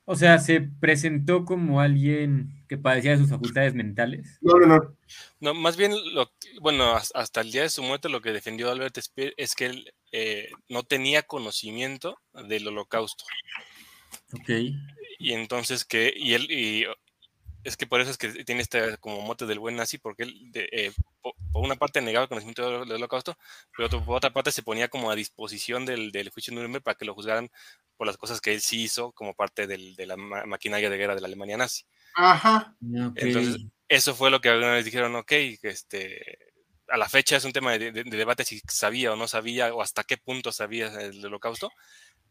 O 0.07 0.15
sea, 0.15 0.38
¿se 0.38 0.61
presentó 0.61 1.45
como 1.45 1.82
alguien 1.82 2.63
que 2.69 2.78
padecía 2.78 3.11
de 3.11 3.17
sus 3.17 3.30
facultades 3.30 3.73
mentales? 3.73 4.38
No, 4.39 4.53
no, 4.59 4.67
no. 4.67 4.97
No, 5.39 5.53
más 5.55 5.78
bien, 5.78 5.93
lo, 6.13 6.32
bueno, 6.61 6.95
hasta 6.95 7.41
el 7.41 7.51
día 7.51 7.63
de 7.63 7.69
su 7.69 7.82
muerte 7.82 8.07
lo 8.07 8.21
que 8.21 8.32
defendió 8.32 8.69
Albert 8.69 8.99
Speer 8.99 9.34
es 9.38 9.55
que 9.55 9.65
él 9.65 9.93
eh, 10.11 10.49
no 10.69 10.84
tenía 10.84 11.23
conocimiento 11.23 12.19
del 12.47 12.67
holocausto. 12.67 13.26
Ok. 14.34 14.49
Y 15.17 15.34
entonces 15.34 15.86
que, 15.86 16.13
y 16.15 16.36
él, 16.36 16.51
y 16.51 16.86
es 17.66 17.76
que 17.76 17.88
por 17.88 17.99
eso 17.99 18.11
es 18.11 18.18
que 18.18 18.45
tiene 18.45 18.61
este 18.61 18.97
como 18.99 19.22
mote 19.22 19.45
del 19.45 19.59
buen 19.59 19.76
nazi, 19.76 19.97
porque 19.97 20.24
él, 20.24 20.51
eh, 20.53 20.91
por, 21.22 21.34
una 21.53 21.76
parte 21.76 22.01
negaba 22.01 22.24
el 22.24 22.30
conocimiento 22.30 22.86
del, 22.86 22.91
holocausto, 22.91 23.38
pero 23.76 23.89
por 24.05 24.16
otra 24.16 24.32
parte 24.32 24.51
se 24.51 24.63
ponía 24.63 24.88
como 24.88 25.09
a 25.09 25.16
disposición 25.16 25.86
del, 25.86 26.11
del 26.11 26.30
juicio 26.30 26.51
de 26.51 26.57
Nuremberg 26.57 26.84
para 26.84 26.95
que 26.95 27.05
lo 27.05 27.16
juzgaran 27.16 27.49
por 27.97 28.07
las 28.07 28.18
cosas 28.18 28.39
que 28.39 28.53
él 28.53 28.61
sí 28.61 28.84
hizo 28.84 29.11
como 29.13 29.34
parte 29.34 29.68
del, 29.68 29.95
de 29.95 30.05
la 30.05 30.16
maquinaria 30.16 30.89
de 30.89 30.97
guerra 30.97 31.16
de 31.16 31.22
la 31.22 31.28
Alemania 31.28 31.57
nazi. 31.57 31.86
Ajá. 32.16 32.76
Entonces, 33.16 33.61
eso 33.89 34.16
fue 34.16 34.30
lo 34.30 34.39
que 34.39 34.49
alguna 34.49 34.74
vez 34.74 34.86
dijeron, 34.86 35.16
ok, 35.16 35.32
este, 35.63 36.53
a 36.88 36.97
la 36.97 37.09
fecha 37.09 37.36
es 37.36 37.45
un 37.45 37.51
tema 37.51 37.72
de, 37.78 37.91
de, 37.91 38.03
debate 38.03 38.43
si 38.43 38.61
sabía 38.68 39.11
o 39.11 39.16
no 39.16 39.28
sabía, 39.28 39.74
o 39.74 39.82
hasta 39.82 40.03
qué 40.03 40.18
punto 40.18 40.51
sabía 40.51 40.88
el 41.01 41.26
holocausto, 41.26 41.72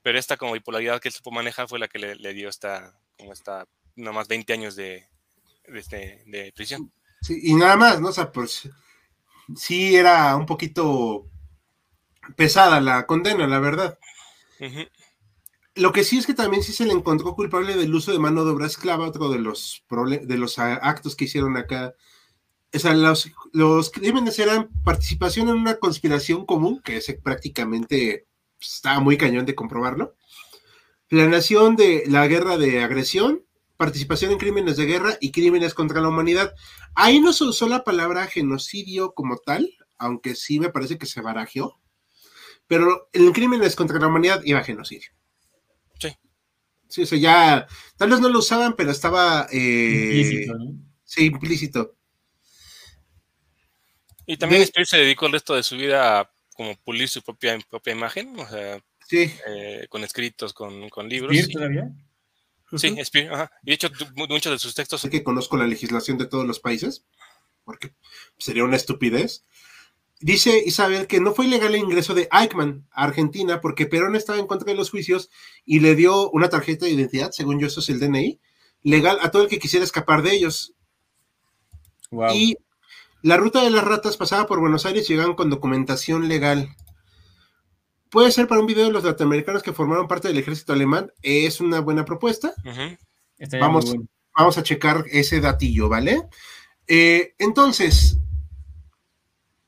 pero 0.03 0.19
esta 0.19 0.37
como 0.37 0.53
bipolaridad 0.53 1.01
que 1.01 1.09
él 1.09 1.15
supo 1.15 1.31
manejar 1.31 1.69
fue 1.69 1.79
la 1.79 1.89
que 1.89 1.99
le, 1.99 2.35
dio 2.35 2.49
esta, 2.49 2.99
como 3.17 3.33
esta, 3.33 3.67
nada 3.97 4.13
más 4.13 4.29
20 4.29 4.53
años 4.53 4.77
de, 4.77 5.09
de, 5.69 5.79
este, 5.79 6.53
prisión. 6.55 6.93
Sí, 7.21 7.39
y 7.43 7.55
nada 7.55 7.77
más, 7.77 8.01
¿no? 8.01 8.09
O 8.09 8.13
sea, 8.13 8.31
pues 8.31 8.69
sí 9.57 9.97
era 9.97 10.37
un 10.37 10.47
poquito 10.47 11.27
pesada 12.37 12.81
la 12.81 13.07
condena, 13.07 13.47
la 13.47 13.59
verdad. 13.61 13.99
Lo 15.75 15.93
que 15.93 16.05
sí 16.05 16.19
es 16.19 16.27
que 16.27 16.35
también 16.35 16.63
sí 16.63 16.73
se 16.73 16.87
le 16.87 16.93
encontró 16.93 17.35
culpable 17.35 17.77
del 17.77 17.95
uso 17.95 18.13
de 18.13 18.19
mano 18.19 18.45
de 18.45 18.53
obra 18.53 18.67
esclava, 18.67 19.09
otro 19.09 19.29
de 19.29 19.39
los, 19.39 19.85
de 19.91 20.39
los 20.39 20.59
actos 20.59 21.17
que 21.17 21.25
hicieron 21.25 21.57
acá. 21.57 21.95
O 22.73 22.79
sea, 22.79 22.95
los, 22.95 23.31
los 23.53 23.91
crímenes 23.91 24.39
eran 24.39 24.69
participación 24.85 25.49
en 25.49 25.57
una 25.57 25.77
conspiración 25.77 26.47
común, 26.47 26.81
que 26.83 26.97
es 26.97 27.15
prácticamente 27.23 28.27
estaba 28.61 29.01
muy 29.01 29.17
cañón 29.17 29.47
de 29.47 29.55
comprobarlo. 29.55 30.15
Planeación 31.09 31.77
de 31.77 32.05
la 32.07 32.27
guerra 32.27 32.57
de 32.57 32.83
agresión, 32.83 33.45
participación 33.77 34.33
en 34.33 34.39
crímenes 34.39 34.77
de 34.77 34.87
guerra 34.87 35.17
y 35.21 35.33
crímenes 35.33 35.75
contra 35.75 36.01
la 36.01 36.09
humanidad. 36.09 36.55
Ahí 36.95 37.21
no 37.21 37.33
se 37.33 37.45
usó 37.45 37.69
la 37.69 37.85
palabra 37.85 38.27
genocidio 38.27 39.13
como 39.15 39.37
tal, 39.39 39.71
aunque 39.99 40.35
sí 40.35 40.61
me 40.61 40.71
parece 40.71 40.99
que 40.99 41.07
se 41.07 41.21
barajeó, 41.21 41.81
pero 42.67 43.09
en 43.13 43.33
crímenes 43.33 43.77
contra 43.77 43.99
la 43.99 44.07
humanidad 44.07 44.43
iba 44.45 44.63
genocidio. 44.63 45.11
Sí. 45.99 46.09
Sí, 46.89 47.03
o 47.03 47.07
sea, 47.07 47.19
ya, 47.19 47.67
tal 47.97 48.11
vez 48.11 48.21
no 48.21 48.29
lo 48.29 48.39
usaban, 48.39 48.75
pero 48.77 48.91
estaba... 48.91 49.49
Eh, 49.51 50.21
implícito, 50.21 50.55
Sí, 51.05 51.25
implícito. 51.27 51.97
Y 54.27 54.37
también 54.37 54.67
de... 54.75 54.85
se 54.85 54.97
dedicó 54.97 55.27
el 55.27 55.33
resto 55.33 55.55
de 55.55 55.63
su 55.63 55.77
vida 55.77 56.21
a 56.21 56.31
como 56.55 56.77
pulir 56.77 57.09
su 57.09 57.21
propia, 57.23 57.59
propia 57.69 57.93
imagen, 57.93 58.39
o 58.39 58.49
sea, 58.49 58.81
eh, 59.11 59.87
con 59.89 60.05
escritos, 60.05 60.53
con, 60.53 60.89
con 60.89 61.09
libros. 61.09 61.37
¿Spear 61.37 61.51
todavía? 61.53 61.93
Sí, 62.77 62.97
Spear, 63.05 63.35
ajá. 63.35 63.53
Y 63.63 63.71
de 63.71 63.75
hecho, 63.75 63.89
muchos 64.15 64.53
de 64.53 64.59
sus 64.59 64.75
textos... 64.75 65.03
que 65.11 65.25
conozco 65.25 65.57
la 65.57 65.67
legislación 65.67 66.19
de 66.19 66.27
todos 66.27 66.47
los 66.47 66.61
países, 66.61 67.05
porque 67.65 67.95
sería 68.39 68.65
una 68.65 68.77
estupidez, 68.77 69.45
Dice 70.25 70.63
Isabel 70.65 71.07
que 71.07 71.21
no 71.21 71.35
fue 71.35 71.45
ilegal 71.45 71.75
el 71.75 71.83
ingreso 71.83 72.15
de 72.15 72.31
Eichmann 72.33 72.87
a 72.93 73.05
Argentina 73.05 73.61
porque 73.61 73.85
Perón 73.85 74.17
estaba 74.17 74.39
en 74.39 74.47
contra 74.47 74.73
de 74.73 74.75
los 74.75 74.89
juicios 74.89 75.29
y 75.67 75.81
le 75.81 75.95
dio 75.97 76.31
una 76.31 76.49
tarjeta 76.49 76.87
de 76.87 76.93
identidad, 76.93 77.33
según 77.33 77.61
yo 77.61 77.67
eso 77.67 77.81
es 77.81 77.91
el 77.91 78.01
DNI, 78.01 78.41
legal 78.83 79.19
a 79.21 79.31
todo 79.31 79.43
el 79.43 79.49
que 79.49 79.59
quisiera 79.59 79.85
escapar 79.85 80.23
de 80.23 80.33
ellos. 80.33 80.73
Y 82.33 82.57
la 83.21 83.37
ruta 83.37 83.63
de 83.63 83.71
las 83.71 83.85
ratas 83.85 84.17
pasaba 84.17 84.47
por 84.47 84.61
Buenos 84.61 84.87
Aires 84.87 85.05
y 85.05 85.13
llegaban 85.13 85.35
con 85.35 85.51
documentación 85.51 86.27
legal. 86.27 86.75
Puede 88.15 88.31
ser 88.31 88.47
para 88.47 88.61
un 88.61 88.69
video 88.69 88.85
de 88.85 88.93
los 88.93 89.03
norteamericanos 89.03 89.61
que 89.61 89.73
formaron 89.73 90.07
parte 90.07 90.29
del 90.29 90.39
ejército 90.39 90.73
alemán. 90.73 91.11
Es 91.21 91.61
una 91.61 91.81
buena 91.81 92.05
propuesta. 92.05 92.55
Vamos, 93.59 93.93
vamos 94.39 94.57
a 94.57 94.63
checar 94.63 95.05
ese 95.11 95.41
datillo, 95.41 95.89
¿vale? 95.89 96.23
Eh, 96.87 97.35
entonces, 97.39 98.21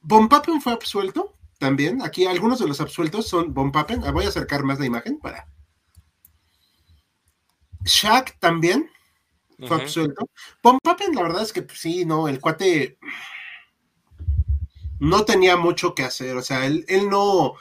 Von 0.00 0.28
Papen 0.28 0.60
fue 0.60 0.74
absuelto 0.74 1.36
también. 1.58 2.00
Aquí 2.02 2.24
algunos 2.24 2.60
de 2.60 2.68
los 2.68 2.80
absueltos 2.80 3.26
son 3.26 3.52
Von 3.52 3.72
Papen. 3.72 4.04
Ah, 4.04 4.12
voy 4.12 4.26
a 4.26 4.28
acercar 4.28 4.62
más 4.62 4.78
la 4.78 4.86
imagen 4.86 5.18
para. 5.18 5.48
Shaq 7.82 8.38
también 8.38 8.88
fue 9.66 9.82
absuelto. 9.82 10.30
Von 10.62 10.78
Papen, 10.84 11.16
la 11.16 11.22
verdad 11.22 11.42
es 11.42 11.52
que 11.52 11.62
pues, 11.62 11.80
sí, 11.80 12.04
no, 12.04 12.28
el 12.28 12.40
cuate 12.40 12.96
no 15.00 15.24
tenía 15.24 15.56
mucho 15.56 15.96
que 15.96 16.04
hacer. 16.04 16.36
O 16.36 16.42
sea, 16.42 16.64
él, 16.64 16.84
él 16.86 17.10
no, 17.10 17.56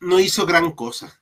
no 0.00 0.18
hizo 0.18 0.46
gran 0.46 0.72
cosa. 0.72 1.20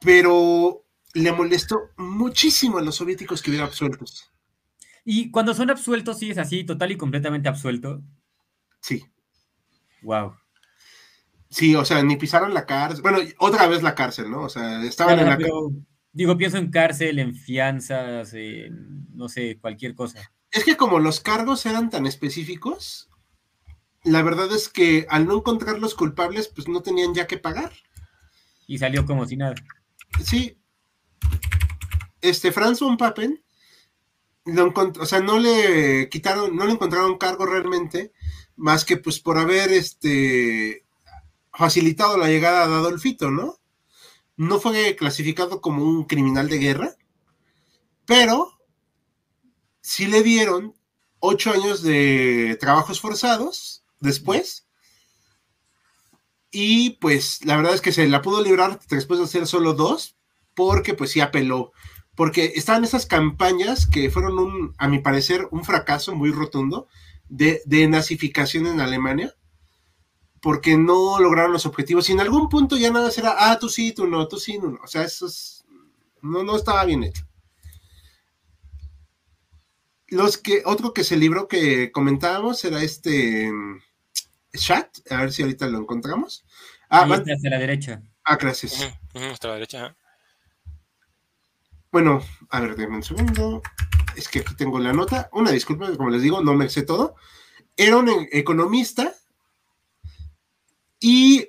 Pero 0.00 0.84
le 1.14 1.32
molestó 1.32 1.90
muchísimo 1.96 2.78
a 2.78 2.82
los 2.82 2.96
soviéticos 2.96 3.42
que 3.42 3.50
hubiera 3.50 3.66
absueltos. 3.66 4.30
Y 5.04 5.30
cuando 5.30 5.54
son 5.54 5.70
absueltos, 5.70 6.18
sí 6.18 6.30
es 6.30 6.38
así, 6.38 6.64
total 6.64 6.92
y 6.92 6.96
completamente 6.96 7.48
absuelto. 7.48 8.02
Sí. 8.80 9.04
Wow. 10.02 10.34
Sí, 11.50 11.74
o 11.74 11.84
sea, 11.84 12.02
ni 12.02 12.16
pisaron 12.16 12.52
la 12.52 12.66
cárcel. 12.66 13.02
Bueno, 13.02 13.18
otra 13.38 13.66
vez 13.66 13.82
la 13.82 13.94
cárcel, 13.94 14.30
¿no? 14.30 14.42
O 14.42 14.48
sea, 14.48 14.82
estaban 14.84 15.18
en 15.18 15.26
la 15.26 15.38
Digo, 16.12 16.36
pienso 16.36 16.58
en 16.58 16.70
cárcel, 16.70 17.18
en 17.18 17.34
fianzas, 17.34 18.34
en, 18.34 19.06
no 19.14 19.28
sé, 19.28 19.58
cualquier 19.60 19.94
cosa. 19.94 20.32
Es 20.50 20.64
que 20.64 20.76
como 20.76 20.98
los 20.98 21.20
cargos 21.20 21.64
eran 21.66 21.90
tan 21.90 22.06
específicos, 22.06 23.07
la 24.08 24.22
verdad 24.22 24.52
es 24.52 24.68
que 24.68 25.06
al 25.08 25.26
no 25.26 25.36
encontrar 25.36 25.78
los 25.78 25.94
culpables, 25.94 26.48
pues 26.48 26.68
no 26.68 26.82
tenían 26.82 27.14
ya 27.14 27.26
que 27.26 27.38
pagar. 27.38 27.72
Y 28.66 28.78
salió 28.78 29.06
como 29.06 29.26
si 29.26 29.36
nada. 29.36 29.54
Sí. 30.24 30.58
Este, 32.20 32.52
Franz 32.52 32.80
von 32.80 32.96
Papen 32.96 33.42
o 35.00 35.06
sea, 35.06 35.20
no 35.20 35.38
le 35.38 36.08
quitaron, 36.08 36.56
no 36.56 36.64
le 36.66 36.72
encontraron 36.72 37.18
cargo 37.18 37.46
realmente, 37.46 38.12
más 38.56 38.84
que 38.84 38.96
pues 38.96 39.20
por 39.20 39.38
haber 39.38 39.70
este 39.72 40.84
facilitado 41.52 42.16
la 42.16 42.28
llegada 42.28 42.66
de 42.66 42.74
Adolfito, 42.74 43.30
¿no? 43.30 43.58
No 44.36 44.60
fue 44.60 44.96
clasificado 44.96 45.60
como 45.60 45.84
un 45.84 46.04
criminal 46.04 46.48
de 46.48 46.58
guerra, 46.58 46.96
pero 48.06 48.58
sí 49.80 50.06
le 50.06 50.22
dieron 50.22 50.74
ocho 51.18 51.50
años 51.50 51.82
de 51.82 52.56
trabajos 52.60 53.00
forzados 53.00 53.84
después. 54.00 54.66
Y 56.50 56.90
pues 57.00 57.44
la 57.44 57.56
verdad 57.56 57.74
es 57.74 57.80
que 57.80 57.92
se 57.92 58.08
la 58.08 58.22
pudo 58.22 58.42
librar 58.42 58.80
después 58.88 59.18
de 59.18 59.26
hacer 59.26 59.46
solo 59.46 59.74
dos, 59.74 60.16
porque 60.54 60.94
pues 60.94 61.10
sí 61.10 61.20
apeló 61.20 61.72
porque 62.18 62.54
estaban 62.56 62.82
esas 62.82 63.06
campañas 63.06 63.86
que 63.86 64.10
fueron, 64.10 64.40
un, 64.40 64.74
a 64.76 64.88
mi 64.88 64.98
parecer, 64.98 65.46
un 65.52 65.62
fracaso 65.64 66.16
muy 66.16 66.32
rotundo 66.32 66.88
de, 67.28 67.62
de 67.64 67.86
nazificación 67.86 68.66
en 68.66 68.80
Alemania, 68.80 69.36
porque 70.42 70.76
no 70.76 71.20
lograron 71.20 71.52
los 71.52 71.64
objetivos. 71.64 72.08
Y 72.08 72.14
en 72.14 72.20
algún 72.20 72.48
punto 72.48 72.76
ya 72.76 72.90
nada 72.90 73.12
será, 73.12 73.36
ah, 73.38 73.56
tú 73.60 73.68
sí, 73.68 73.92
tú 73.92 74.08
no, 74.08 74.26
tú 74.26 74.36
sí, 74.40 74.58
no. 74.58 74.80
O 74.82 74.88
sea, 74.88 75.04
eso 75.04 75.28
no, 76.20 76.42
no 76.42 76.56
estaba 76.56 76.84
bien 76.84 77.04
hecho. 77.04 77.24
Los 80.08 80.38
que, 80.38 80.62
otro 80.64 80.92
que 80.92 81.04
se 81.04 81.16
libró 81.16 81.46
que 81.46 81.92
comentábamos 81.92 82.64
era 82.64 82.82
este 82.82 83.52
chat, 84.56 84.88
a 85.10 85.22
ver 85.22 85.32
si 85.32 85.42
ahorita 85.42 85.66
lo 85.66 85.78
encontramos. 85.78 86.44
Ah, 86.88 87.02
hacia 87.02 87.50
la 87.50 87.58
derecha. 87.58 88.02
Ah, 88.24 88.36
gracias. 88.36 88.92
la 89.14 89.54
derecha. 89.54 89.96
Bueno, 91.90 92.22
a 92.50 92.60
ver, 92.60 92.76
déjenme 92.76 92.96
un 92.96 93.02
segundo. 93.02 93.62
Es 94.16 94.28
que 94.28 94.40
aquí 94.40 94.54
tengo 94.54 94.78
la 94.78 94.92
nota. 94.92 95.28
Una 95.32 95.50
disculpa, 95.50 95.94
como 95.96 96.10
les 96.10 96.22
digo, 96.22 96.42
no 96.42 96.54
me 96.54 96.68
sé 96.68 96.82
todo. 96.82 97.14
Era 97.76 97.96
un 97.96 98.08
e-, 98.08 98.28
economista 98.32 99.14
y 101.00 101.48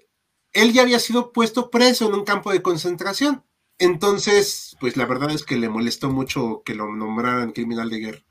él 0.54 0.74
ya 0.74 0.84
había 0.84 1.00
sido 1.00 1.32
puesto 1.32 1.70
preso 1.70 2.08
en 2.08 2.16
un 2.16 2.24
campo 2.24 2.52
de 2.52 2.62
concentración. 2.62 3.44
Entonces, 3.78 4.76
pues 4.80 4.98
la 4.98 5.06
verdad 5.06 5.32
es 5.32 5.44
que 5.44 5.58
le 5.58 5.70
molestó 5.70 6.10
mucho 6.10 6.64
que 6.66 6.76
lo 6.76 6.94
nombraran 6.94 7.52
criminal 7.52 7.90
de 7.90 8.00
guerra. 8.00 8.24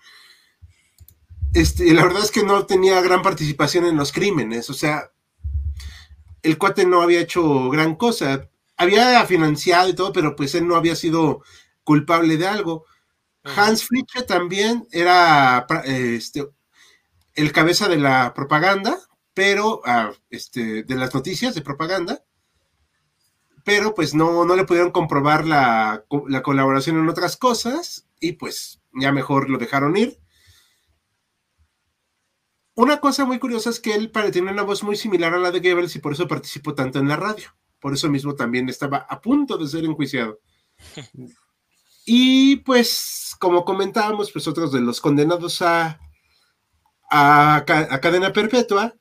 Este, 1.54 1.92
la 1.94 2.04
verdad 2.04 2.22
es 2.22 2.30
que 2.30 2.42
no 2.42 2.66
tenía 2.66 3.00
gran 3.00 3.22
participación 3.22 3.86
en 3.86 3.96
los 3.96 4.12
crímenes, 4.12 4.68
o 4.70 4.74
sea, 4.74 5.10
el 6.42 6.58
cuate 6.58 6.86
no 6.86 7.02
había 7.02 7.20
hecho 7.20 7.70
gran 7.70 7.96
cosa. 7.96 8.48
Había 8.76 9.24
financiado 9.26 9.88
y 9.88 9.94
todo, 9.94 10.12
pero 10.12 10.36
pues 10.36 10.54
él 10.54 10.66
no 10.66 10.76
había 10.76 10.94
sido 10.94 11.42
culpable 11.84 12.36
de 12.36 12.46
algo. 12.46 12.84
Hans 13.42 13.84
Fritzsche 13.84 14.22
también 14.22 14.86
era 14.90 15.66
este, 15.84 16.48
el 17.34 17.52
cabeza 17.52 17.88
de 17.88 17.96
la 17.96 18.34
propaganda, 18.34 18.98
pero 19.34 19.80
ah, 19.84 20.12
este, 20.30 20.82
de 20.82 20.94
las 20.96 21.14
noticias 21.14 21.54
de 21.54 21.62
propaganda, 21.62 22.24
pero 23.64 23.94
pues 23.94 24.14
no, 24.14 24.44
no 24.44 24.56
le 24.56 24.64
pudieron 24.64 24.90
comprobar 24.90 25.46
la, 25.46 26.04
la, 26.26 26.42
colaboración 26.42 26.98
en 26.98 27.08
otras 27.08 27.36
cosas 27.36 28.06
y 28.20 28.32
pues 28.32 28.80
ya 28.92 29.12
mejor 29.12 29.50
lo 29.50 29.58
dejaron 29.58 29.96
ir. 29.96 30.18
Una 32.78 33.00
cosa 33.00 33.24
muy 33.24 33.40
curiosa 33.40 33.70
es 33.70 33.80
que 33.80 33.92
él 33.92 34.12
tiene 34.30 34.52
una 34.52 34.62
voz 34.62 34.84
muy 34.84 34.94
similar 34.94 35.34
a 35.34 35.38
la 35.38 35.50
de 35.50 35.58
Goebbels 35.58 35.96
y 35.96 35.98
por 35.98 36.12
eso 36.12 36.28
participó 36.28 36.76
tanto 36.76 37.00
en 37.00 37.08
la 37.08 37.16
radio. 37.16 37.48
Por 37.80 37.92
eso 37.92 38.08
mismo 38.08 38.36
también 38.36 38.68
estaba 38.68 38.98
a 38.98 39.20
punto 39.20 39.58
de 39.58 39.66
ser 39.66 39.84
enjuiciado. 39.84 40.38
Y 42.10 42.56
pues, 42.60 43.36
como 43.38 43.66
comentábamos, 43.66 44.32
pues 44.32 44.48
otros 44.48 44.72
de 44.72 44.80
los 44.80 44.98
condenados 44.98 45.60
a, 45.60 46.00
a, 47.10 47.64
cadena 47.66 48.32
perpetua, 48.32 48.94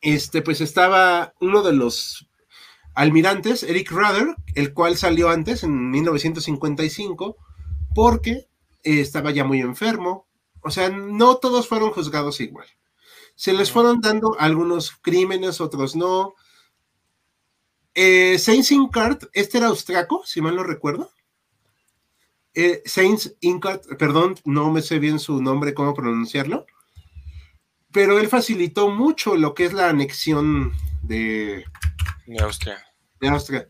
este, 0.00 0.42
pues 0.42 0.60
estaba 0.60 1.34
uno 1.40 1.62
de 1.64 1.72
los 1.72 2.28
almirantes, 2.94 3.64
Eric 3.64 3.90
Rudder, 3.90 4.36
el 4.54 4.74
cual 4.74 4.96
salió 4.96 5.28
antes, 5.28 5.64
en 5.64 5.90
1955, 5.90 7.36
porque 7.96 8.46
estaba 8.84 9.32
ya 9.32 9.42
muy 9.42 9.60
enfermo. 9.60 10.28
O 10.66 10.70
sea, 10.70 10.88
no 10.90 11.36
todos 11.36 11.68
fueron 11.68 11.92
juzgados 11.92 12.40
igual. 12.40 12.66
Se 13.36 13.52
les 13.52 13.70
fueron 13.70 14.00
dando 14.00 14.36
algunos 14.40 14.90
crímenes, 14.90 15.60
otros 15.60 15.94
no. 15.94 16.34
Eh, 17.94 18.36
Saint 18.40 18.64
Sincart, 18.64 19.26
este 19.32 19.58
era 19.58 19.68
austriaco, 19.68 20.24
si 20.26 20.40
mal 20.40 20.56
no 20.56 20.64
recuerdo. 20.64 21.12
Eh, 22.52 22.82
Saints 22.84 23.36
Incat, 23.42 23.86
perdón, 23.96 24.34
no 24.44 24.72
me 24.72 24.82
sé 24.82 24.98
bien 24.98 25.20
su 25.20 25.40
nombre, 25.40 25.72
cómo 25.72 25.94
pronunciarlo, 25.94 26.66
pero 27.92 28.18
él 28.18 28.28
facilitó 28.28 28.88
mucho 28.90 29.36
lo 29.36 29.54
que 29.54 29.66
es 29.66 29.72
la 29.72 29.88
anexión 29.88 30.72
de, 31.02 31.64
de 32.26 32.42
Austria. 32.42 32.84
De 33.20 33.28
Austria. 33.28 33.68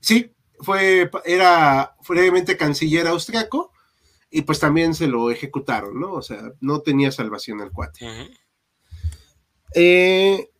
Sí, 0.00 0.34
fue, 0.60 1.10
era 1.24 1.96
brevemente 2.06 2.58
canciller 2.58 3.06
austriaco 3.06 3.72
y 4.30 4.42
pues 4.42 4.58
también 4.58 4.94
se 4.94 5.06
lo 5.06 5.30
ejecutaron, 5.30 6.00
¿no? 6.00 6.12
O 6.12 6.22
sea, 6.22 6.52
no 6.60 6.80
tenía 6.80 7.12
salvación 7.12 7.60
el 7.60 7.70
cuate. 7.70 8.06
Eh, 9.74 10.50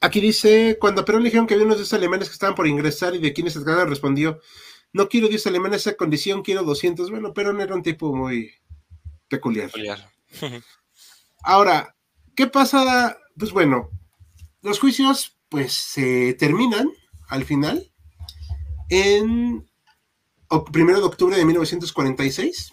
aquí 0.00 0.20
dice, 0.20 0.76
cuando 0.80 1.04
Perón 1.04 1.22
le 1.22 1.28
dijeron 1.28 1.46
que 1.46 1.54
había 1.54 1.66
unos 1.66 1.78
dos 1.78 1.92
alemanes 1.92 2.28
que 2.28 2.34
estaban 2.34 2.54
por 2.54 2.66
ingresar 2.66 3.14
y 3.14 3.18
de 3.18 3.32
quienes 3.32 3.52
se 3.52 3.60
trataba, 3.60 3.84
respondió, 3.84 4.40
no 4.92 5.08
quiero 5.08 5.28
10 5.28 5.46
alemanes 5.46 5.86
en 5.86 5.90
esa 5.90 5.96
condición, 5.96 6.42
quiero 6.42 6.62
200. 6.62 7.10
Bueno, 7.10 7.32
pero 7.34 7.52
no 7.52 7.62
era 7.62 7.74
un 7.74 7.82
tipo 7.82 8.14
muy 8.14 8.52
peculiar. 9.28 9.70
Ahora, 11.42 11.96
¿qué 12.34 12.46
pasa? 12.46 13.18
Pues 13.36 13.52
bueno, 13.52 13.90
los 14.62 14.78
juicios 14.78 15.38
pues 15.48 15.72
se 15.72 16.34
terminan 16.34 16.90
al 17.28 17.44
final 17.44 17.90
en 18.88 19.67
primero 20.72 21.00
de 21.00 21.06
octubre 21.06 21.36
de 21.36 21.44
1946. 21.44 22.72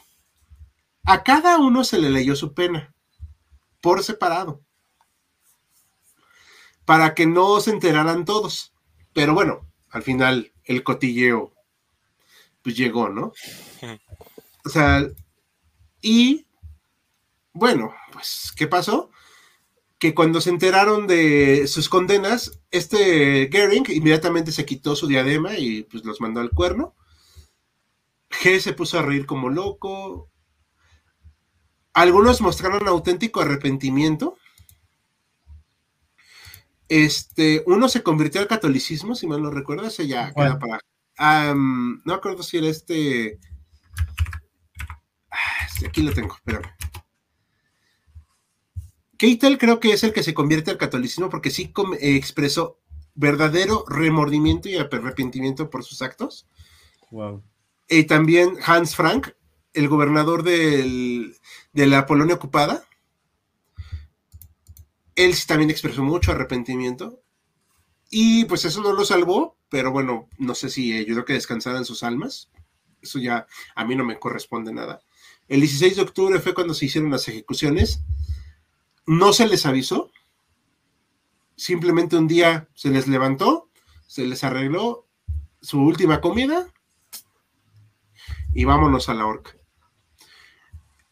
A 1.04 1.24
cada 1.24 1.58
uno 1.58 1.84
se 1.84 2.00
le 2.00 2.10
leyó 2.10 2.36
su 2.36 2.54
pena 2.54 2.94
por 3.82 4.04
separado 4.04 4.62
para 6.86 7.14
que 7.14 7.26
no 7.26 7.60
se 7.62 7.72
enteraran 7.72 8.26
todos. 8.26 8.74
Pero 9.14 9.34
bueno, 9.34 9.68
al 9.90 10.04
final 10.04 10.52
el 10.64 10.84
cotilleo 10.84 11.54
pues 12.62 12.76
llegó, 12.76 13.10
¿no? 13.10 13.34
O 14.66 14.70
sea, 14.70 15.08
y 16.02 16.48
bueno, 17.54 17.94
pues, 18.12 18.52
¿qué 18.56 18.68
pasó? 18.68 19.12
que 20.00 20.14
cuando 20.14 20.42
se 20.42 20.50
enteraron 20.50 21.08
de 21.08 21.68
sus 21.68 21.90
condenas, 21.90 22.60
este 22.72 23.50
Gering 23.52 23.86
inmediatamente 23.90 24.52
se 24.52 24.66
quitó 24.66 24.96
su 24.96 25.08
diadema 25.08 25.58
y 25.58 25.84
pues 25.84 26.04
los 26.04 26.22
mandó 26.22 26.42
al 26.42 26.52
cuerno. 26.52 26.96
G 28.42 28.60
se 28.60 28.74
puso 28.74 29.00
a 29.00 29.02
reír 29.02 29.26
como 29.26 29.50
loco. 29.50 30.30
Algunos 31.94 32.42
mostraron 32.42 32.88
auténtico 32.88 33.42
arrepentimiento. 33.42 34.38
Este, 36.88 37.64
uno 37.66 37.90
se 37.90 38.04
convirtió 38.04 38.42
al 38.42 38.48
catolicismo, 38.48 39.16
si 39.16 39.28
mal 39.28 39.42
no 39.42 39.50
recuerdo, 39.50 39.88
ese 39.88 40.08
ya 40.08 40.32
queda 40.34 40.60
para. 40.60 40.80
no 42.06 42.14
acuerdo 42.14 42.44
si 42.44 42.58
era 42.58 42.68
este. 42.68 43.40
Ah, 45.32 45.66
este 45.68 45.88
aquí 45.88 46.04
lo 46.04 46.14
tengo, 46.14 46.36
espérame. 46.36 46.70
Keitel 49.18 49.58
creo 49.58 49.80
que 49.80 49.94
es 49.94 50.04
el 50.04 50.14
que 50.14 50.24
se 50.24 50.34
convierte 50.34 50.72
al 50.72 50.78
catolicismo 50.78 51.30
porque 51.30 51.50
sí 51.50 51.74
expresó 52.00 52.80
verdadero 53.16 53.86
remordimiento 53.88 54.68
y 54.68 54.76
arrepentimiento 54.76 55.70
por 55.70 55.84
sus 55.84 56.02
actos. 56.02 56.48
Wow. 57.12 57.42
Y 57.88 58.04
también 58.06 58.58
Hans 58.66 58.96
Frank, 58.96 59.30
el 59.74 59.88
gobernador 59.88 60.44
de 60.44 61.36
la 61.74 62.06
Polonia 62.06 62.36
ocupada. 62.36 62.84
Él 65.16 65.34
también 65.48 65.70
expresó 65.70 66.04
mucho 66.04 66.32
arrepentimiento. 66.32 67.22
Y 68.10 68.46
pues 68.46 68.66
eso 68.66 68.82
no 68.82 68.94
lo 68.94 69.06
salvó, 69.06 69.58
pero 69.70 69.92
bueno, 69.92 70.30
no 70.38 70.56
sé 70.56 70.70
si 70.70 70.94
ayudó 70.94 71.22
a 71.22 71.26
que 71.26 71.34
descansaran 71.34 71.86
sus 71.86 72.04
almas. 72.04 72.52
Eso 73.02 73.20
ya 73.20 73.48
a 73.76 73.86
mí 73.86 73.96
no 73.96 74.06
me 74.06 74.20
corresponde 74.20 74.74
nada. 74.74 75.02
El 75.48 75.62
16 75.62 75.96
de 75.96 76.02
octubre 76.02 76.40
fue 76.40 76.54
cuando 76.54 76.74
se 76.74 76.86
hicieron 76.86 77.12
las 77.12 77.28
ejecuciones 77.28 78.02
no 79.06 79.34
se 79.34 79.48
les 79.48 79.66
avisó, 79.66 80.12
simplemente 81.56 82.18
un 82.18 82.28
día 82.28 82.68
se 82.74 82.90
les 82.90 83.08
levantó, 83.08 83.70
se 84.08 84.26
les 84.26 84.44
arregló 84.44 85.08
su 85.62 85.80
última 85.80 86.22
comida 86.22 86.68
y 88.56 88.64
vámonos 88.64 89.10
a 89.10 89.14
la 89.14 89.28
horca. 89.28 89.52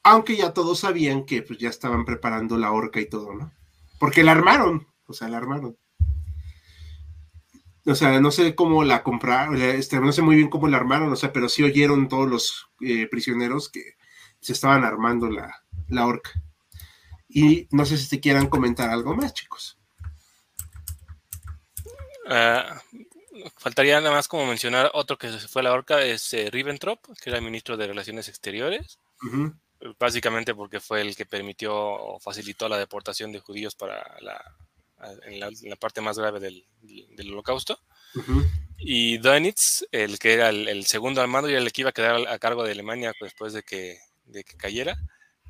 Aunque 0.02 0.36
ya 0.36 0.54
todos 0.54 0.80
sabían 0.80 1.26
que 1.26 1.44
pues, 1.44 1.60
ya 1.60 1.70
estaban 1.70 2.06
preparando 2.06 2.58
la 2.58 2.72
horca 2.72 3.00
y 3.00 3.08
todo, 3.08 3.36
¿no? 3.36 3.52
Porque 4.00 4.24
la 4.24 4.32
armaron, 4.32 4.88
o 5.06 5.14
sea, 5.14 5.28
la 5.28 5.38
armaron. 5.38 5.78
O 7.86 7.96
sea, 7.96 8.20
no 8.22 8.32
sé 8.32 8.56
cómo 8.56 8.86
la 8.86 9.04
compraron, 9.04 9.62
este, 9.62 10.00
no 10.00 10.14
sé 10.14 10.22
muy 10.22 10.38
bien 10.38 10.50
cómo 10.50 10.70
la 10.70 10.78
armaron, 10.78 11.12
o 11.12 11.16
sea, 11.18 11.34
pero 11.34 11.50
sí 11.50 11.64
oyeron 11.64 12.08
todos 12.08 12.30
los 12.30 12.70
eh, 12.80 13.08
prisioneros 13.08 13.70
que 13.70 13.98
se 14.39 14.54
estaban 14.54 14.86
armando 14.86 15.30
la, 15.30 15.64
la 15.89 16.08
horca. 16.08 16.32
Y 17.28 17.68
no 17.72 17.86
sé 17.86 17.98
si 17.98 18.08
te 18.10 18.22
quieran 18.22 18.48
comentar 18.48 18.89
algo 18.89 19.16
más, 19.16 19.34
chicos. 19.34 19.78
Ah, 22.30 22.82
faltaría 23.58 24.00
nada 24.00 24.12
más 24.12 24.28
como 24.28 24.46
mencionar 24.46 24.91
otro 24.94 25.18
que 25.18 25.32
se 25.32 25.48
fue 25.48 25.62
a 25.62 25.64
la 25.64 25.74
horca, 25.74 26.02
es 26.02 26.34
eh, 26.34 26.50
Ribbentrop, 26.52 27.00
que 27.22 27.30
era 27.30 27.39
el 27.39 27.46
ministro 27.46 27.78
de 27.78 27.88
Relaciones 27.88 28.28
Exteriores. 28.28 29.00
Básicamente 30.00 30.56
porque 30.56 30.80
fue 30.80 31.02
el 31.02 31.16
que 31.16 31.26
permitió 31.26 31.76
o 31.76 32.20
facilitó 32.20 32.70
la 32.70 32.78
deportación 32.78 33.32
de 33.32 33.39
judíos 33.39 33.76
para 33.76 34.18
la, 34.22 34.56
en, 35.26 35.39
la, 35.39 35.76
parte 35.76 36.02
más 36.02 36.18
grave 36.18 36.39
del, 36.39 37.32
holocausto. 37.32 37.80
Y 38.78 39.18
Dönitz, 39.18 39.86
el 39.91 40.20
que 40.20 40.34
era 40.34 40.50
el, 40.50 40.86
segundo 40.86 41.22
al 41.22 41.28
mando 41.28 41.50
y 41.50 41.56
el 41.56 41.72
que 41.72 41.82
iba 41.82 41.89
a 41.89 41.94
quedar 41.94 42.28
a 42.28 42.39
cargo 42.39 42.64
de 42.64 42.72
Alemania 42.72 43.14
después 43.20 43.54
de 43.54 43.64
que, 43.64 44.00
de 44.26 44.44
que 44.44 44.56
cayera, 44.58 44.98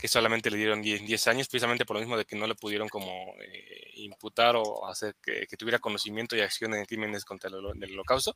que 0.04 0.10
solamente 0.10 0.52
le 0.52 0.58
dieron 0.58 0.82
10, 0.82 1.28
años, 1.28 1.48
precisamente 1.48 1.86
por 1.86 1.96
lo 1.96 2.02
mismo 2.02 2.18
de 2.18 2.26
que 2.26 2.36
no 2.36 2.46
le 2.46 2.56
pudieron 2.56 2.90
como 2.90 3.36
eh, 3.40 3.90
imputar 3.94 4.58
o 4.58 4.86
hacer 4.86 5.16
que, 5.24 5.48
tuviera 5.58 5.80
conocimiento 5.80 6.36
y 6.36 6.42
acción 6.42 6.74
en 6.74 6.84
crímenes 6.84 7.24
contra 7.24 7.50
el, 7.50 7.56
holocausto, 7.56 8.36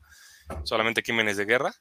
solamente 0.63 1.03
crímenes 1.03 1.36
de 1.36 1.43
guerra. 1.43 1.76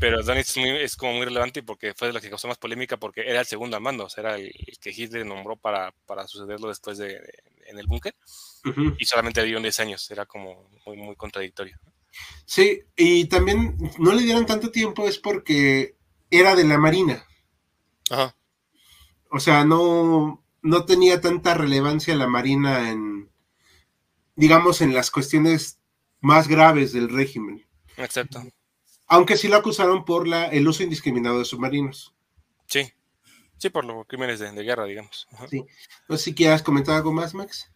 Pero 0.00 0.22
Donitz 0.22 0.56
es, 0.56 0.96
como 0.96 1.12
muy 1.12 1.26
relevante 1.26 1.62
porque 1.62 1.92
fue 1.92 2.08
de 2.08 2.14
lo 2.14 2.20
que 2.22 2.30
causó 2.30 2.48
más 2.48 2.56
polémica 2.56 2.96
porque 2.96 3.28
era 3.28 3.40
el 3.40 3.44
segundo 3.46 3.76
al 3.76 3.82
mando, 3.82 4.06
o 4.06 4.08
sea, 4.08 4.22
era 4.22 4.36
el, 4.36 4.50
que 4.80 4.88
Hitler 4.88 5.26
nombró 5.26 5.56
para, 5.56 5.92
para 6.06 6.26
sucederlo 6.26 6.68
después 6.68 6.96
de, 6.96 7.20
en 7.66 7.78
el 7.78 7.86
búnker 7.86 8.14
y 8.96 9.04
solamente 9.04 9.42
le 9.42 9.48
dieron 9.48 9.64
10 9.64 9.80
años, 9.80 10.10
era 10.10 10.24
como 10.24 10.70
muy, 10.86 10.96
muy 10.96 11.14
contradictorio. 11.14 11.78
Sí, 12.46 12.80
y 12.96 13.26
también 13.26 13.76
no 13.98 14.14
le 14.14 14.22
dieron 14.22 14.46
tanto 14.46 14.70
tiempo 14.70 15.06
es 15.06 15.18
porque 15.18 15.94
era 16.30 16.56
de 16.56 16.64
la 16.64 16.78
Marina. 16.78 17.22
Ajá. 18.08 18.34
O 19.30 19.40
sea, 19.40 19.64
no, 19.64 20.44
no 20.62 20.84
tenía 20.84 21.20
tanta 21.20 21.54
relevancia 21.54 22.14
la 22.14 22.26
Marina 22.26 22.90
en, 22.90 23.30
digamos, 24.34 24.80
en 24.80 24.94
las 24.94 25.10
cuestiones 25.10 25.78
más 26.20 26.48
graves 26.48 26.92
del 26.92 27.08
régimen. 27.08 27.66
Exacto. 27.96 28.42
Aunque 29.06 29.36
sí 29.36 29.48
lo 29.48 29.56
acusaron 29.56 30.04
por 30.04 30.26
la, 30.26 30.46
el 30.46 30.66
uso 30.66 30.82
indiscriminado 30.82 31.38
de 31.38 31.44
submarinos. 31.44 32.14
Sí, 32.66 32.92
sí, 33.56 33.70
por 33.70 33.84
los 33.84 34.06
crímenes 34.06 34.40
de, 34.40 34.50
guerra, 34.62 34.84
digamos. 34.84 35.28
Sí. 35.48 35.64
No 36.08 36.16
sé 36.16 36.24
si 36.24 36.34
quieras 36.34 36.62
comentar 36.62 36.96
algo 36.96 37.12
más, 37.12 37.34
Max. 37.34 37.70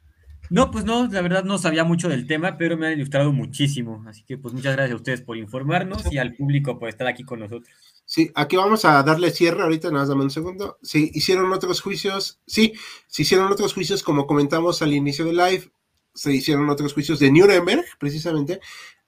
No, 0.51 0.73
pues 0.73 0.85
no, 0.85 1.07
la 1.07 1.23
verdad 1.23 1.45
no 1.45 1.59
sabía 1.59 1.85
mucho 1.85 2.09
del 2.09 2.27
tema, 2.27 2.59
pero 2.59 2.77
me 2.77 2.89
han 2.89 2.95
ilustrado 2.95 3.33
muchísimo. 3.33 4.05
Así 4.09 4.25
que 4.25 4.37
pues 4.37 4.53
muchas 4.53 4.75
gracias 4.75 4.93
a 4.93 4.97
ustedes 4.97 5.21
por 5.23 5.37
informarnos 5.37 6.13
y 6.13 6.19
al 6.19 6.35
público 6.35 6.79
por 6.79 6.89
estar 6.89 7.07
aquí 7.07 7.23
con 7.23 7.39
nosotros. 7.39 7.73
Sí, 8.05 8.33
aquí 8.35 8.57
vamos 8.57 8.85
a 8.85 9.01
darle 9.05 9.31
cierre 9.31 9.63
ahorita, 9.63 9.89
nada 9.89 10.01
más 10.01 10.09
dame 10.09 10.25
un 10.25 10.31
segundo. 10.31 10.79
Sí, 10.83 11.13
hicieron 11.15 11.53
otros 11.53 11.81
juicios, 11.81 12.41
sí, 12.45 12.75
se 13.07 13.23
hicieron 13.23 13.53
otros 13.53 13.73
juicios, 13.73 14.03
como 14.03 14.27
comentamos 14.27 14.83
al 14.83 14.93
inicio 14.93 15.25
del 15.25 15.37
live, 15.37 15.71
se 16.13 16.33
hicieron 16.33 16.69
otros 16.69 16.93
juicios 16.93 17.21
de 17.21 17.31
Nuremberg, 17.31 17.85
precisamente, 18.01 18.61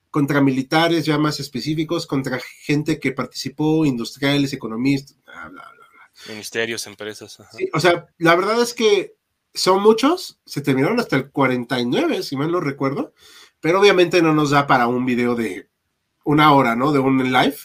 contra 0.08 0.40
militares 0.40 1.04
ya 1.04 1.18
más 1.18 1.40
específicos, 1.40 2.06
contra 2.06 2.38
gente 2.60 3.00
que 3.00 3.10
participó, 3.10 3.84
industriales, 3.84 4.52
economistas, 4.52 5.16
bla, 5.24 5.48
bla, 5.48 5.62
bla. 5.72 5.82
Ministerios, 6.28 6.86
empresas. 6.86 7.38
Sí, 7.56 7.68
o 7.72 7.80
sea, 7.80 8.06
la 8.18 8.36
verdad 8.36 8.62
es 8.62 8.72
que 8.74 9.16
son 9.54 9.82
muchos, 9.82 10.40
se 10.46 10.60
terminaron 10.60 10.98
hasta 10.98 11.16
el 11.16 11.30
49, 11.30 12.22
si 12.22 12.36
mal 12.36 12.50
no 12.50 12.60
recuerdo, 12.60 13.12
pero 13.60 13.80
obviamente 13.80 14.22
no 14.22 14.32
nos 14.34 14.50
da 14.50 14.66
para 14.66 14.86
un 14.86 15.04
video 15.04 15.34
de 15.34 15.68
una 16.24 16.52
hora, 16.52 16.74
¿no? 16.74 16.92
De 16.92 16.98
un 16.98 17.32
live 17.32 17.56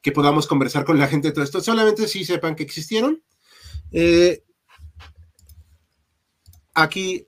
que 0.00 0.12
podamos 0.12 0.46
conversar 0.46 0.84
con 0.84 0.98
la 0.98 1.08
gente 1.08 1.28
de 1.28 1.32
todo 1.32 1.44
esto. 1.44 1.60
Solamente 1.60 2.08
si 2.08 2.24
sepan 2.24 2.56
que 2.56 2.62
existieron. 2.62 3.22
Eh, 3.92 4.44
aquí, 6.74 7.26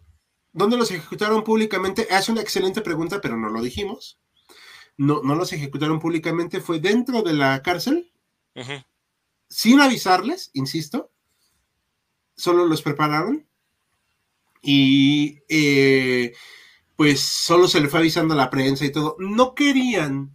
¿dónde 0.53 0.77
los 0.77 0.91
ejecutaron 0.91 1.45
públicamente? 1.45 2.07
Es 2.11 2.29
una 2.29 2.41
excelente 2.41 2.81
pregunta, 2.81 3.21
pero 3.21 3.37
no 3.37 3.51
lo 3.51 3.63
dijimos. 3.63 4.19
No, 4.97 5.23
no 5.23 5.35
los 5.35 5.53
ejecutaron 5.53 6.01
públicamente, 6.01 6.61
fue 6.61 6.79
dentro 6.79 7.23
de 7.23 7.33
la 7.33 7.63
cárcel, 7.63 8.13
sin 9.49 9.81
avisarles, 9.81 10.51
insisto. 10.53 11.11
Solo 12.37 12.67
los 12.67 12.83
prepararon 12.83 13.47
y 14.63 15.41
eh, 15.49 16.33
pues 16.97 17.21
solo 17.21 17.67
se 17.67 17.81
le 17.81 17.89
fue 17.89 17.99
avisando 18.01 18.35
a 18.35 18.37
la 18.37 18.51
prensa 18.51 18.85
y 18.85 18.93
todo. 18.93 19.17
No 19.19 19.55
querían 19.55 20.33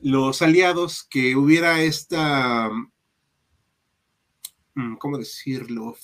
los 0.00 0.42
aliados 0.42 1.02
que 1.04 1.34
hubiera 1.34 1.80
esta, 1.80 2.70
mm, 4.74 4.96
¿cómo 4.96 5.16
decirlo? 5.16 5.96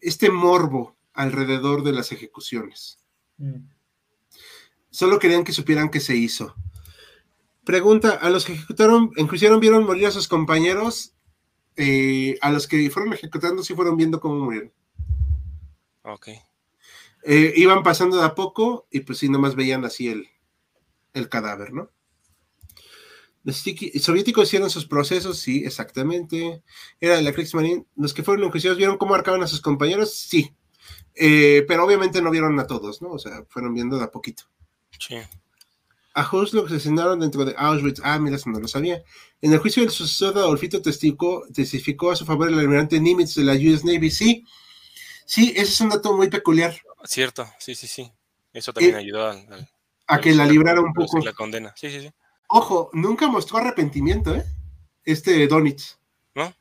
Este 0.00 0.30
morbo 0.30 0.96
alrededor 1.14 1.82
de 1.82 1.92
las 1.92 2.12
ejecuciones. 2.12 2.98
Mm. 3.38 3.68
Solo 4.90 5.18
querían 5.18 5.44
que 5.44 5.52
supieran 5.52 5.88
que 5.88 6.00
se 6.00 6.14
hizo. 6.14 6.54
Pregunta, 7.64 8.10
¿a 8.10 8.28
los 8.28 8.44
que 8.44 8.52
ejecutaron, 8.52 9.12
enjuiciaron, 9.16 9.60
vieron 9.60 9.84
morir 9.86 10.06
a 10.06 10.10
sus 10.10 10.28
compañeros? 10.28 11.14
Eh, 11.76 12.36
a 12.42 12.50
los 12.50 12.68
que 12.68 12.90
fueron 12.90 13.14
ejecutando 13.14 13.62
sí 13.62 13.74
fueron 13.74 13.96
viendo 13.96 14.20
cómo 14.20 14.44
murieron. 14.44 14.72
Ok. 16.02 16.28
Eh, 17.24 17.52
iban 17.56 17.82
pasando 17.82 18.16
de 18.18 18.24
a 18.24 18.34
poco 18.34 18.86
y 18.90 19.00
pues 19.00 19.18
sí, 19.18 19.28
nomás 19.28 19.54
veían 19.54 19.84
así 19.84 20.08
el, 20.08 20.28
el 21.14 21.28
cadáver, 21.28 21.72
¿no? 21.72 21.90
Los 23.44 23.64
soviéticos 24.00 24.48
hicieron 24.48 24.70
sus 24.70 24.86
procesos, 24.86 25.38
sí, 25.38 25.64
exactamente. 25.64 26.62
Era 27.00 27.16
de 27.16 27.22
la 27.22 27.32
Kriegsmarine. 27.32 27.86
Los 27.96 28.14
que 28.14 28.22
fueron 28.22 28.44
enjuiciados 28.44 28.78
vieron 28.78 28.98
cómo 28.98 29.14
arcaban 29.14 29.42
a 29.42 29.48
sus 29.48 29.60
compañeros, 29.60 30.14
sí. 30.14 30.54
Eh, 31.14 31.64
pero 31.66 31.84
obviamente 31.84 32.22
no 32.22 32.30
vieron 32.30 32.58
a 32.60 32.66
todos, 32.66 33.02
¿no? 33.02 33.10
O 33.10 33.18
sea, 33.18 33.44
fueron 33.48 33.74
viendo 33.74 33.98
de 33.98 34.04
a 34.04 34.10
poquito. 34.10 34.44
Sí. 34.98 35.16
A 36.14 36.28
Huslo 36.30 36.68
se 36.68 36.76
asesinaron 36.76 37.20
dentro 37.20 37.44
de 37.44 37.54
Auschwitz. 37.56 38.00
Ah, 38.04 38.18
mira, 38.18 38.36
eso 38.36 38.50
no 38.50 38.60
lo 38.60 38.68
sabía. 38.68 39.02
En 39.40 39.52
el 39.52 39.58
juicio 39.58 39.82
del 39.82 39.90
sucesor 39.90 40.34
de 40.34 40.40
Adolfito 40.40 40.80
testificó, 40.80 41.44
testificó 41.52 42.12
a 42.12 42.16
su 42.16 42.24
favor 42.24 42.48
el 42.48 42.58
almirante 42.58 43.00
Nimitz 43.00 43.34
de 43.34 43.44
la 43.44 43.54
US 43.54 43.84
Navy. 43.84 44.10
Sí, 44.10 44.44
sí, 45.26 45.52
ese 45.56 45.72
es 45.72 45.80
un 45.80 45.88
dato 45.88 46.16
muy 46.16 46.28
peculiar. 46.28 46.76
Cierto, 47.04 47.46
sí, 47.58 47.74
sí, 47.74 47.86
sí. 47.86 48.12
Eso 48.52 48.72
también 48.72 48.96
eh, 48.96 48.98
ayudó 48.98 49.26
a, 49.26 49.36
a 50.06 50.20
que 50.20 50.34
la 50.34 50.46
librara 50.46 50.80
un 50.80 50.92
poco. 50.92 51.18
La 51.20 51.32
condena, 51.32 51.72
sí, 51.76 51.90
sí, 51.90 52.00
sí. 52.00 52.10
Ojo, 52.48 52.90
nunca 52.92 53.28
mostró 53.28 53.58
arrepentimiento, 53.58 54.34
¿eh? 54.34 54.44
Este 55.04 55.46
Donitz. 55.46 55.98
No. 56.34 56.54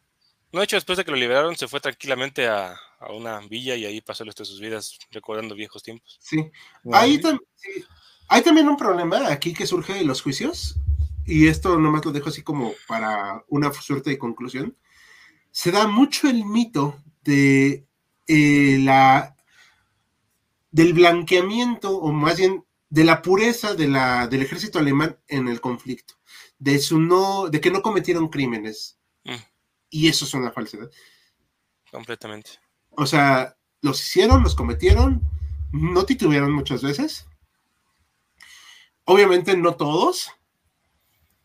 No, 0.52 0.60
de 0.60 0.64
hecho, 0.64 0.78
después 0.78 0.98
de 0.98 1.06
que 1.06 1.12
lo 1.12 1.18
liberaron, 1.18 1.56
se 1.56 1.68
fue 1.68 1.80
tranquilamente 1.80 2.48
a, 2.48 2.76
una 3.10 3.40
villa 3.40 3.76
y 3.76 3.86
ahí 3.86 4.00
pasó 4.00 4.24
el 4.24 4.28
resto 4.28 4.44
de 4.44 4.50
sus 4.50 4.62
vidas 4.62 5.00
recordando 5.10 5.56
viejos 5.56 5.82
tiempos. 5.82 6.20
Sí. 6.22 6.52
Ahí 6.94 7.20
hay 8.28 8.42
también 8.44 8.70
un 8.70 8.78
problema 8.78 9.28
aquí 9.28 9.54
que 9.54 9.68
surge 9.68 9.94
de 9.94 10.06
los 10.06 10.22
juicios, 10.22 10.78
y 11.26 11.48
esto 11.48 11.78
nomás 11.78 12.06
lo 12.06 12.12
dejo 12.12 12.30
así 12.30 12.44
como 12.44 12.74
para 12.88 13.44
una 13.50 13.74
suerte 13.74 14.12
de 14.12 14.18
conclusión. 14.18 14.78
Se 15.52 15.72
da 15.72 15.88
mucho 15.88 16.30
el 16.30 16.46
mito 16.46 16.96
de 17.24 17.86
eh, 18.28 18.78
la 18.80 19.36
del 20.72 20.94
blanqueamiento, 20.94 21.98
o 21.98 22.12
más 22.12 22.38
bien 22.38 22.66
de 22.90 23.04
la 23.04 23.22
pureza 23.22 23.74
de 23.76 23.88
la, 23.88 24.28
del 24.28 24.42
ejército 24.42 24.80
alemán 24.80 25.18
en 25.28 25.48
el 25.48 25.62
conflicto, 25.62 26.16
de 26.60 26.80
su 26.80 27.00
no, 27.00 27.50
de 27.50 27.62
que 27.62 27.72
no 27.72 27.82
cometieron 27.82 28.30
crímenes. 28.30 28.98
Mm. 29.24 29.36
Y 29.90 30.08
eso 30.08 30.26
es 30.26 30.34
una 30.34 30.52
falsedad. 30.52 30.90
Completamente. 31.92 32.52
O 32.92 33.06
sea, 33.06 33.58
los 33.82 34.02
hicieron, 34.02 34.44
los 34.44 34.56
cometieron, 34.56 35.22
no 35.72 36.06
titubearon 36.06 36.52
muchas 36.52 36.82
veces. 36.82 37.28
Obviamente 39.06 39.56
no 39.58 39.76
todos, 39.76 40.32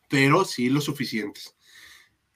pero 0.08 0.44
sí 0.44 0.68
lo 0.68 0.80
suficientes. 0.80 1.56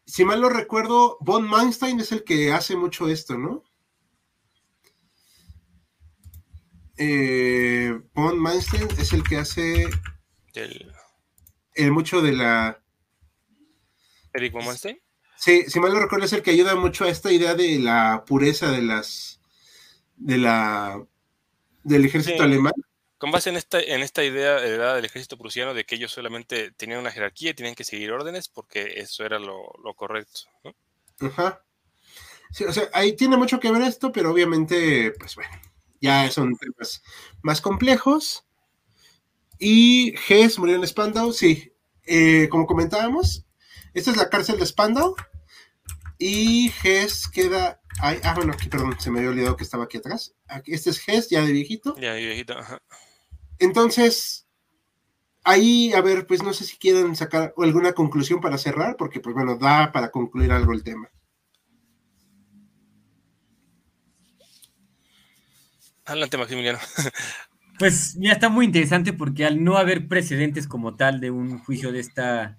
Si 0.07 0.25
mal 0.25 0.41
no 0.41 0.49
recuerdo, 0.49 1.19
Von 1.21 1.47
Manstein 1.47 2.01
es 2.01 2.11
el 2.11 2.25
que 2.25 2.53
hace 2.53 2.75
mucho 2.77 3.09
esto, 3.09 3.39
¿no? 3.39 3.63
Eh, 7.03 7.99
Von 8.13 8.39
Manstein 8.39 8.87
es 8.99 9.15
el 9.15 9.23
que 9.23 9.39
hace 9.39 9.89
el, 11.75 11.93
mucho 11.93 12.21
de 12.21 12.33
la. 12.33 12.79
¿Eric 14.35 14.53
Von 14.53 14.67
Manstein? 14.67 15.01
Sí, 15.35 15.65
si 15.67 15.81
mal 15.81 15.95
no 15.95 16.01
recuerdo, 16.01 16.27
es 16.27 16.35
el 16.35 16.43
que 16.43 16.51
ayuda 16.51 16.75
mucho 16.75 17.05
a 17.05 17.09
esta 17.09 17.33
idea 17.33 17.55
de 17.55 17.79
la 17.79 18.25
pureza 18.27 18.71
de 18.71 18.83
las. 18.83 19.41
de 20.17 20.37
la. 20.37 21.03
del 21.85 22.05
ejército 22.05 22.43
alemán. 22.43 22.75
Con 23.17 23.31
base 23.31 23.49
en 23.49 23.57
esta, 23.57 23.81
en 23.81 24.03
esta 24.03 24.23
idea 24.23 24.61
del 24.61 25.05
ejército 25.05 25.39
prusiano 25.39 25.73
de 25.73 25.87
que 25.87 25.95
ellos 25.95 26.13
solamente 26.13 26.71
tenían 26.73 27.01
una 27.01 27.13
jerarquía 27.13 27.51
y 27.51 27.55
tenían 27.55 27.75
que 27.75 27.85
seguir 27.85 28.13
órdenes 28.13 28.49
porque 28.49 28.95
eso 28.97 29.25
era 29.25 29.39
lo, 29.39 29.73
correcto. 29.97 30.41
Ajá. 31.21 31.63
Sí, 32.51 32.65
o 32.65 32.73
sea, 32.75 32.91
ahí 32.93 33.17
tiene 33.17 33.39
mucho 33.39 33.59
que 33.59 33.71
ver 33.71 33.83
esto, 33.83 34.13
pero 34.13 34.31
obviamente, 34.31 35.13
pues 35.19 35.35
bueno, 35.37 35.53
ya 36.01 36.31
son 36.31 36.57
temas 36.57 37.03
más 37.43 37.61
complejos. 37.61 38.47
Y 39.59 40.15
Hess 40.29 40.59
murió 40.59 40.77
en 40.77 40.87
Spandau, 40.87 41.33
sí. 41.33 41.73
Eh, 42.07 42.49
como 42.51 42.67
comentábamos, 42.67 43.47
esta 43.93 44.11
es 44.11 44.17
la 44.17 44.31
cárcel 44.31 44.59
de 44.59 44.67
Spandau. 44.67 45.15
Y 46.19 46.73
Hess 46.83 47.29
queda. 47.29 47.81
ah, 48.01 48.33
bueno, 48.35 48.53
aquí, 48.53 48.69
perdón, 48.69 48.97
se 48.99 49.11
me 49.11 49.19
había 49.19 49.31
olvidado 49.31 49.57
que 49.57 49.65
estaba 49.65 49.85
aquí 49.85 49.99
atrás. 49.99 50.35
este 50.67 50.91
es 50.91 51.09
Hess, 51.09 51.29
ya 51.29 51.43
de 51.43 51.53
viejito. 51.53 51.95
Ya 51.97 52.15
de 52.15 52.21
viejito, 52.21 52.59
ajá. 52.59 52.83
Entonces, 53.59 54.47
ahí, 55.45 55.93
a 55.93 56.01
ver, 56.01 56.27
pues 56.27 56.43
no 56.43 56.53
sé 56.53 56.65
si 56.65 56.79
quieren 56.79 57.15
sacar 57.15 57.55
alguna 57.59 57.93
conclusión 57.93 58.41
para 58.41 58.59
cerrar, 58.59 58.97
porque, 58.97 59.21
pues 59.21 59.35
bueno, 59.35 59.57
da 59.57 59.93
para 59.93 60.11
concluir 60.11 60.53
algo 60.53 60.73
el 60.73 60.83
tema. 60.83 61.11
Adelante, 66.11 66.37
Maximiliano. 66.37 66.79
Pues 67.79 68.15
ya 68.21 68.33
está 68.33 68.51
muy 68.51 68.67
interesante 68.67 69.15
porque 69.15 69.47
al 69.47 69.65
no 69.65 69.79
haber 69.79 70.07
precedentes 70.07 70.69
como 70.69 70.97
tal 70.97 71.19
de 71.19 71.31
un 71.31 71.59
juicio 71.61 71.93
de 71.93 72.01
esta 72.01 72.55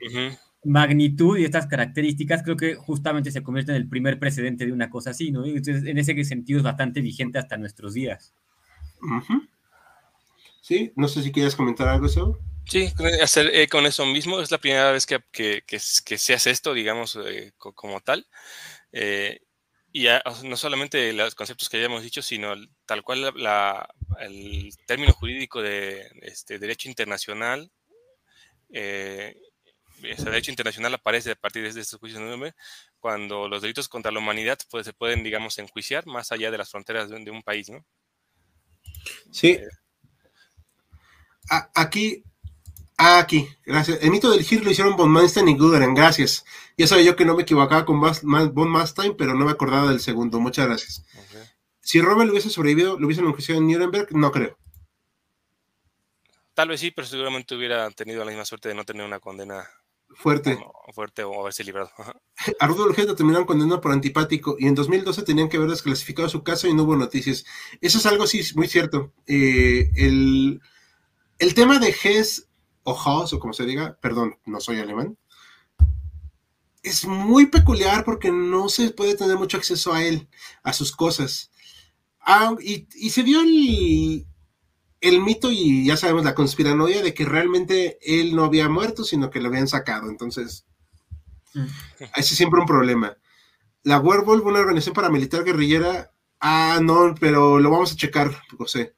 magnitud 0.64 1.38
y 1.38 1.46
estas 1.46 1.68
características, 1.68 2.42
creo 2.42 2.58
que 2.58 2.74
justamente 2.74 3.30
se 3.30 3.44
convierte 3.44 3.72
en 3.72 3.78
el 3.78 3.88
primer 3.88 4.18
precedente 4.18 4.66
de 4.66 4.72
una 4.72 4.90
cosa 4.90 5.12
así, 5.12 5.32
¿no? 5.32 5.46
Entonces, 5.46 5.84
en 5.86 6.00
ese 6.00 6.24
sentido 6.24 6.58
es 6.58 6.64
bastante 6.64 7.02
vigente 7.02 7.38
hasta 7.38 7.56
nuestros 7.58 7.94
días. 7.94 8.34
Sí, 10.62 10.92
no 10.96 11.08
sé 11.08 11.22
si 11.22 11.32
quieres 11.32 11.56
comentar 11.56 11.88
algo, 11.88 12.08
eso. 12.08 12.40
Sí, 12.66 12.92
hacer 13.22 13.70
con 13.70 13.86
eso 13.86 14.08
mismo. 14.08 14.42
Es 14.42 14.50
la 14.50 14.58
primera 14.58 14.92
vez 14.92 15.06
que, 15.06 15.22
que, 15.32 15.78
se 15.78 16.34
hace 16.34 16.50
esto, 16.50 16.74
digamos, 16.74 17.16
eh, 17.24 17.54
como 17.60 18.00
tal. 18.00 18.26
Eh, 18.92 19.42
y 19.94 20.08
no 20.44 20.56
solamente 20.56 21.12
los 21.14 21.36
conceptos 21.36 21.68
que 21.68 21.80
ya 21.80 21.86
hemos 21.86 22.04
dicho, 22.04 22.22
sino 22.22 22.54
tal 22.86 23.04
cual 23.04 23.34
el 24.20 24.74
término 24.86 25.12
jurídico 25.14 25.62
de 25.62 26.10
este, 26.22 26.60
derecho 26.60 26.88
internacional, 26.88 27.70
eh, 28.70 29.36
ese 30.04 30.26
derecho 30.26 30.52
internacional 30.52 30.94
aparece 30.94 31.32
a 31.32 31.36
partir 31.36 31.62
de 31.62 31.82
estos 31.82 32.00
juicios 32.00 32.22
de 32.22 32.54
cuando 33.00 33.48
los 33.50 33.62
delitos 33.62 33.90
contra 33.90 34.12
la 34.12 34.20
humanidad 34.20 34.58
pues, 34.70 34.86
se 34.86 34.94
pueden, 34.94 35.24
digamos, 35.24 35.58
enjuiciar 35.60 36.06
más 36.06 36.32
allá 36.32 36.52
de 36.52 36.58
las 36.58 36.72
fronteras 36.72 37.10
de, 37.10 37.32
un 37.32 37.44
país, 37.44 37.70
¿no? 37.70 37.86
Sí. 39.32 39.52
Eh, 39.52 39.68
aquí 41.76 42.24
Ah, 43.04 43.18
aquí, 43.18 43.50
gracias. 43.66 43.98
El 44.04 44.12
mito 44.12 44.30
del 44.30 44.44
Gir 44.44 44.64
lo 44.64 44.70
hicieron 44.70 44.96
Von 44.96 45.10
Manstein 45.10 45.48
y 45.48 45.58
Guderen, 45.58 45.96
gracias. 45.96 46.46
Ya 46.78 46.86
sabía 46.86 47.06
yo 47.06 47.16
que 47.16 47.26
no 47.26 47.36
me 47.36 47.42
equivocaba 47.42 47.84
con 47.84 48.00
Von 48.00 48.70
Manstein, 48.70 49.18
pero 49.18 49.34
no 49.34 49.44
me 49.44 49.50
acordaba 49.50 49.90
del 49.90 50.00
segundo. 50.00 50.40
Muchas 50.40 50.68
gracias. 50.68 51.04
Si 51.80 52.00
Rommel 52.00 52.30
hubiese 52.30 52.52
sobrevivido, 52.52 53.00
¿lo 53.00 53.08
hubiesen 53.08 53.26
enjuiciado 53.26 53.60
en 53.60 53.68
Nuremberg? 53.68 54.16
No 54.16 54.32
creo. 54.32 54.56
Tal 56.54 56.70
vez 56.70 56.80
sí, 56.80 56.92
pero 56.92 57.08
seguramente 57.08 57.56
hubiera 57.56 57.90
tenido 57.90 58.24
la 58.24 58.30
misma 58.30 58.46
suerte 58.46 58.70
de 58.70 58.76
no 58.76 58.84
tener 58.86 59.04
una 59.04 59.20
condena 59.20 59.68
fuerte. 60.10 60.60
fuerte 60.94 61.24
o 61.24 61.42
haberse 61.42 61.64
librado. 61.64 61.90
A 62.60 62.68
Rudolf 62.68 63.00
Hess 63.00 63.08
lo 63.08 63.16
terminaron 63.16 63.48
condenando 63.48 63.82
por 63.82 63.94
antipático 63.94 64.58
y 64.60 64.68
en 64.68 64.76
2012 64.76 65.24
tenían 65.24 65.50
que 65.50 65.58
haber 65.58 65.72
desclasificado 65.72 66.30
su 66.30 66.44
caso 66.44 66.68
y 66.68 66.76
no 66.76 66.84
hubo 66.84 66.96
noticias. 66.96 67.46
Eso 67.82 67.98
es 67.98 68.06
algo 68.06 68.28
sí 68.28 68.44
muy 68.54 68.68
cierto. 68.68 69.12
Eh, 69.26 69.90
el, 69.96 70.62
el 71.40 71.54
tema 71.56 71.80
de 71.80 71.96
Hess 72.04 72.48
o 72.84 72.98
Haas, 72.98 73.34
o 73.34 73.40
como 73.40 73.54
se 73.54 73.66
diga, 73.66 73.98
perdón, 74.02 74.38
no 74.46 74.60
soy 74.60 74.80
alemán, 74.80 75.18
es 76.84 77.06
muy 77.06 77.48
peculiar 77.48 78.04
porque 78.04 78.32
no 78.32 78.70
se 78.70 78.92
puede 78.92 79.16
tener 79.16 79.38
mucho 79.38 79.58
acceso 79.58 79.94
a 79.94 80.04
él, 80.04 80.28
a 80.64 80.74
sus 80.74 80.92
cosas. 80.92 81.52
Ah, 82.22 82.56
y, 82.60 82.88
se 83.10 83.24
dio 83.24 83.42
el, 83.42 84.26
el, 85.00 85.22
mito 85.22 85.52
y 85.52 85.86
ya 85.86 85.98
sabemos 85.98 86.24
la 86.24 86.36
conspiranoia 86.36 87.02
de 87.02 87.14
que 87.14 87.26
realmente 87.26 88.00
él 88.02 88.36
no 88.36 88.46
había 88.46 88.70
muerto, 88.70 89.04
sino 89.04 89.30
que 89.30 89.40
lo 89.40 89.50
habían 89.50 89.68
sacado. 89.68 90.10
Entonces, 90.10 90.66
mm. 91.54 91.66
ese 92.00 92.34
es 92.34 92.38
siempre 92.38 92.60
un 92.60 92.68
problema. 92.68 93.16
La 93.84 94.00
Werewolf, 94.00 94.46
una 94.46 94.60
organización 94.60 94.94
paramilitar 94.94 95.44
guerrillera, 95.44 96.12
ah, 96.40 96.80
no, 96.82 97.16
pero 97.20 97.60
lo 97.60 97.70
vamos 97.70 97.92
a 97.92 97.96
checar, 97.96 98.32
José 98.58 98.96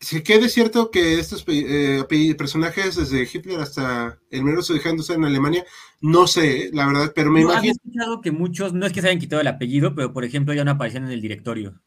si 0.00 0.22
quede 0.22 0.48
cierto 0.48 0.90
que 0.90 1.18
estos 1.18 1.44
eh, 1.48 2.04
personajes 2.36 2.96
desde 2.96 3.28
Hitler 3.32 3.60
hasta 3.60 4.18
el 4.30 4.44
mero 4.44 4.62
se 4.62 4.74
dejan 4.74 4.96
de 4.96 5.14
en 5.14 5.24
Alemania, 5.24 5.64
no 6.00 6.26
sé, 6.26 6.70
la 6.72 6.86
verdad, 6.86 7.12
pero 7.14 7.30
me 7.30 7.40
imagino. 7.40 7.64
He 7.64 7.70
escuchado 7.70 8.20
que 8.20 8.30
muchos, 8.30 8.74
no 8.74 8.86
es 8.86 8.92
que 8.92 9.00
se 9.00 9.08
hayan 9.08 9.20
quitado 9.20 9.40
el 9.40 9.48
apellido, 9.48 9.94
pero 9.94 10.12
por 10.12 10.24
ejemplo 10.24 10.54
ya 10.54 10.64
no 10.64 10.72
aparecían 10.72 11.04
en 11.04 11.12
el 11.12 11.22
directorio. 11.22 11.80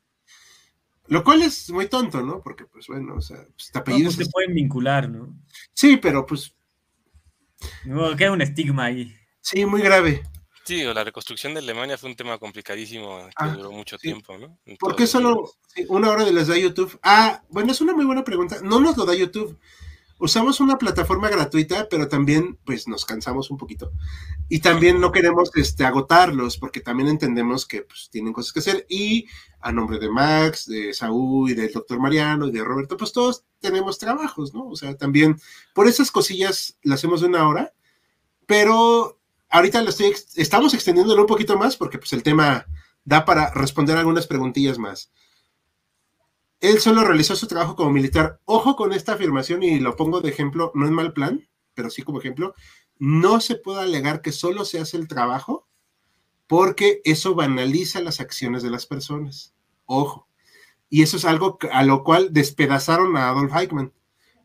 Lo 1.08 1.24
cual 1.24 1.42
es 1.42 1.70
muy 1.72 1.88
tonto, 1.88 2.22
¿no? 2.22 2.42
Porque, 2.42 2.66
pues 2.66 2.86
bueno, 2.88 3.16
o 3.16 3.22
sea, 3.22 3.38
pues, 3.38 3.66
este 3.66 3.80
apellido. 3.80 4.12
No, 4.12 4.16
pues, 4.16 4.28
se 4.28 4.32
pueden 4.32 4.54
vincular, 4.54 5.10
¿no? 5.10 5.36
Sí, 5.74 5.98
pero 5.98 6.26
pues. 6.26 6.56
No, 7.84 8.16
queda 8.16 8.32
un 8.32 8.42
estigma 8.42 8.86
ahí. 8.86 9.16
Sí, 9.42 9.66
muy 9.66 9.82
grave. 9.82 10.22
Sí, 10.70 10.84
la 10.84 11.04
reconstrucción 11.04 11.56
de 11.56 11.62
Alemania 11.62 11.98
fue 11.98 12.12
un 12.12 12.16
tema 12.16 12.38
complicadísimo 12.38 13.26
que 13.26 13.34
ah, 13.38 13.48
duró 13.48 13.72
mucho 13.72 13.98
tiempo, 13.98 14.38
¿no? 14.38 14.56
¿Por 14.78 14.96
qué 14.96 15.08
solo 15.08 15.52
una 15.88 16.12
hora 16.12 16.24
de 16.24 16.32
les 16.32 16.46
da 16.46 16.56
YouTube? 16.56 17.00
Ah, 17.02 17.42
bueno, 17.50 17.72
es 17.72 17.82
una 17.82 17.96
muy 17.96 18.06
buena 18.06 18.24
pregunta. 18.24 18.60
No 18.62 18.80
nos 18.80 18.96
lo 18.96 19.04
da 19.04 19.16
YouTube. 19.16 19.58
Usamos 20.20 20.60
una 20.60 20.78
plataforma 20.78 21.28
gratuita, 21.28 21.90
pero 21.90 22.08
también, 22.08 22.60
pues, 22.66 22.88
nos 22.88 23.04
cansamos 23.04 23.50
un 23.50 23.58
poquito. 23.58 23.92
Y 24.48 24.60
también 24.60 25.02
no 25.02 25.12
queremos 25.12 25.50
este, 25.56 25.86
agotarlos, 25.86 26.60
porque 26.60 26.82
también 26.82 27.10
entendemos 27.10 27.66
que 27.66 27.82
pues, 27.82 28.08
tienen 28.12 28.32
cosas 28.32 28.54
que 28.54 28.60
hacer. 28.60 28.86
Y 28.88 29.26
a 29.62 29.72
nombre 29.72 29.98
de 29.98 30.12
Max, 30.12 30.68
de 30.68 30.94
Saúl 30.94 31.50
y 31.50 31.56
del 31.56 31.72
doctor 31.72 32.00
Mariano 32.00 32.48
y 32.48 32.52
de 32.52 32.64
Roberto, 32.64 32.96
pues 32.96 33.12
todos 33.12 33.44
tenemos 33.60 33.98
trabajos, 33.98 34.54
¿no? 34.54 34.68
O 34.68 34.76
sea, 34.76 34.96
también 34.96 35.42
por 35.74 35.88
esas 35.88 36.12
cosillas 36.12 36.78
las 36.84 37.00
hacemos 37.00 37.22
de 37.22 37.28
una 37.28 37.48
hora, 37.48 37.74
pero 38.46 39.19
ahorita 39.50 39.82
lo 39.82 39.90
estoy, 39.90 40.14
estamos 40.36 40.74
extendiéndolo 40.74 41.22
un 41.22 41.28
poquito 41.28 41.58
más 41.58 41.78
porque 41.78 41.98
pues 41.98 42.14
el 42.14 42.24
tema 42.24 42.66
da 43.04 43.26
para 43.26 43.52
responder 43.54 43.98
algunas 43.98 44.28
preguntillas 44.28 44.78
más. 44.78 45.12
Él 46.60 46.80
solo 46.80 47.04
realizó 47.04 47.36
su 47.36 47.48
trabajo 47.48 47.76
como 47.76 47.92
militar. 47.92 48.40
Ojo 48.46 48.76
con 48.76 48.92
esta 48.92 49.14
afirmación 49.14 49.64
y 49.64 49.80
lo 49.80 49.96
pongo 49.96 50.22
de 50.22 50.30
ejemplo, 50.30 50.72
no 50.76 50.86
es 50.86 50.92
mal 50.92 51.14
plan, 51.14 51.48
pero 51.74 51.90
sí 51.90 52.04
como 52.04 52.20
ejemplo. 52.20 52.54
No 52.98 53.40
se 53.40 53.56
puede 53.56 53.82
alegar 53.82 54.22
que 54.22 54.34
solo 54.34 54.66
se 54.66 54.80
hace 54.80 54.98
el 54.98 55.08
trabajo 55.08 55.68
porque 56.48 57.02
eso 57.06 57.36
banaliza 57.36 58.02
las 58.02 58.20
acciones 58.20 58.62
de 58.62 58.72
las 58.72 58.86
personas. 58.86 59.54
Ojo. 59.86 60.28
Y 60.90 61.04
eso 61.04 61.18
es 61.18 61.26
algo 61.26 61.60
a 61.72 61.84
lo 61.84 62.04
cual 62.04 62.34
despedazaron 62.34 63.16
a 63.16 63.30
Adolf 63.30 63.56
Eichmann 63.56 63.94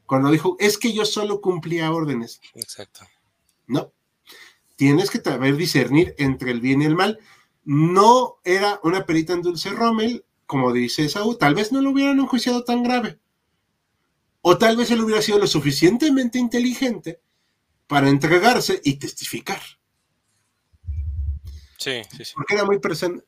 cuando 0.06 0.30
dijo, 0.30 0.56
es 0.60 0.78
que 0.78 0.92
yo 0.92 1.04
solo 1.04 1.40
cumplía 1.40 1.90
órdenes. 1.90 2.40
Exacto. 2.54 3.00
No, 3.66 3.92
tienes 4.76 5.10
que 5.10 5.20
saber 5.20 5.56
discernir 5.56 6.14
entre 6.18 6.50
el 6.50 6.60
bien 6.60 6.82
y 6.82 6.86
el 6.86 6.94
mal. 6.94 7.18
no 7.64 8.36
era 8.44 8.78
una 8.82 9.06
perita 9.06 9.32
en 9.32 9.42
dulce 9.42 9.70
Rommel, 9.70 10.24
como 10.46 10.72
dice 10.72 11.08
Saúl, 11.08 11.38
tal 11.38 11.54
vez 11.54 11.72
no 11.72 11.80
lo 11.80 11.90
hubieran 11.90 12.20
enjuiciado 12.20 12.64
tan 12.64 12.82
grave. 12.82 13.18
O 14.42 14.58
tal 14.58 14.76
vez 14.76 14.90
él 14.90 15.00
hubiera 15.00 15.22
sido 15.22 15.38
lo 15.38 15.46
suficientemente 15.46 16.38
inteligente 16.38 17.20
para 17.86 18.10
entregarse 18.10 18.80
y 18.84 18.96
testificar. 18.96 19.60
Sí, 21.78 22.02
sí, 22.10 22.24
sí. 22.24 22.32
Porque 22.34 22.54
era 22.54 22.64
muy 22.64 22.78
presente. 22.78 23.24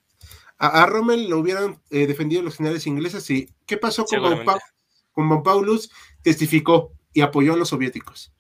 A, 0.59 0.87
Rommel 0.87 1.29
lo 1.29 1.39
hubieran 1.39 1.83
eh, 1.91 2.07
defendido 2.07 2.43
los 2.43 2.57
generales 2.57 2.87
ingleses 2.87 3.29
y 3.31 3.51
¿qué 3.67 3.77
pasó 3.77 4.07
con 4.07 4.23
Von, 5.15 5.43
Paulus? 5.43 5.91
Testificó 6.23 6.93
y 7.13 7.21
apoyó 7.21 7.55
a 7.55 7.57
los 7.57 7.69
soviéticos. 7.69 8.33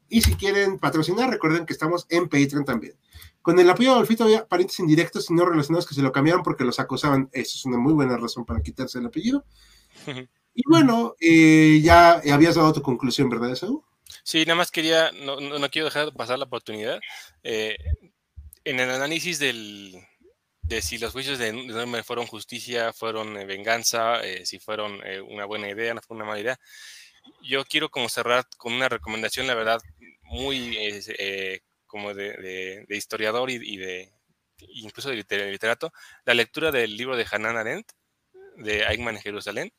Y 0.10 0.24
si 0.24 0.34
quieren 0.34 0.80
patrocinar, 0.80 1.30
recuerden 1.30 1.68
que 1.68 1.74
estamos 1.74 2.08
en 2.10 2.28
Patreon 2.28 2.66
también. 2.66 2.96
Con 3.44 3.60
el 3.60 3.70
apoyo 3.70 3.90
de 3.90 3.96
Adolfito 3.98 4.24
había 4.24 4.48
parientes 4.48 4.80
indirectos 4.80 5.30
y 5.30 5.36
no 5.36 5.46
relacionados 5.46 5.86
que 5.86 5.94
se 5.94 6.02
lo 6.02 6.12
cambiaron 6.12 6.42
porque 6.42 6.64
los 6.64 6.80
acosaban. 6.80 7.30
Eso 7.32 7.56
es 7.56 7.66
una 7.66 7.78
muy 7.78 7.94
buena 7.94 8.18
razón 8.18 8.46
para 8.46 8.64
quitarse 8.64 8.98
el 8.98 9.06
apellido. 9.06 9.46
Y 10.58 10.62
bueno, 10.70 11.16
eh, 11.20 11.82
ya 11.84 12.22
habías 12.34 12.56
dado 12.56 12.72
tu 12.72 12.82
conclusión, 12.82 13.30
¿verdad, 13.30 13.56
Saúl? 13.56 13.82
Sí, 14.24 14.46
nada 14.46 14.56
más 14.56 14.72
quería, 14.72 15.12
no, 15.12 15.42
no, 15.42 15.70
quiero 15.70 15.84
dejar 15.86 16.14
pasar 16.14 16.40
la 16.40 16.46
oportunidad. 16.46 17.02
Eh, 17.44 17.76
en 18.64 18.80
el 18.80 18.90
análisis 18.90 19.38
del, 19.38 20.02
de 20.68 20.82
si 20.82 20.98
los 20.98 21.12
juicios 21.12 21.40
de 21.40 21.54
Nuremberg 21.54 22.04
fueron 22.04 22.28
justicia, 22.28 22.94
fueron 22.94 23.38
eh, 23.38 23.46
venganza, 23.46 24.22
si 24.44 24.60
fueron 24.60 25.02
una 25.30 25.46
buena 25.46 25.70
idea, 25.70 25.94
no 25.94 26.02
fue 26.02 26.18
una 26.18 26.26
mala 26.26 26.40
idea. 26.40 26.60
Yo 27.42 27.66
quiero 27.66 27.90
como 27.90 28.10
cerrar 28.10 28.46
con 28.58 28.74
una 28.74 28.90
recomendación, 28.90 29.48
la 29.48 29.56
verdad, 29.56 29.82
muy 30.24 30.78
como 31.86 32.14
de, 32.14 32.86
historiador 32.90 33.50
y, 33.50 33.78
de 33.78 34.12
incluso 34.70 35.10
de 35.10 35.16
literato, 35.16 35.92
la 36.26 36.34
lectura 36.34 36.72
del 36.72 36.98
libro 36.98 37.16
de 37.16 37.26
Hanan 37.30 37.58
Arendt, 37.58 37.92
de 38.58 38.84
Eichmann 38.84 39.16
en 39.16 39.22
Jerusalén. 39.22 39.74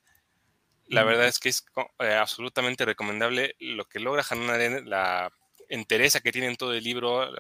La 0.89 1.03
verdad 1.03 1.27
es 1.27 1.41
que 1.41 1.49
es 1.49 1.65
eh, 1.99 2.15
absolutamente 2.15 2.85
recomendable 2.85 3.57
lo 3.59 3.87
que 3.87 3.99
logra 3.99 4.25
Hanan 4.29 4.51
Arendt, 4.51 4.87
la 4.87 5.33
entereza 5.69 6.21
que 6.21 6.31
tiene 6.31 6.47
en 6.47 6.57
todo 6.57 6.75
el 6.75 6.85
libro, 6.85 7.31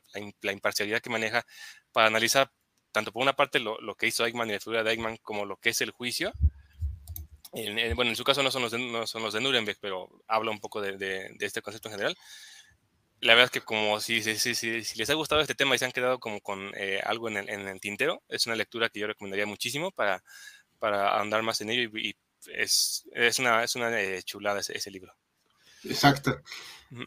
la, 0.42 0.52
imparcialidad 0.52 1.00
que 1.00 1.10
maneja 1.10 1.46
para 1.92 2.08
analizar 2.08 2.50
tanto 2.96 3.12
por 3.12 3.20
una 3.20 3.34
parte 3.34 3.60
lo, 3.60 3.76
que 3.94 4.06
hizo 4.06 4.24
Eichmann 4.24 4.48
y 4.48 4.54
la 4.54 4.58
figura 4.58 4.82
de 4.82 4.90
Eichmann 4.90 5.18
como 5.18 5.44
lo 5.44 5.58
que 5.58 5.68
es 5.68 5.82
el 5.82 5.90
juicio. 5.90 6.32
bueno, 7.52 8.10
en 8.10 8.16
su 8.16 8.24
caso 8.24 8.42
no 8.42 8.50
son 8.50 8.62
los 8.62 8.72
de, 8.72 8.78
no 8.78 9.06
son 9.06 9.22
los 9.22 9.34
de 9.34 9.42
Nuremberg, 9.42 9.76
pero 9.82 10.08
habla 10.26 10.50
un 10.50 10.60
poco 10.60 10.80
de, 10.80 10.96
de, 10.96 11.36
este 11.40 11.60
concepto 11.60 11.90
en 11.90 11.96
general 11.96 12.16
la 13.20 13.34
verdad 13.34 13.46
es 13.46 13.50
que 13.50 13.60
como 13.60 14.00
si, 14.00 14.22
si, 14.22 14.54
si, 14.54 14.80
les 14.94 15.10
ha 15.10 15.14
gustado 15.14 15.42
este 15.42 15.54
tema 15.54 15.74
y 15.74 15.78
se 15.78 15.84
han 15.84 15.92
quedado 15.92 16.18
como 16.18 16.40
con 16.40 16.72
eh, 16.74 17.00
algo 17.04 17.28
en 17.28 17.36
el, 17.36 17.50
en 17.50 17.68
el, 17.68 17.80
tintero, 17.80 18.22
es 18.28 18.46
una 18.46 18.56
lectura 18.56 18.88
que 18.88 19.00
yo 19.00 19.06
recomendaría 19.06 19.46
muchísimo 19.46 19.90
para, 19.90 20.22
para 20.78 21.20
andar 21.20 21.42
más 21.42 21.60
en 21.60 21.70
ello 21.70 21.90
y, 21.98 22.16
es, 22.46 23.04
es, 23.12 23.38
una, 23.38 23.62
es 23.62 23.74
una 23.74 24.00
eh, 24.00 24.22
chulada 24.22 24.60
ese, 24.60 24.90
libro. 24.90 25.14
Exacto. 25.84 26.42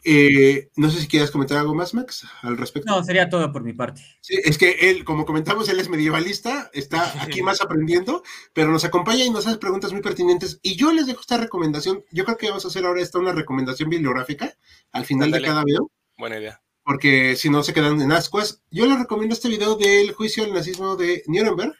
Eh, 0.04 0.70
no 0.76 0.90
sé 0.90 1.00
si 1.00 1.08
quieres 1.08 1.30
comentar 1.30 1.58
algo 1.58 1.74
más, 1.74 1.94
Max, 1.94 2.26
al 2.42 2.56
respecto. 2.56 2.90
No, 2.90 3.02
sería 3.02 3.28
todo 3.28 3.50
por 3.52 3.62
mi 3.62 3.72
parte. 3.72 4.02
Sí, 4.20 4.38
es 4.44 4.58
que 4.58 4.90
él, 4.90 5.04
como 5.04 5.24
comentamos, 5.24 5.68
él 5.68 5.80
es 5.80 5.88
medievalista, 5.88 6.70
está 6.72 7.22
aquí 7.22 7.42
más 7.42 7.60
aprendiendo, 7.60 8.22
pero 8.52 8.70
nos 8.70 8.84
acompaña 8.84 9.24
y 9.24 9.30
nos 9.30 9.46
hace 9.46 9.58
preguntas 9.58 9.92
muy 9.92 10.02
pertinentes. 10.02 10.60
Y 10.62 10.76
yo 10.76 10.92
les 10.92 11.06
dejo 11.06 11.20
esta 11.20 11.36
recomendación. 11.36 12.04
Yo 12.10 12.24
creo 12.24 12.36
que 12.36 12.48
vamos 12.48 12.64
a 12.64 12.68
hacer 12.68 12.84
ahora 12.84 13.00
esta 13.00 13.18
una 13.18 13.32
recomendación 13.32 13.88
bibliográfica 13.88 14.56
al 14.92 15.04
final 15.04 15.30
de 15.30 15.42
cada 15.42 15.64
video. 15.64 15.90
Buena 16.18 16.38
idea. 16.38 16.60
Porque 16.82 17.36
si 17.36 17.50
no 17.50 17.62
se 17.62 17.72
quedan 17.72 18.00
en 18.00 18.12
ascuas. 18.12 18.62
Yo 18.70 18.86
les 18.86 18.98
recomiendo 18.98 19.34
este 19.34 19.48
video 19.48 19.76
del 19.76 20.12
juicio 20.12 20.44
al 20.44 20.52
nazismo 20.52 20.96
de 20.96 21.22
Nuremberg, 21.26 21.74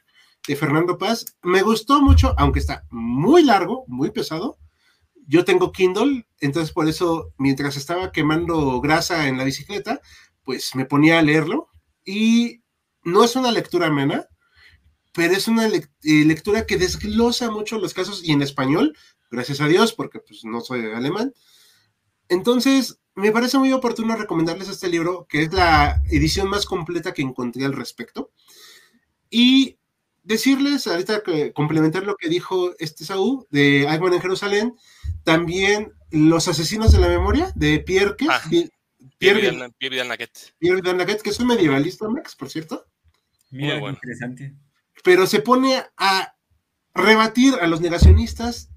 de 0.46 0.56
Fernando 0.56 0.98
Paz. 0.98 1.36
Me 1.42 1.62
gustó 1.62 2.00
mucho, 2.00 2.34
aunque 2.38 2.60
está 2.60 2.84
muy 2.90 3.44
largo, 3.44 3.84
muy 3.86 4.10
pesado. 4.10 4.58
Yo 5.30 5.44
tengo 5.44 5.70
Kindle, 5.70 6.26
entonces 6.40 6.72
por 6.72 6.88
eso, 6.88 7.32
mientras 7.38 7.76
estaba 7.76 8.10
quemando 8.10 8.80
grasa 8.80 9.28
en 9.28 9.38
la 9.38 9.44
bicicleta, 9.44 10.00
pues 10.42 10.74
me 10.74 10.86
ponía 10.86 11.20
a 11.20 11.22
leerlo. 11.22 11.68
Y 12.04 12.64
no 13.04 13.22
es 13.22 13.36
una 13.36 13.52
lectura 13.52 13.86
amena, 13.86 14.26
pero 15.14 15.32
es 15.32 15.46
una 15.46 15.68
eh, 15.68 15.84
lectura 16.02 16.66
que 16.66 16.78
desglosa 16.78 17.48
mucho 17.48 17.78
los 17.78 17.94
casos 17.94 18.24
y 18.24 18.32
en 18.32 18.42
español, 18.42 18.96
gracias 19.30 19.60
a 19.60 19.68
Dios, 19.68 19.92
porque 19.92 20.18
pues 20.18 20.44
no 20.44 20.60
soy 20.62 20.84
alemán. 20.86 21.32
Entonces, 22.28 22.98
me 23.14 23.30
parece 23.30 23.56
muy 23.56 23.72
oportuno 23.72 24.16
recomendarles 24.16 24.68
este 24.68 24.88
libro, 24.88 25.28
que 25.28 25.42
es 25.42 25.52
la 25.52 26.02
edición 26.10 26.50
más 26.50 26.66
completa 26.66 27.14
que 27.14 27.22
encontré 27.22 27.64
al 27.64 27.74
respecto. 27.74 28.32
Y 29.30 29.78
decirles, 30.22 30.86
ahorita 30.86 31.22
que 31.22 31.52
complementar 31.52 32.04
lo 32.04 32.16
que 32.16 32.28
dijo 32.28 32.74
este 32.78 33.04
Saúl 33.04 33.46
de 33.50 33.82
Eichmann 33.82 34.14
en 34.14 34.20
Jerusalén, 34.20 34.74
también 35.24 35.92
Los 36.10 36.48
Asesinos 36.48 36.92
de 36.92 37.00
la 37.00 37.08
Memoria 37.08 37.52
de 37.54 37.80
Pierre, 37.80 38.14
¿qué? 38.16 38.26
Ah, 38.30 38.40
Pierre, 38.48 38.70
Pierre, 39.18 39.72
Pierre 39.78 39.96
Vidal 40.80 41.22
que 41.22 41.30
es 41.30 41.40
un 41.40 41.46
medievalista, 41.46 42.08
Max, 42.08 42.36
por 42.36 42.50
cierto. 42.50 42.86
Muy 43.50 43.78
bueno. 43.78 43.98
interesante. 44.02 44.54
Pero 45.02 45.26
se 45.26 45.40
pone 45.40 45.82
a 45.96 46.34
rebatir 46.94 47.54
a 47.60 47.66
los 47.66 47.80
negacionistas 47.80 48.70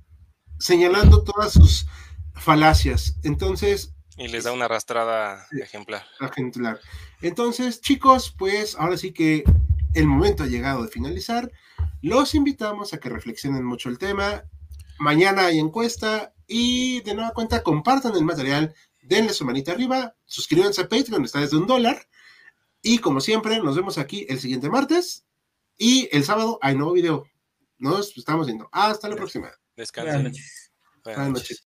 señalando 0.60 1.24
todas 1.24 1.54
sus 1.54 1.88
falacias. 2.34 3.18
Entonces, 3.24 3.94
y 4.18 4.28
les 4.28 4.44
da 4.44 4.52
una 4.52 4.66
arrastrada 4.66 5.48
ejemplar. 5.60 6.06
Ejemplar. 6.20 6.80
Entonces, 7.22 7.82
chicos, 7.82 8.34
pues 8.38 8.76
ahora 8.76 8.98
sí 8.98 9.12
que 9.12 9.44
el 9.94 10.08
momento 10.08 10.44
ha 10.44 10.48
llegado 10.48 10.84
de 10.84 10.90
finalizar. 10.90 11.52
Los 12.02 12.36
invitamos 12.36 12.94
a 12.94 13.00
que 13.00 13.10
reflexionen 13.10 13.64
mucho 13.64 13.90
el 13.90 13.98
tema. 13.98 14.44
Mañana 15.00 15.48
hay 15.48 15.60
encuesta 15.60 16.34
y 16.48 17.02
de 17.02 17.14
nueva 17.14 17.32
cuenta 17.32 17.64
compartan 17.64 18.16
el 18.16 18.26
material, 18.26 18.74
denle 19.02 19.34
su 19.34 19.46
manita 19.46 19.72
arriba, 19.72 20.16
suscríbanse 20.26 20.82
a 20.82 20.90
Patreon, 20.90 21.26
está 21.26 21.40
desde 21.40 21.58
un 21.58 21.68
dólar. 21.68 22.08
Y 22.82 23.00
como 23.00 23.22
siempre, 23.22 23.60
nos 23.60 23.76
vemos 23.76 23.98
aquí 23.98 24.26
el 24.30 24.40
siguiente 24.40 24.70
martes 24.70 25.26
y 25.78 26.10
el 26.12 26.24
sábado 26.24 26.60
hay 26.62 26.76
nuevo 26.76 26.94
video. 26.94 27.26
Nos 27.78 28.18
estamos 28.18 28.48
viendo. 28.48 28.70
Hasta 28.72 29.10
la 29.10 29.16
próxima. 29.16 29.52
Descansen. 29.76 30.14
Buenas 30.14 30.32
noches. 30.32 30.72
Buenas 31.04 31.30
noches. 31.30 31.68